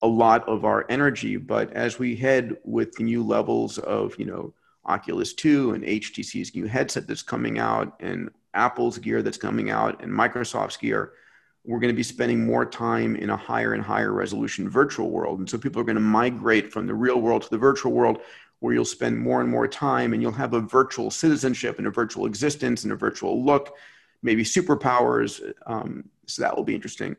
a 0.02 0.08
lot 0.08 0.48
of 0.48 0.64
our 0.64 0.86
energy. 0.88 1.36
But 1.36 1.74
as 1.74 2.00
we 2.00 2.16
head 2.16 2.56
with 2.64 2.94
the 2.94 3.04
new 3.04 3.22
levels 3.22 3.80
of, 3.80 4.18
you 4.18 4.26
know, 4.28 4.54
Oculus 4.86 5.34
2 5.34 5.74
and 5.74 5.84
HTC's 5.84 6.56
new 6.56 6.68
headset 6.68 7.06
that's 7.06 7.22
coming 7.22 7.60
out 7.60 8.00
and 8.00 8.30
Apple's 8.54 8.98
gear 8.98 9.22
that's 9.22 9.38
coming 9.38 9.70
out 9.70 10.02
and 10.02 10.12
Microsoft's 10.12 10.78
gear, 10.78 11.14
we're 11.64 11.80
going 11.80 11.94
to 11.94 11.98
be 11.98 12.04
spending 12.04 12.46
more 12.46 12.66
time 12.66 13.16
in 13.16 13.30
a 13.30 13.38
higher 13.38 13.74
and 13.74 13.84
higher 13.84 14.12
resolution 14.12 14.68
virtual 14.68 15.10
world. 15.10 15.40
And 15.40 15.50
so 15.50 15.58
people 15.58 15.82
are 15.82 15.86
going 15.86 15.96
to 15.96 16.02
migrate 16.02 16.72
from 16.72 16.88
the 16.88 16.94
real 16.94 17.22
world 17.22 17.44
to 17.44 17.50
the 17.50 17.58
virtual 17.58 17.92
world 17.92 18.20
where 18.60 18.74
you'll 18.74 18.86
spend 18.86 19.18
more 19.18 19.42
and 19.42 19.50
more 19.50 19.68
time 19.68 20.14
and 20.14 20.22
you'll 20.22 20.32
have 20.32 20.54
a 20.54 20.62
virtual 20.62 21.12
citizenship 21.12 21.78
and 21.78 21.88
a 21.88 21.92
virtual 21.92 22.26
existence 22.26 22.84
and 22.84 22.94
a 22.94 22.96
virtual 22.96 23.44
look, 23.44 23.76
maybe 24.22 24.44
superpowers. 24.44 25.42
Um, 25.66 26.06
so 26.28 26.42
that 26.44 26.56
will 26.56 26.64
be 26.64 26.76
interesting. 26.76 27.16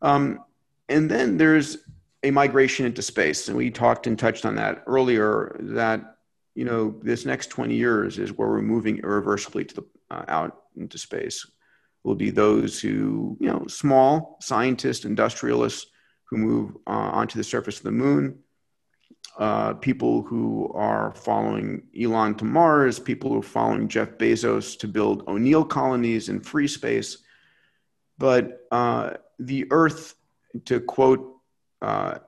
Um, 0.00 0.44
and 0.88 1.10
then 1.10 1.36
there's 1.36 1.78
a 2.22 2.30
migration 2.30 2.86
into 2.86 3.02
space. 3.02 3.48
And 3.48 3.56
we 3.56 3.70
talked 3.70 4.06
and 4.06 4.18
touched 4.18 4.46
on 4.46 4.56
that 4.56 4.82
earlier 4.86 5.56
that, 5.60 6.16
you 6.54 6.64
know, 6.64 6.94
this 7.02 7.26
next 7.26 7.48
20 7.48 7.74
years 7.74 8.18
is 8.18 8.32
where 8.32 8.48
we're 8.48 8.62
moving 8.62 8.98
irreversibly 8.98 9.64
to 9.64 9.74
the, 9.74 9.84
uh, 10.10 10.24
out 10.28 10.62
into 10.76 10.98
space 10.98 11.46
will 12.04 12.14
be 12.14 12.30
those 12.30 12.80
who, 12.80 13.36
you 13.40 13.48
know, 13.48 13.66
small 13.66 14.36
scientists, 14.40 15.04
industrialists 15.04 15.90
who 16.24 16.36
move 16.36 16.76
uh, 16.86 16.90
onto 16.90 17.38
the 17.38 17.44
surface 17.44 17.78
of 17.78 17.84
the 17.84 17.90
moon, 17.90 18.38
uh, 19.38 19.74
people 19.74 20.22
who 20.22 20.70
are 20.74 21.12
following 21.14 21.82
Elon 21.98 22.34
to 22.36 22.44
Mars, 22.44 22.98
people 22.98 23.30
who 23.30 23.38
are 23.38 23.42
following 23.42 23.88
Jeff 23.88 24.10
Bezos 24.10 24.78
to 24.78 24.86
build 24.86 25.26
O'Neill 25.26 25.64
colonies 25.64 26.28
in 26.28 26.40
free 26.40 26.68
space. 26.68 27.18
But 28.18 28.66
uh, 28.70 29.14
the 29.38 29.66
Earth, 29.70 30.14
to 30.66 30.80
quote 30.80 31.36
uh, 31.82 32.18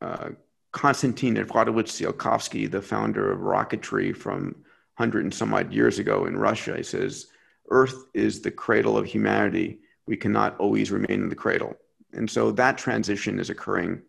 uh, 0.00 0.30
Konstantin 0.72 1.36
Eduardovich 1.36 1.88
Tsiolkovsky, 1.88 2.70
the 2.70 2.82
founder 2.82 3.30
of 3.30 3.40
rocketry 3.40 4.16
from 4.16 4.56
100 4.96 5.24
and 5.24 5.34
some 5.34 5.52
odd 5.52 5.72
years 5.72 5.98
ago 5.98 6.24
in 6.26 6.36
Russia, 6.36 6.76
he 6.76 6.82
says, 6.82 7.26
Earth 7.70 8.06
is 8.14 8.40
the 8.40 8.50
cradle 8.50 8.96
of 8.96 9.06
humanity. 9.06 9.80
We 10.06 10.16
cannot 10.16 10.58
always 10.58 10.90
remain 10.90 11.22
in 11.22 11.28
the 11.28 11.34
cradle. 11.34 11.76
And 12.12 12.30
so 12.30 12.50
that 12.52 12.78
transition 12.78 13.38
is 13.38 13.50
occurring 13.50 14.02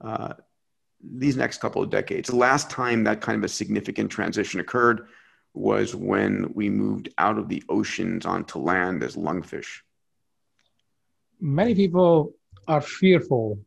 uh, 0.00 0.34
these 1.02 1.36
next 1.36 1.60
couple 1.60 1.82
of 1.82 1.90
decades. 1.90 2.28
The 2.28 2.36
last 2.36 2.70
time 2.70 3.04
that 3.04 3.20
kind 3.20 3.36
of 3.36 3.44
a 3.44 3.48
significant 3.48 4.10
transition 4.10 4.60
occurred 4.60 5.08
was 5.52 5.94
when 5.94 6.52
we 6.54 6.70
moved 6.70 7.08
out 7.18 7.38
of 7.38 7.48
the 7.48 7.62
oceans 7.68 8.24
onto 8.24 8.58
land 8.58 9.02
as 9.02 9.16
lungfish. 9.16 9.80
Many 11.40 11.74
people 11.74 12.34
are 12.68 12.80
fearful 12.80 13.58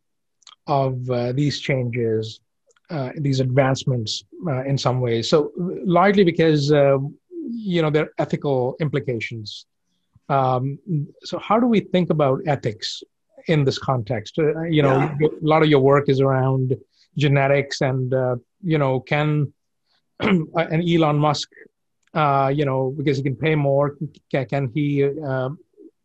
of 0.66 1.10
uh, 1.10 1.32
these 1.32 1.60
changes, 1.60 2.40
these 3.16 3.40
advancements 3.40 4.24
uh, 4.46 4.64
in 4.64 4.76
some 4.78 5.00
ways. 5.00 5.28
So, 5.28 5.52
largely 5.56 6.24
because 6.24 6.72
um, 6.72 7.14
you 7.30 7.82
know 7.82 7.90
there 7.90 8.04
are 8.04 8.12
ethical 8.18 8.76
implications. 8.80 9.66
Um, 10.28 10.78
so, 11.22 11.38
how 11.38 11.58
do 11.60 11.66
we 11.66 11.80
think 11.80 12.10
about 12.10 12.40
ethics 12.46 13.02
in 13.48 13.64
this 13.64 13.78
context? 13.78 14.38
Uh, 14.38 14.62
you 14.62 14.82
know, 14.82 14.96
yeah. 15.20 15.28
a 15.28 15.46
lot 15.46 15.62
of 15.62 15.68
your 15.68 15.80
work 15.80 16.08
is 16.08 16.20
around 16.20 16.76
genetics, 17.16 17.80
and 17.80 18.12
uh, 18.12 18.36
you 18.62 18.78
know, 18.78 19.00
can 19.00 19.52
an 20.20 20.82
Elon 20.88 21.18
Musk, 21.18 21.50
uh, 22.14 22.50
you 22.54 22.64
know, 22.64 22.94
because 22.96 23.16
he 23.18 23.22
can 23.22 23.36
pay 23.36 23.54
more, 23.54 23.96
can, 24.30 24.46
can 24.46 24.70
he 24.74 25.08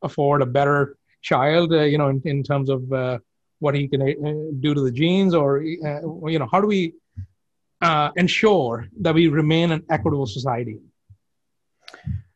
afford 0.02 0.42
a 0.42 0.46
better 0.46 0.98
child? 1.22 1.72
you 1.72 1.98
know, 1.98 2.10
in, 2.10 2.22
in 2.26 2.44
terms 2.44 2.70
of 2.70 3.22
what 3.60 3.76
he 3.76 3.88
can 3.88 4.02
uh, 4.02 4.56
do 4.60 4.74
to 4.74 4.82
the 4.82 4.92
genes, 4.92 5.34
or 5.34 5.58
uh, 5.60 6.28
you 6.28 6.40
know, 6.40 6.48
how 6.52 6.60
do 6.60 6.68
we 6.68 6.94
uh, 7.82 8.10
ensure 8.16 8.88
that 9.02 9.14
we 9.14 9.28
remain 9.28 9.72
an 9.72 9.84
equitable 9.90 10.26
society? 10.26 10.80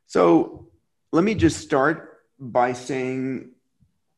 So 0.05 0.67
let 1.11 1.24
me 1.24 1.36
just 1.36 1.59
start 1.59 2.19
by 2.39 2.74
saying 2.74 3.51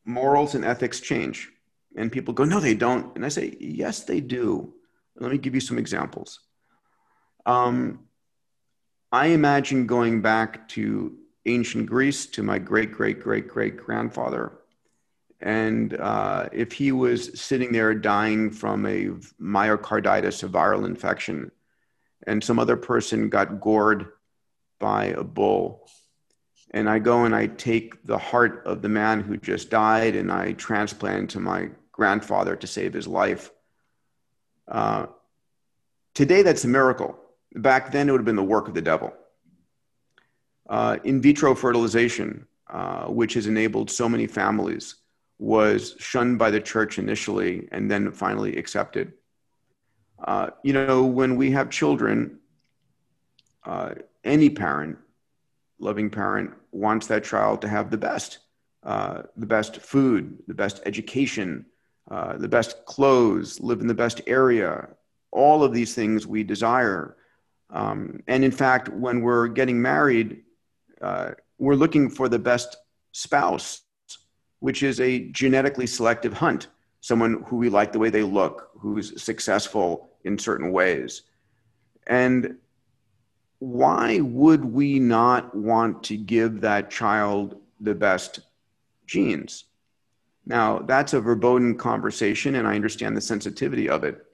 morals 0.04 0.54
and 0.54 0.64
ethics 0.64 1.00
change. 1.00 1.50
And 1.96 2.12
people 2.12 2.34
go, 2.34 2.44
no, 2.44 2.60
they 2.60 2.74
don't. 2.74 3.14
And 3.16 3.24
I 3.24 3.28
say, 3.30 3.56
yes, 3.58 4.04
they 4.04 4.20
do. 4.20 4.74
Let 5.18 5.32
me 5.32 5.38
give 5.38 5.54
you 5.54 5.60
some 5.60 5.78
examples. 5.78 6.40
Um, 7.46 8.00
I 9.10 9.28
imagine 9.28 9.86
going 9.86 10.20
back 10.20 10.68
to 10.70 11.16
ancient 11.46 11.86
Greece 11.86 12.26
to 12.26 12.42
my 12.42 12.58
great, 12.58 12.92
great, 12.92 13.20
great, 13.20 13.48
great 13.48 13.76
grandfather 13.78 14.58
and 15.40 15.94
uh, 15.94 16.48
if 16.52 16.72
he 16.72 16.92
was 16.92 17.38
sitting 17.38 17.72
there 17.72 17.94
dying 17.94 18.50
from 18.50 18.86
a 18.86 19.08
myocarditis, 19.40 20.42
a 20.42 20.48
viral 20.48 20.86
infection, 20.86 21.50
and 22.26 22.42
some 22.42 22.58
other 22.58 22.76
person 22.76 23.28
got 23.28 23.60
gored 23.60 24.06
by 24.78 25.06
a 25.06 25.22
bull, 25.22 25.88
and 26.70 26.88
I 26.88 26.98
go 26.98 27.24
and 27.24 27.34
I 27.34 27.46
take 27.46 28.02
the 28.04 28.18
heart 28.18 28.62
of 28.66 28.82
the 28.82 28.88
man 28.88 29.20
who 29.20 29.36
just 29.36 29.70
died 29.70 30.16
and 30.16 30.32
I 30.32 30.52
transplant 30.52 31.30
to 31.30 31.40
my 31.40 31.70
grandfather 31.92 32.56
to 32.56 32.66
save 32.66 32.92
his 32.92 33.06
life. 33.06 33.50
Uh, 34.66 35.06
today, 36.14 36.42
that's 36.42 36.64
a 36.64 36.68
miracle. 36.68 37.18
Back 37.54 37.92
then, 37.92 38.08
it 38.08 38.12
would 38.12 38.20
have 38.20 38.26
been 38.26 38.36
the 38.36 38.42
work 38.42 38.68
of 38.68 38.74
the 38.74 38.82
devil. 38.82 39.12
Uh, 40.68 40.96
in 41.04 41.22
vitro 41.22 41.54
fertilization, 41.54 42.46
uh, 42.68 43.04
which 43.06 43.34
has 43.34 43.46
enabled 43.46 43.90
so 43.90 44.08
many 44.08 44.26
families 44.26 44.96
was 45.38 45.94
shunned 45.98 46.38
by 46.38 46.50
the 46.50 46.60
church 46.60 46.98
initially 46.98 47.68
and 47.72 47.90
then 47.90 48.10
finally 48.10 48.56
accepted. 48.56 49.12
Uh, 50.18 50.50
you 50.62 50.72
know, 50.72 51.04
when 51.04 51.36
we 51.36 51.50
have 51.50 51.68
children, 51.68 52.38
uh, 53.64 53.94
any 54.24 54.48
parent, 54.48 54.96
loving 55.78 56.08
parent, 56.08 56.52
wants 56.72 57.06
that 57.06 57.24
child 57.24 57.60
to 57.60 57.68
have 57.68 57.90
the 57.90 57.98
best, 57.98 58.38
uh, 58.82 59.22
the 59.36 59.46
best 59.46 59.76
food, 59.78 60.38
the 60.46 60.54
best 60.54 60.80
education, 60.86 61.66
uh, 62.10 62.36
the 62.38 62.48
best 62.48 62.86
clothes, 62.86 63.60
live 63.60 63.80
in 63.80 63.86
the 63.86 63.94
best 63.94 64.22
area. 64.26 64.88
All 65.32 65.62
of 65.62 65.74
these 65.74 65.94
things 65.94 66.26
we 66.26 66.44
desire. 66.44 67.16
Um, 67.68 68.22
and 68.26 68.42
in 68.44 68.52
fact, 68.52 68.88
when 68.88 69.20
we're 69.20 69.48
getting 69.48 69.82
married, 69.82 70.42
uh, 71.02 71.32
we're 71.58 71.74
looking 71.74 72.08
for 72.08 72.28
the 72.28 72.38
best 72.38 72.76
spouse 73.12 73.82
which 74.60 74.82
is 74.82 75.00
a 75.00 75.28
genetically 75.30 75.86
selective 75.86 76.32
hunt 76.32 76.68
someone 77.06 77.44
who 77.46 77.54
we 77.54 77.68
like 77.68 77.92
the 77.92 78.00
way 78.00 78.10
they 78.10 78.24
look, 78.24 78.70
who's 78.80 79.22
successful 79.22 80.10
in 80.24 80.36
certain 80.36 80.72
ways. 80.72 81.22
And 82.08 82.56
why 83.60 84.18
would 84.18 84.64
we 84.64 84.98
not 84.98 85.54
want 85.54 86.02
to 86.04 86.16
give 86.16 86.60
that 86.62 86.90
child 86.90 87.60
the 87.80 87.94
best 87.94 88.40
genes? 89.06 89.66
Now, 90.46 90.80
that's 90.80 91.12
a 91.12 91.20
verboten 91.20 91.78
conversation, 91.78 92.56
and 92.56 92.66
I 92.66 92.74
understand 92.74 93.16
the 93.16 93.20
sensitivity 93.20 93.88
of 93.88 94.02
it. 94.02 94.26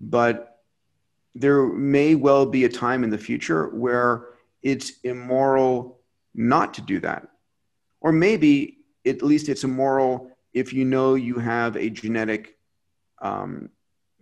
But 0.00 0.62
there 1.34 1.66
may 1.66 2.14
well 2.14 2.46
be 2.46 2.64
a 2.64 2.70
time 2.70 3.04
in 3.04 3.10
the 3.10 3.18
future 3.18 3.68
where 3.68 4.28
it's 4.62 4.92
immoral 5.04 6.00
not 6.34 6.72
to 6.74 6.80
do 6.80 7.00
that. 7.00 7.28
Or 8.00 8.12
maybe 8.12 8.77
at 9.06 9.22
least 9.22 9.48
it's 9.48 9.64
immoral 9.64 10.30
if 10.52 10.72
you 10.72 10.84
know 10.84 11.14
you 11.14 11.38
have 11.38 11.76
a 11.76 11.90
genetic 11.90 12.56
um, 13.20 13.70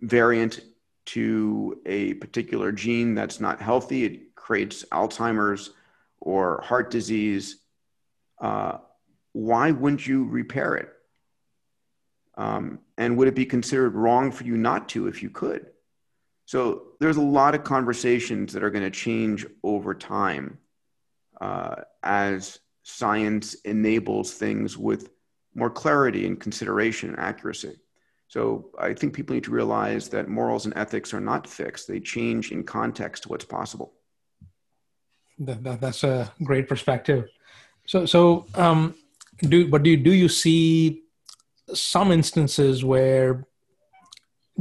variant 0.01 0.61
to 1.05 1.79
a 1.85 2.13
particular 2.15 2.71
gene 2.71 3.15
that's 3.15 3.39
not 3.39 3.61
healthy. 3.61 4.03
It 4.03 4.35
creates 4.35 4.83
Alzheimer's 4.91 5.71
or 6.19 6.61
heart 6.61 6.91
disease. 6.91 7.57
Uh, 8.39 8.79
why 9.33 9.71
wouldn't 9.71 10.05
you 10.05 10.25
repair 10.25 10.75
it? 10.75 10.89
Um, 12.35 12.79
and 12.97 13.17
would 13.17 13.27
it 13.27 13.35
be 13.35 13.45
considered 13.45 13.95
wrong 13.95 14.31
for 14.31 14.43
you 14.43 14.57
not 14.57 14.89
to 14.89 15.07
if 15.07 15.23
you 15.23 15.29
could? 15.29 15.67
So 16.45 16.83
there's 16.99 17.17
a 17.17 17.21
lot 17.21 17.55
of 17.55 17.63
conversations 17.63 18.53
that 18.53 18.63
are 18.63 18.69
going 18.69 18.83
to 18.83 18.91
change 18.91 19.45
over 19.63 19.93
time 19.93 20.59
uh, 21.41 21.75
as 22.03 22.59
science 22.87 23.53
enables 23.65 24.31
things 24.31 24.77
with 24.77 25.09
more 25.53 25.69
clarity 25.69 26.25
and 26.25 26.39
consideration 26.39 27.09
and 27.09 27.19
accuracy. 27.19 27.75
So 28.29 28.69
I 28.79 28.93
think 28.93 29.13
people 29.13 29.33
need 29.33 29.43
to 29.43 29.51
realize 29.51 30.07
that 30.09 30.29
morals 30.29 30.65
and 30.65 30.73
ethics 30.77 31.13
are 31.13 31.19
not 31.19 31.47
fixed. 31.47 31.87
They 31.87 31.99
change 31.99 32.51
in 32.53 32.63
context 32.63 33.23
to 33.23 33.29
what's 33.29 33.43
possible. 33.43 33.93
That, 35.39 35.63
that, 35.65 35.81
that's 35.81 36.05
a 36.05 36.31
great 36.43 36.69
perspective. 36.69 37.25
So, 37.87 38.05
so 38.05 38.45
um, 38.55 38.95
do 39.41 39.67
but 39.67 39.83
do 39.83 39.95
do 39.97 40.11
you 40.11 40.29
see 40.29 41.03
some 41.73 42.11
instances 42.11 42.85
where 42.85 43.45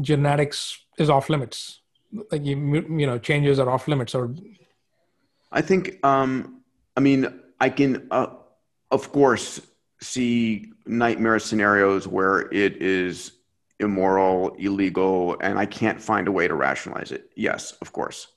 genetics 0.01 0.79
is 0.99 1.11
off 1.11 1.31
limits, 1.31 1.81
like 2.31 2.45
you, 2.45 2.57
you 3.01 3.07
know 3.07 3.19
changes 3.19 3.59
are 3.59 3.71
off 3.71 3.89
limits, 3.89 4.15
or? 4.15 4.35
I 5.51 5.63
think 5.63 6.05
um, 6.05 6.63
I 6.97 7.01
mean 7.01 7.43
I 7.61 7.71
can, 7.71 8.09
uh, 8.11 8.29
of 8.91 9.13
course, 9.13 9.61
see 10.01 10.73
nightmare 10.87 11.39
scenarios 11.39 12.07
where 12.07 12.53
it 12.53 12.83
is 12.83 13.33
immoral, 13.81 14.55
illegal, 14.59 15.37
and 15.41 15.59
I 15.59 15.67
can't 15.67 16.01
find 16.01 16.29
a 16.29 16.33
way 16.33 16.49
to 16.49 16.55
rationalize 16.55 17.13
it. 17.13 17.31
Yes, 17.35 17.73
of 17.81 17.93
course. 17.93 18.29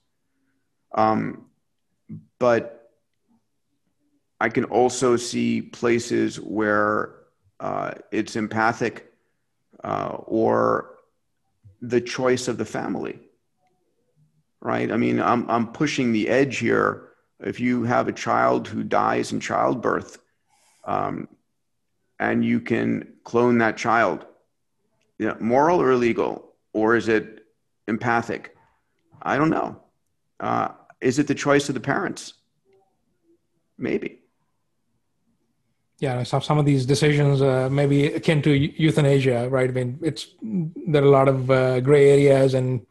Um, 0.94 1.46
but 2.40 2.92
I 4.42 4.50
can 4.50 4.66
also 4.66 5.18
see 5.18 5.62
places 5.62 6.40
where 6.40 7.16
uh, 7.60 7.92
it's 8.12 8.36
empathic 8.36 9.14
uh, 9.84 10.18
or 10.26 10.96
the 11.82 12.02
choice 12.02 12.48
of 12.48 12.58
the 12.58 12.66
family. 12.66 13.20
Right? 14.62 14.92
I 14.92 14.98
mean, 14.98 15.22
I'm, 15.22 15.50
I'm 15.50 15.72
pushing 15.72 16.12
the 16.12 16.28
edge 16.28 16.58
here 16.58 17.09
if 17.40 17.60
you 17.60 17.84
have 17.84 18.08
a 18.08 18.14
child 18.14 18.68
who 18.68 18.84
dies 18.84 19.32
in 19.32 19.40
childbirth 19.40 20.20
um, 20.86 21.28
and 22.20 22.44
you 22.44 22.60
can 22.60 23.14
clone 23.24 23.60
that 23.60 23.78
child, 23.78 24.26
you 25.18 25.28
know, 25.28 25.38
moral 25.40 25.82
or 25.82 25.92
illegal, 25.92 26.54
or 26.74 26.96
is 26.96 27.08
it 27.08 27.46
empathic? 27.88 28.56
I 29.22 29.38
don't 29.38 29.50
know. 29.50 29.82
Uh, 30.40 30.70
is 31.02 31.20
it 31.20 31.28
the 31.28 31.36
choice 31.36 31.70
of 31.70 31.76
the 31.76 31.82
parents? 31.82 32.34
Maybe. 33.78 34.20
yeah, 36.00 36.24
some 36.24 36.42
some 36.42 36.58
of 36.58 36.66
these 36.66 36.86
decisions 36.86 37.42
uh, 37.42 37.70
may 37.70 37.86
be 37.86 38.06
akin 38.08 38.42
to 38.42 38.52
euthanasia, 38.52 39.50
right? 39.50 39.70
I 39.70 39.74
mean, 39.74 40.00
it's 40.02 40.28
there 40.42 41.04
are 41.04 41.06
a 41.06 41.10
lot 41.10 41.28
of 41.28 41.52
uh, 41.52 41.80
gray 41.82 42.10
areas, 42.10 42.54
and 42.54 42.86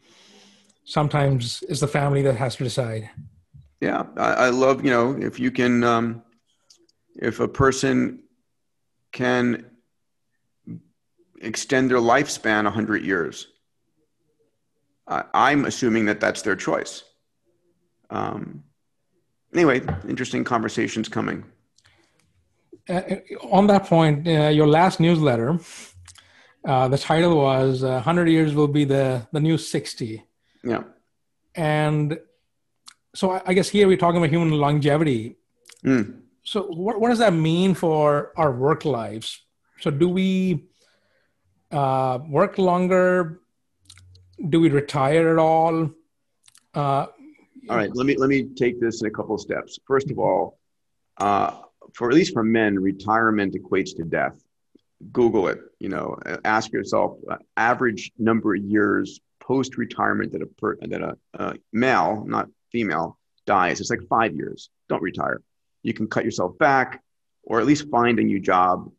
sometimes 0.84 1.64
it's 1.68 1.80
the 1.80 1.88
family 1.88 2.22
that 2.22 2.36
has 2.36 2.56
to 2.56 2.64
decide. 2.64 3.08
Yeah, 3.80 4.04
I, 4.16 4.32
I 4.32 4.48
love 4.50 4.84
you 4.84 4.90
know 4.90 5.16
if 5.18 5.38
you 5.38 5.50
can, 5.50 5.84
um, 5.84 6.22
if 7.16 7.40
a 7.40 7.48
person 7.48 8.22
can 9.12 9.66
extend 11.40 11.90
their 11.90 11.98
lifespan 11.98 12.64
100 12.64 13.04
years. 13.04 13.48
I'm 15.32 15.64
assuming 15.64 16.04
that 16.06 16.20
that's 16.20 16.42
their 16.42 16.56
choice. 16.56 17.02
Um, 18.10 18.64
anyway, 19.54 19.80
interesting 20.06 20.44
conversations 20.44 21.08
coming. 21.08 21.44
Uh, 22.88 23.02
on 23.50 23.66
that 23.68 23.86
point, 23.86 24.26
uh, 24.28 24.48
your 24.48 24.66
last 24.66 25.00
newsletter, 25.00 25.58
uh, 26.66 26.88
the 26.88 26.98
title 26.98 27.36
was 27.36 27.82
uh, 27.82 27.92
"100 27.92 28.28
Years 28.28 28.54
Will 28.54 28.68
Be 28.68 28.84
the 28.84 29.26
the 29.32 29.40
New 29.40 29.58
60." 29.58 30.24
Yeah. 30.64 30.82
And 31.54 32.18
so 33.14 33.30
I, 33.32 33.42
I 33.46 33.54
guess 33.54 33.68
here 33.68 33.86
we're 33.86 33.96
talking 33.96 34.18
about 34.18 34.30
human 34.30 34.50
longevity. 34.50 35.36
Mm. 35.84 36.20
So 36.42 36.62
what 36.62 37.00
what 37.00 37.08
does 37.08 37.18
that 37.18 37.34
mean 37.34 37.74
for 37.74 38.32
our 38.36 38.52
work 38.52 38.84
lives? 38.84 39.42
So 39.80 39.90
do 39.90 40.08
we 40.08 40.64
uh, 41.70 42.18
work 42.28 42.58
longer? 42.58 43.40
Do 44.48 44.60
we 44.60 44.70
retire 44.70 45.28
at 45.30 45.38
all? 45.38 45.90
Uh, 46.74 47.06
all 47.68 47.76
right, 47.76 47.94
let 47.94 48.06
me 48.06 48.16
let 48.16 48.28
me 48.28 48.44
take 48.56 48.80
this 48.80 49.02
in 49.02 49.08
a 49.08 49.10
couple 49.10 49.34
of 49.34 49.40
steps. 49.40 49.78
First 49.86 50.10
of 50.10 50.18
all, 50.18 50.58
uh, 51.18 51.58
for 51.94 52.08
at 52.08 52.14
least 52.14 52.32
for 52.32 52.42
men, 52.42 52.78
retirement 52.78 53.54
equates 53.54 53.94
to 53.96 54.04
death. 54.04 54.42
Google 55.12 55.46
it. 55.48 55.60
You 55.78 55.90
know, 55.90 56.18
ask 56.44 56.72
yourself 56.72 57.18
uh, 57.30 57.36
average 57.56 58.10
number 58.18 58.54
of 58.54 58.62
years 58.62 59.20
post 59.40 59.76
retirement 59.76 60.32
that 60.32 60.42
a 60.42 60.46
per, 60.46 60.76
that 60.80 61.02
a, 61.02 61.16
a 61.34 61.54
male, 61.72 62.24
not 62.26 62.48
female, 62.70 63.18
dies. 63.46 63.80
It's 63.80 63.90
like 63.90 64.06
five 64.08 64.34
years. 64.34 64.70
Don't 64.88 65.02
retire. 65.02 65.40
You 65.82 65.94
can 65.94 66.06
cut 66.06 66.24
yourself 66.24 66.58
back, 66.58 67.02
or 67.42 67.60
at 67.60 67.66
least 67.66 67.88
find 67.90 68.18
a 68.18 68.22
new 68.22 68.40
job 68.40 68.90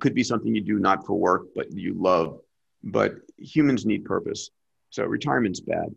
could 0.00 0.14
be 0.14 0.22
something 0.22 0.54
you 0.54 0.60
do 0.60 0.78
not 0.78 1.06
for 1.06 1.18
work, 1.18 1.46
but 1.54 1.72
you 1.72 1.94
love. 1.94 2.40
But 2.82 3.14
humans 3.38 3.86
need 3.86 4.04
purpose. 4.04 4.50
So 4.90 5.04
retirement's 5.04 5.60
bad. 5.60 5.94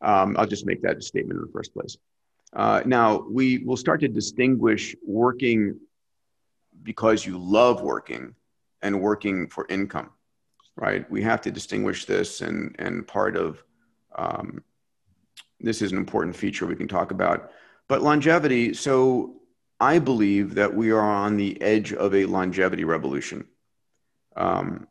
Um, 0.00 0.36
I'll 0.38 0.46
just 0.46 0.66
make 0.66 0.82
that 0.82 1.02
statement 1.02 1.38
in 1.38 1.46
the 1.46 1.52
first 1.52 1.72
place. 1.74 1.96
Uh, 2.52 2.82
now, 2.86 3.24
we 3.28 3.58
will 3.58 3.76
start 3.76 4.00
to 4.00 4.08
distinguish 4.08 4.94
working 5.04 5.78
because 6.82 7.26
you 7.26 7.36
love 7.36 7.82
working 7.82 8.34
and 8.82 9.00
working 9.00 9.48
for 9.48 9.66
income, 9.68 10.10
right? 10.76 11.10
We 11.10 11.22
have 11.22 11.40
to 11.42 11.50
distinguish 11.50 12.04
this, 12.04 12.40
and, 12.40 12.74
and 12.78 13.06
part 13.06 13.36
of 13.36 13.62
um, 14.16 14.62
this 15.60 15.82
is 15.82 15.92
an 15.92 15.98
important 15.98 16.36
feature 16.36 16.66
we 16.66 16.76
can 16.76 16.88
talk 16.88 17.10
about. 17.10 17.50
But 17.88 18.02
longevity, 18.02 18.74
so 18.74 19.36
I 19.80 19.98
believe 19.98 20.54
that 20.54 20.74
we 20.74 20.90
are 20.90 21.00
on 21.00 21.36
the 21.36 21.60
edge 21.62 21.92
of 21.92 22.14
a 22.14 22.26
longevity 22.26 22.84
revolution. 22.84 23.46
Um, 24.36 24.86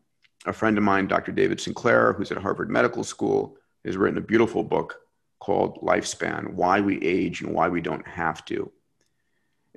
a 0.45 0.53
friend 0.53 0.77
of 0.77 0.83
mine, 0.83 1.07
Dr. 1.07 1.31
David 1.31 1.59
Sinclair, 1.59 2.13
who's 2.13 2.31
at 2.31 2.37
Harvard 2.37 2.69
Medical 2.69 3.03
School, 3.03 3.57
has 3.85 3.97
written 3.97 4.17
a 4.17 4.21
beautiful 4.21 4.63
book 4.63 4.99
called 5.39 5.79
Lifespan 5.81 6.53
Why 6.53 6.81
We 6.81 7.01
Age 7.01 7.41
and 7.41 7.53
Why 7.53 7.69
We 7.69 7.81
Don't 7.81 8.07
Have 8.07 8.43
to. 8.45 8.71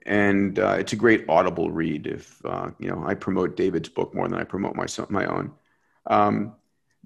And 0.07 0.59
uh, 0.59 0.77
it's 0.79 0.93
a 0.93 0.97
great 0.97 1.27
audible 1.29 1.71
read. 1.71 2.07
If 2.07 2.45
uh, 2.45 2.71
you 2.79 2.89
know, 2.89 3.05
I 3.07 3.15
promote 3.15 3.57
David's 3.57 3.89
book 3.89 4.15
more 4.15 4.29
than 4.29 4.39
I 4.39 4.45
promote 4.45 4.75
my, 4.75 4.87
my 5.11 5.27
own. 5.27 5.53
Um, 6.07 6.55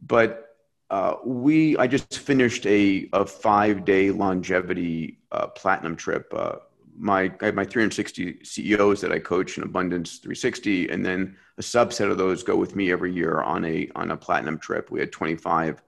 but 0.00 0.53
uh, 0.90 1.16
we, 1.24 1.76
I 1.78 1.86
just 1.86 2.18
finished 2.18 2.66
a, 2.66 3.08
a 3.12 3.24
five 3.24 3.84
day 3.84 4.10
longevity 4.10 5.18
uh, 5.32 5.48
platinum 5.48 5.96
trip 5.96 6.32
uh, 6.36 6.56
my 6.96 7.32
I 7.40 7.46
have 7.46 7.54
my 7.54 7.64
360 7.64 8.44
CEOs 8.44 9.00
that 9.00 9.12
I 9.12 9.18
coach 9.18 9.56
in 9.56 9.64
Abundance 9.64 10.18
360, 10.18 10.88
and 10.90 11.04
then 11.04 11.36
a 11.58 11.62
subset 11.62 12.10
of 12.10 12.18
those 12.18 12.42
go 12.42 12.56
with 12.56 12.76
me 12.76 12.92
every 12.92 13.12
year 13.12 13.40
on 13.40 13.64
a 13.64 13.88
on 13.94 14.10
a 14.10 14.16
platinum 14.16 14.58
trip. 14.58 14.90
We 14.90 15.00
had 15.00 15.12
25, 15.12 15.82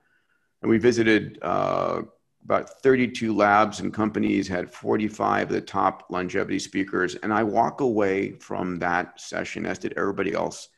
and 0.61 0.69
we 0.69 0.77
visited 0.77 1.39
uh, 1.41 2.01
about 2.43 2.81
32 2.81 3.35
labs 3.35 3.79
and 3.79 3.93
companies. 3.93 4.47
Had 4.47 4.73
45 4.73 5.47
of 5.47 5.53
the 5.53 5.61
top 5.61 6.05
longevity 6.09 6.59
speakers, 6.59 7.15
and 7.15 7.33
I 7.33 7.43
walk 7.43 7.81
away 7.81 8.33
from 8.33 8.79
that 8.79 9.19
session, 9.19 9.65
as 9.65 9.79
did 9.79 9.93
everybody 9.97 10.33
else, 10.33 10.69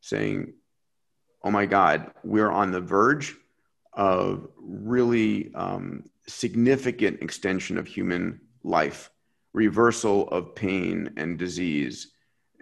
saying, 0.00 0.52
"Oh 1.42 1.50
my 1.50 1.66
God, 1.66 2.12
we're 2.22 2.50
on 2.50 2.70
the 2.70 2.80
verge 2.80 3.36
of 3.94 4.48
really 4.58 5.52
um, 5.54 6.04
significant 6.26 7.22
extension 7.22 7.78
of 7.78 7.86
human 7.86 8.40
life." 8.62 9.10
reversal 9.52 10.28
of 10.28 10.54
pain 10.54 11.12
and 11.16 11.38
disease, 11.38 12.12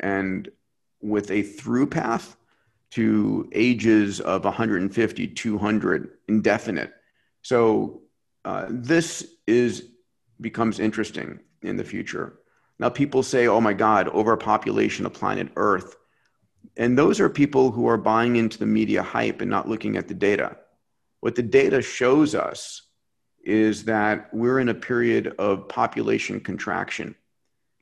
and 0.01 0.49
with 1.01 1.31
a 1.31 1.43
through 1.43 1.87
path 1.87 2.37
to 2.91 3.49
ages 3.53 4.20
of 4.20 4.45
150, 4.45 5.28
200, 5.28 6.11
indefinite. 6.28 6.93
So 7.43 8.03
uh, 8.45 8.66
this 8.68 9.35
is 9.47 9.87
becomes 10.41 10.81
interesting 10.81 11.39
in 11.62 11.76
the 11.76 11.85
future. 11.85 12.41
Now 12.78 12.89
people 12.89 13.22
say, 13.22 13.47
"Oh 13.47 13.61
my 13.61 13.72
God, 13.72 14.09
overpopulation 14.09 15.07
of 15.07 15.12
planet 15.12 15.51
Earth," 15.57 15.97
and 16.76 16.99
those 16.99 17.20
are 17.20 17.28
people 17.28 17.70
who 17.70 17.87
are 17.87 17.99
buying 17.99 18.37
into 18.37 18.59
the 18.59 18.66
media 18.66 19.03
hype 19.03 19.41
and 19.41 19.51
not 19.51 19.68
looking 19.68 19.97
at 19.97 20.09
the 20.09 20.14
data. 20.14 20.57
What 21.21 21.35
the 21.35 21.43
data 21.43 21.83
shows 21.83 22.35
us 22.35 22.83
is 23.43 23.85
that 23.85 24.33
we're 24.33 24.59
in 24.59 24.68
a 24.68 24.75
period 24.75 25.35
of 25.39 25.68
population 25.68 26.41
contraction. 26.41 27.14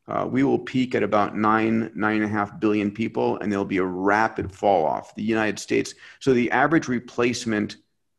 Uh, 0.07 0.27
we 0.27 0.43
will 0.43 0.59
peak 0.59 0.95
at 0.95 1.03
about 1.03 1.37
nine, 1.37 1.91
nine 1.95 2.17
and 2.17 2.25
a 2.25 2.29
half 2.29 2.59
billion 2.59 2.91
people, 2.91 3.39
and 3.39 3.53
there'll 3.53 3.65
be 3.65 3.79
a 3.79 3.85
rapid 3.85 4.51
fall 4.51 4.87
off. 4.87 5.15
The 5.15 5.23
United 5.23 5.59
States, 5.59 5.95
so 6.19 6.33
the 6.33 6.51
average 6.51 6.89
replacement 6.89 7.77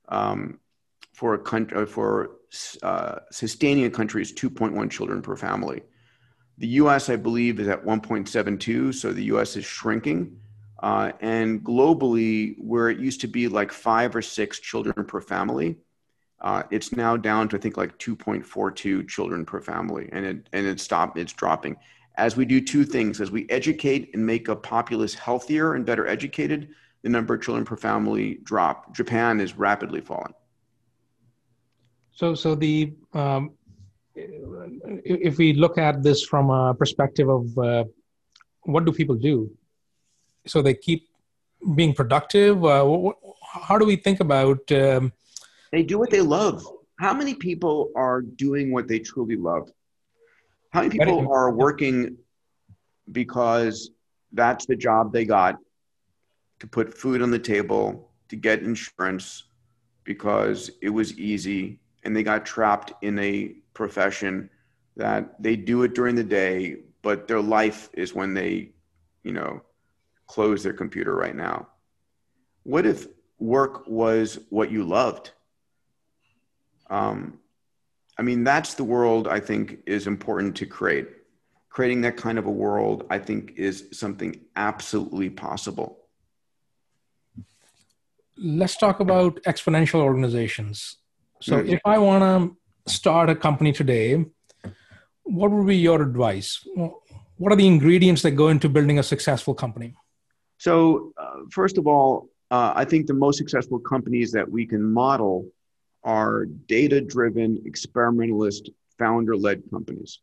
um, 0.09 0.59
for 1.13 1.33
a 1.33 1.39
country 1.39 1.81
uh, 1.81 1.85
for 1.85 2.31
uh, 2.83 3.19
sustaining 3.31 3.85
a 3.85 3.89
country 3.89 4.21
is 4.21 4.31
2.1 4.33 4.89
children 4.91 5.21
per 5.21 5.35
family. 5.35 5.81
The 6.59 6.67
U.S., 6.67 7.09
I 7.09 7.15
believe, 7.15 7.59
is 7.59 7.67
at 7.67 7.83
1.72, 7.85 8.93
so 8.93 9.11
the 9.11 9.23
U.S. 9.25 9.55
is 9.55 9.65
shrinking. 9.65 10.39
Uh, 10.81 11.11
and 11.19 11.63
globally, 11.63 12.55
where 12.57 12.89
it 12.89 12.99
used 12.99 13.21
to 13.21 13.27
be 13.27 13.47
like 13.47 13.71
five 13.71 14.15
or 14.15 14.21
six 14.21 14.59
children 14.59 15.05
per 15.05 15.19
family, 15.19 15.77
uh, 16.41 16.63
it's 16.71 16.93
now 16.93 17.17
down 17.17 17.49
to 17.49 17.57
I 17.57 17.59
think 17.59 17.75
like 17.75 17.97
2.42 17.99 19.07
children 19.07 19.45
per 19.45 19.59
family, 19.59 20.09
and 20.11 20.25
it 20.25 20.49
and 20.53 20.65
it 20.65 20.79
stopped. 20.79 21.17
It's 21.17 21.33
dropping 21.33 21.75
as 22.15 22.37
we 22.37 22.45
do 22.45 22.61
two 22.61 22.85
things: 22.85 23.19
as 23.19 23.29
we 23.29 23.45
educate 23.49 24.11
and 24.13 24.25
make 24.25 24.47
a 24.47 24.55
populace 24.55 25.13
healthier 25.13 25.73
and 25.73 25.85
better 25.85 26.07
educated, 26.07 26.69
the 27.01 27.09
number 27.09 27.33
of 27.33 27.41
children 27.41 27.65
per 27.65 27.75
family 27.75 28.39
drop. 28.43 28.93
Japan 28.95 29.39
is 29.39 29.57
rapidly 29.57 30.01
falling. 30.01 30.33
So, 32.11 32.35
so 32.35 32.55
the 32.55 32.93
um, 33.13 33.51
if 34.15 35.37
we 35.37 35.53
look 35.53 35.77
at 35.77 36.03
this 36.03 36.23
from 36.23 36.49
a 36.49 36.73
perspective 36.73 37.29
of 37.29 37.57
uh, 37.57 37.83
what 38.63 38.85
do 38.85 38.91
people 38.91 39.15
do, 39.15 39.49
so 40.45 40.61
they 40.61 40.73
keep 40.73 41.07
being 41.75 41.93
productive. 41.93 42.63
Uh, 42.63 43.11
how 43.43 43.77
do 43.77 43.85
we 43.85 43.95
think 43.95 44.19
about 44.19 44.71
um, 44.71 45.11
they 45.71 45.83
do 45.83 45.99
what 45.99 46.09
they 46.09 46.21
love. 46.21 46.63
How 46.99 47.13
many 47.13 47.33
people 47.33 47.91
are 47.95 48.21
doing 48.21 48.71
what 48.71 48.87
they 48.87 48.99
truly 48.99 49.35
love? 49.35 49.69
How 50.71 50.81
many 50.81 50.97
people 50.97 51.31
are 51.31 51.51
working 51.51 52.17
because 53.11 53.91
that's 54.33 54.65
the 54.65 54.75
job 54.75 55.11
they 55.11 55.25
got 55.25 55.57
to 56.59 56.67
put 56.67 56.95
food 56.95 57.21
on 57.21 57.31
the 57.31 57.39
table, 57.39 58.09
to 58.27 58.35
get 58.35 58.61
insurance 58.61 59.45
because 60.03 60.69
it 60.81 60.89
was 60.89 61.17
easy 61.17 61.79
and 62.03 62.15
they 62.15 62.23
got 62.23 62.45
trapped 62.45 62.93
in 63.03 63.17
a 63.19 63.55
profession 63.73 64.49
that 64.95 65.41
they 65.41 65.55
do 65.55 65.83
it 65.83 65.95
during 65.95 66.15
the 66.15 66.23
day, 66.23 66.77
but 67.01 67.27
their 67.27 67.41
life 67.41 67.89
is 67.93 68.13
when 68.13 68.33
they, 68.33 68.71
you 69.23 69.31
know, 69.31 69.61
close 70.29 70.63
their 70.63 70.73
computer 70.73 71.13
right 71.15 71.35
now. 71.35 71.67
What 72.63 72.85
if 72.85 73.07
work 73.39 73.87
was 73.87 74.39
what 74.49 74.71
you 74.71 74.83
loved? 74.83 75.31
Um, 76.89 77.39
I 78.17 78.21
mean, 78.21 78.43
that's 78.43 78.75
the 78.75 78.83
world 78.83 79.27
I 79.27 79.39
think 79.39 79.79
is 79.85 80.05
important 80.05 80.55
to 80.57 80.65
create. 80.65 81.07
Creating 81.69 82.01
that 82.01 82.15
kind 82.15 82.37
of 82.37 82.45
a 82.45 82.51
world, 82.51 83.05
I 83.09 83.17
think, 83.17 83.53
is 83.55 83.87
something 83.91 84.39
absolutely 84.55 85.29
possible. 85.29 85.97
Let's 88.37 88.77
talk 88.77 88.99
about 88.99 89.41
exponential 89.43 90.01
organizations. 90.01 90.97
So, 91.41 91.57
mm-hmm. 91.57 91.73
if 91.73 91.81
I 91.85 91.97
want 91.97 92.23
to 92.23 92.91
start 92.91 93.29
a 93.29 93.35
company 93.35 93.71
today, 93.71 94.25
what 95.23 95.51
would 95.51 95.67
be 95.67 95.77
your 95.77 96.01
advice? 96.01 96.65
what 97.39 97.53
are 97.53 97.55
the 97.55 97.67
ingredients 97.67 98.21
that 98.23 98.31
go 98.31 98.49
into 98.49 98.67
building 98.67 98.99
a 98.99 99.03
successful 99.03 99.53
company? 99.53 99.95
So, 100.59 101.13
uh, 101.17 101.45
first 101.49 101.77
of 101.77 101.87
all, 101.87 102.29
uh, 102.51 102.73
I 102.75 102.85
think 102.85 103.07
the 103.07 103.13
most 103.13 103.37
successful 103.37 103.79
companies 103.79 104.31
that 104.33 104.49
we 104.49 104.65
can 104.65 104.83
model 104.83 105.47
are 106.03 106.45
data 106.45 107.01
driven, 107.01 107.61
experimentalist, 107.65 108.69
founder 108.97 109.35
led 109.35 109.63
companies. 109.71 110.19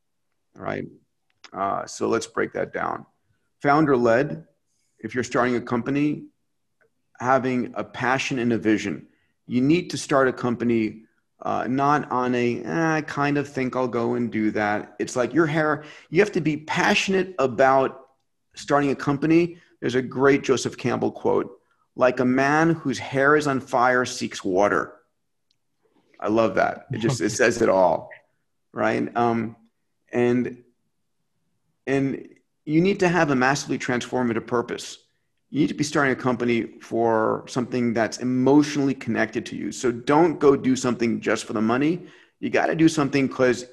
All 0.57 0.65
right. 0.65 0.87
Uh, 1.53 1.87
so 1.87 2.09
let's 2.09 2.27
break 2.27 2.53
that 2.53 2.73
down. 2.73 3.07
Founder 3.63 3.97
led, 3.97 4.45
if 4.99 5.15
you're 5.15 5.25
starting 5.25 5.57
a 5.57 5.61
company, 5.61 6.25
having 7.19 7.73
a 7.75 7.85
passion 7.85 8.39
and 8.39 8.53
a 8.53 8.59
vision. 8.59 9.07
You 9.47 9.61
need 9.61 9.91
to 9.91 9.97
start 9.97 10.29
a 10.29 10.33
company 10.33 11.03
uh, 11.43 11.67
not 11.69 12.11
on 12.11 12.35
a 12.35 12.63
eh, 12.63 12.97
I 12.97 13.03
kind 13.03 13.37
of 13.37 13.47
think 13.47 13.77
I'll 13.77 13.89
go 13.89 14.15
and 14.15 14.31
do 14.31 14.51
that. 14.53 14.97
It's 14.99 15.17
like 15.17 15.35
your 15.35 15.47
hair. 15.47 15.85
You 16.11 16.21
have 16.21 16.33
to 16.33 16.41
be 16.41 16.57
passionate 16.57 17.35
about 17.39 18.07
starting 18.55 18.91
a 18.91 18.97
company. 18.97 19.59
There's 19.81 19.95
a 19.95 20.03
great 20.03 20.43
Joseph 20.43 20.77
Campbell 20.77 21.11
quote: 21.11 21.59
"Like 21.95 22.21
a 22.21 22.25
man 22.25 22.71
whose 22.71 22.99
hair 22.99 23.37
is 23.37 23.47
on 23.47 23.61
fire 23.61 24.05
seeks 24.05 24.45
water." 24.45 24.93
I 26.19 26.29
love 26.29 26.55
that. 26.55 26.87
It 26.93 26.99
just 26.99 27.21
it 27.21 27.31
says 27.31 27.61
it 27.61 27.69
all, 27.69 28.11
right? 28.73 29.15
Um, 29.17 29.57
and 30.13 30.63
and 31.87 32.29
you 32.65 32.81
need 32.81 33.01
to 33.01 33.09
have 33.09 33.31
a 33.31 33.37
massively 33.37 33.79
transformative 33.79 34.47
purpose 34.47 34.99
you 35.51 35.61
need 35.61 35.69
to 35.69 35.75
be 35.75 35.85
starting 35.85 36.13
a 36.13 36.17
company 36.17 36.67
for 36.81 37.45
something 37.49 37.93
that's 37.93 38.19
emotionally 38.19 38.95
connected 38.95 39.47
to 39.47 39.57
you. 39.57 39.71
So 39.71 39.93
don't 39.93 40.39
go 40.39 40.57
do 40.57 40.75
something 40.75 41.21
just 41.21 41.45
for 41.45 41.53
the 41.53 41.63
money. 41.63 42.07
You 42.41 42.51
got 42.51 42.67
to 42.67 42.75
do 42.75 42.89
something 42.89 43.27
because 43.29 43.65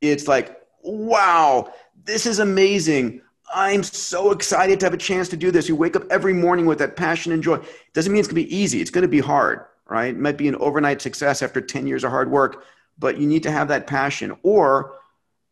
it's 0.00 0.26
like, 0.26 0.60
wow, 0.82 1.72
this 2.04 2.26
is 2.26 2.40
amazing. 2.40 3.22
I'm 3.54 3.82
so 3.82 4.30
excited 4.30 4.80
to 4.80 4.86
have 4.86 4.94
a 4.94 4.98
chance 4.98 5.28
to 5.30 5.36
do 5.36 5.50
this. 5.50 5.68
You 5.68 5.76
wake 5.76 5.96
up 5.96 6.04
every 6.10 6.32
morning 6.32 6.66
with 6.66 6.78
that 6.78 6.96
passion 6.96 7.32
and 7.32 7.42
joy. 7.42 7.56
It 7.56 7.94
doesn't 7.94 8.12
mean 8.12 8.20
it's 8.20 8.28
going 8.28 8.42
to 8.42 8.48
be 8.48 8.56
easy. 8.56 8.80
It's 8.80 8.90
going 8.90 9.02
to 9.02 9.08
be 9.08 9.20
hard, 9.20 9.64
right? 9.88 10.14
It 10.14 10.18
might 10.18 10.36
be 10.36 10.48
an 10.48 10.56
overnight 10.56 11.02
success 11.02 11.42
after 11.42 11.60
10 11.60 11.86
years 11.86 12.04
of 12.04 12.10
hard 12.10 12.30
work, 12.30 12.64
but 12.98 13.18
you 13.18 13.26
need 13.26 13.42
to 13.42 13.50
have 13.50 13.68
that 13.68 13.86
passion. 13.86 14.36
Or 14.42 15.00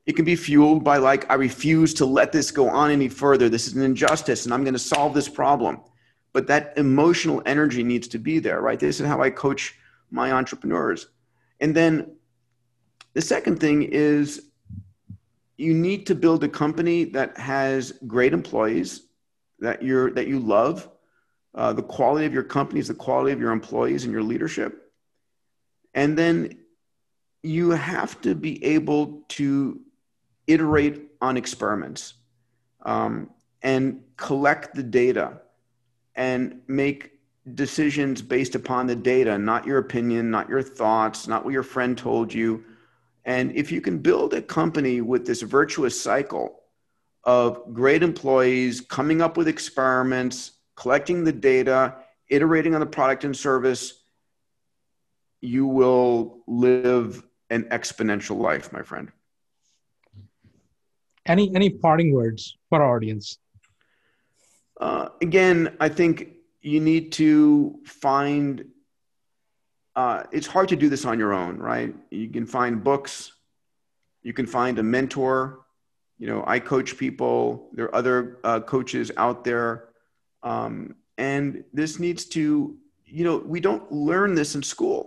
it 0.09 0.17
can 0.17 0.25
be 0.25 0.35
fueled 0.35 0.83
by 0.83 0.97
like 0.97 1.31
i 1.31 1.35
refuse 1.35 1.95
to 1.95 2.07
let 2.07 2.33
this 2.33 2.51
go 2.51 2.69
on 2.69 2.91
any 2.91 3.09
further 3.09 3.49
this 3.49 3.69
is 3.69 3.75
an 3.75 3.83
injustice 3.83 4.45
and 4.45 4.55
i'm 4.55 4.65
going 4.65 4.75
to 4.75 4.79
solve 4.79 5.15
this 5.15 5.29
problem 5.29 5.79
but 6.33 6.47
that 6.47 6.73
emotional 6.77 7.43
energy 7.47 7.85
needs 7.85 8.09
to 8.09 8.19
be 8.19 8.39
there 8.41 8.61
right 8.61 8.81
this 8.81 9.01
is 9.01 9.07
how 9.07 9.23
i 9.23 9.31
coach 9.31 9.77
my 10.11 10.33
entrepreneurs 10.33 11.09
and 11.61 11.77
then 11.77 12.11
the 13.13 13.21
second 13.21 13.61
thing 13.61 13.83
is 13.83 14.48
you 15.59 15.75
need 15.75 16.07
to 16.07 16.15
build 16.15 16.43
a 16.45 16.49
company 16.49 17.05
that 17.05 17.37
has 17.37 17.93
great 18.07 18.33
employees 18.33 19.03
that 19.59 19.83
you're 19.83 20.11
that 20.13 20.27
you 20.27 20.39
love 20.39 20.89
uh, 21.55 21.73
the 21.73 21.83
quality 21.83 22.25
of 22.25 22.33
your 22.33 22.45
company 22.45 22.81
is 22.81 22.89
the 22.89 22.95
quality 22.95 23.33
of 23.33 23.41
your 23.41 23.53
employees 23.53 24.05
and 24.05 24.13
your 24.13 24.23
leadership 24.23 24.93
and 25.95 26.17
then 26.17 26.57
you 27.43 27.71
have 27.71 28.21
to 28.21 28.35
be 28.35 28.65
able 28.65 29.23
to 29.29 29.81
iterate 30.47 31.03
on 31.21 31.37
experiments 31.37 32.15
um, 32.83 33.31
and 33.63 34.03
collect 34.17 34.75
the 34.75 34.83
data 34.83 35.41
and 36.15 36.61
make 36.67 37.13
decisions 37.55 38.21
based 38.23 38.55
upon 38.55 38.87
the 38.87 38.97
data, 38.97 39.39
not 39.39 39.67
your 39.67 39.79
opinion, 39.79 40.31
not 40.31 40.49
your 40.49 40.63
thoughts, 40.63 41.29
not 41.29 41.45
what 41.45 41.53
your 41.53 41.63
friend 41.63 41.97
told 41.97 42.33
you. 42.33 42.65
And 43.29 43.55
if 43.55 43.71
you 43.71 43.83
can 43.83 43.99
build 43.99 44.33
a 44.33 44.41
company 44.41 45.03
with 45.03 45.27
this 45.27 45.43
virtuous 45.43 46.01
cycle 46.01 46.61
of 47.25 47.75
great 47.75 48.03
employees 48.03 48.81
coming 48.81 49.21
up 49.21 49.37
with 49.37 49.49
experiments, 49.49 50.53
collecting 50.77 51.25
the 51.25 51.33
data, 51.33 51.97
iterating 52.31 52.73
on 52.73 52.81
the 52.81 52.87
product 52.87 53.25
and 53.25 53.37
service, 53.37 54.03
you 55.43 55.67
will 55.67 56.43
live 56.47 57.23
an 57.51 57.65
exponential 57.65 58.39
life, 58.39 58.73
my 58.73 58.81
friend. 58.81 59.13
Any 61.27 61.55
any 61.55 61.69
parting 61.69 62.15
words 62.15 62.57
for 62.71 62.83
our 62.83 62.97
audience? 62.97 63.39
Uh, 64.81 65.09
again 65.21 65.77
i 65.81 65.89
think 65.89 66.35
you 66.63 66.79
need 66.79 67.11
to 67.11 67.81
find 67.85 68.65
uh, 70.01 70.19
it's 70.37 70.47
hard 70.47 70.69
to 70.69 70.77
do 70.77 70.89
this 70.89 71.05
on 71.11 71.17
your 71.19 71.33
own 71.43 71.55
right? 71.59 71.95
You 72.11 72.29
can 72.37 72.47
find 72.47 72.73
books 72.91 73.33
you 74.23 74.33
can 74.33 74.47
find 74.47 74.79
a 74.79 74.83
mentor. 74.83 75.61
You 76.19 76.27
know 76.31 76.45
i 76.47 76.59
coach 76.59 76.91
people. 76.99 77.71
There 77.73 77.87
are 77.87 77.95
other 77.95 78.39
uh, 78.45 78.61
coaches 78.61 79.11
out 79.17 79.45
there. 79.45 79.89
Um, 80.43 80.97
and 81.17 81.65
this 81.73 81.99
needs 81.99 82.25
to 82.37 82.77
you 83.07 83.25
know 83.25 83.37
we 83.55 83.61
don't 83.61 83.91
learn 83.91 84.35
this 84.35 84.55
in 84.55 84.63
school. 84.63 85.01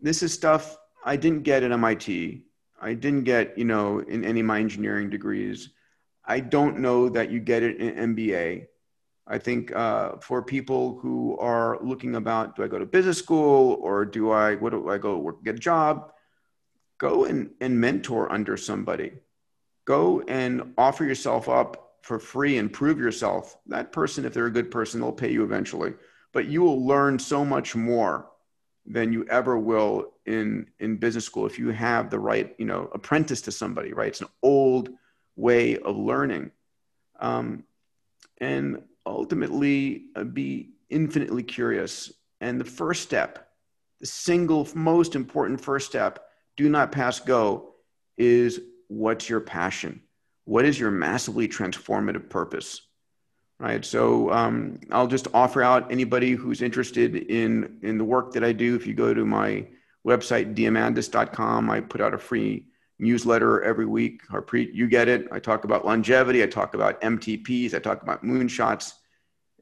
This 0.00 0.22
is 0.22 0.32
stuff 0.32 0.64
i 1.04 1.16
didn't 1.16 1.42
get 1.42 1.62
at 1.62 1.72
mit 1.84 2.08
I 2.80 2.92
didn't 2.92 3.24
get, 3.24 3.56
you 3.56 3.64
know, 3.64 4.00
in 4.00 4.24
any 4.24 4.40
of 4.40 4.46
my 4.46 4.58
engineering 4.60 5.08
degrees. 5.08 5.70
I 6.26 6.40
don't 6.40 6.80
know 6.80 7.08
that 7.08 7.30
you 7.30 7.40
get 7.40 7.62
it 7.62 7.78
in 7.78 8.14
MBA. 8.14 8.66
I 9.26 9.38
think 9.38 9.74
uh, 9.74 10.16
for 10.18 10.42
people 10.42 10.98
who 10.98 11.38
are 11.38 11.78
looking 11.82 12.14
about, 12.14 12.56
do 12.56 12.62
I 12.62 12.68
go 12.68 12.78
to 12.78 12.84
business 12.84 13.18
school 13.18 13.78
or 13.80 14.04
do 14.04 14.30
I, 14.30 14.56
what 14.56 14.70
do 14.70 14.88
I 14.90 14.98
go 14.98 15.16
work, 15.16 15.42
get 15.42 15.56
a 15.56 15.58
job? 15.58 16.12
Go 16.98 17.24
and, 17.24 17.50
and 17.60 17.80
mentor 17.80 18.30
under 18.30 18.56
somebody. 18.56 19.12
Go 19.86 20.22
and 20.28 20.74
offer 20.76 21.04
yourself 21.04 21.48
up 21.48 21.96
for 22.02 22.18
free 22.18 22.58
and 22.58 22.72
prove 22.72 22.98
yourself. 22.98 23.56
That 23.66 23.92
person, 23.92 24.26
if 24.26 24.34
they're 24.34 24.46
a 24.46 24.50
good 24.50 24.70
person, 24.70 25.00
they'll 25.00 25.12
pay 25.12 25.32
you 25.32 25.42
eventually. 25.42 25.94
But 26.32 26.46
you 26.46 26.62
will 26.62 26.86
learn 26.86 27.18
so 27.18 27.44
much 27.44 27.74
more 27.74 28.28
than 28.86 29.12
you 29.12 29.26
ever 29.30 29.58
will 29.58 30.12
in 30.26 30.66
in 30.78 30.96
business 30.96 31.24
school 31.24 31.46
if 31.46 31.58
you 31.58 31.70
have 31.70 32.10
the 32.10 32.18
right 32.18 32.54
you 32.58 32.66
know 32.66 32.90
apprentice 32.92 33.40
to 33.40 33.52
somebody 33.52 33.92
right 33.92 34.08
it's 34.08 34.20
an 34.20 34.28
old 34.42 34.90
way 35.36 35.78
of 35.78 35.96
learning 35.96 36.50
um, 37.20 37.64
and 38.38 38.82
ultimately 39.06 40.06
uh, 40.16 40.24
be 40.24 40.70
infinitely 40.90 41.42
curious 41.42 42.12
and 42.40 42.60
the 42.60 42.64
first 42.64 43.02
step 43.02 43.48
the 44.00 44.06
single 44.06 44.68
most 44.74 45.14
important 45.14 45.60
first 45.60 45.86
step 45.86 46.26
do 46.56 46.68
not 46.68 46.92
pass 46.92 47.20
go 47.20 47.74
is 48.16 48.60
what's 48.88 49.28
your 49.28 49.40
passion 49.40 50.00
what 50.44 50.64
is 50.64 50.78
your 50.78 50.90
massively 50.90 51.48
transformative 51.48 52.28
purpose 52.28 52.82
right? 53.58 53.84
So 53.84 54.30
um, 54.32 54.80
I'll 54.90 55.06
just 55.06 55.28
offer 55.32 55.62
out 55.62 55.90
anybody 55.90 56.32
who's 56.32 56.62
interested 56.62 57.16
in 57.16 57.78
in 57.82 57.98
the 57.98 58.04
work 58.04 58.32
that 58.32 58.44
I 58.44 58.52
do. 58.52 58.74
If 58.76 58.86
you 58.86 58.94
go 58.94 59.14
to 59.14 59.24
my 59.24 59.66
website 60.06 60.54
diamandis.com, 60.54 61.70
I 61.70 61.80
put 61.80 62.00
out 62.00 62.14
a 62.14 62.18
free 62.18 62.66
newsletter 62.98 63.62
every 63.62 63.86
week. 63.86 64.26
Harpreet, 64.28 64.74
you 64.74 64.88
get 64.88 65.08
it. 65.08 65.26
I 65.32 65.38
talk 65.38 65.64
about 65.64 65.84
longevity. 65.84 66.42
I 66.42 66.46
talk 66.46 66.74
about 66.74 67.00
MTPs. 67.00 67.74
I 67.74 67.78
talk 67.78 68.02
about 68.02 68.24
moonshots, 68.24 68.92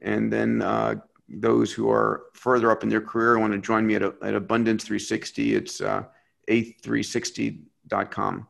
and 0.01 0.33
then 0.33 0.63
uh, 0.63 0.97
those 1.29 1.73
who 1.73 1.91
are 1.91 2.25
further 2.35 2.71
up 2.71 2.83
in 2.83 2.89
their 2.89 3.01
career 3.01 3.39
want 3.39 3.53
to 3.53 3.59
join 3.59 3.87
me 3.87 3.95
at, 3.95 4.03
at 4.03 4.35
Abundance 4.35 4.85
360. 4.85 5.55
It's 5.55 5.81
uh, 5.81 6.05
a360.com. 6.51 8.47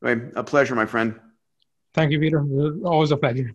Right, 0.00 0.20
a 0.36 0.44
pleasure, 0.44 0.74
my 0.74 0.86
friend. 0.86 1.18
Thank 1.94 2.10
you, 2.10 2.18
Peter. 2.18 2.44
Always 2.84 3.10
a 3.10 3.16
pleasure. 3.16 3.54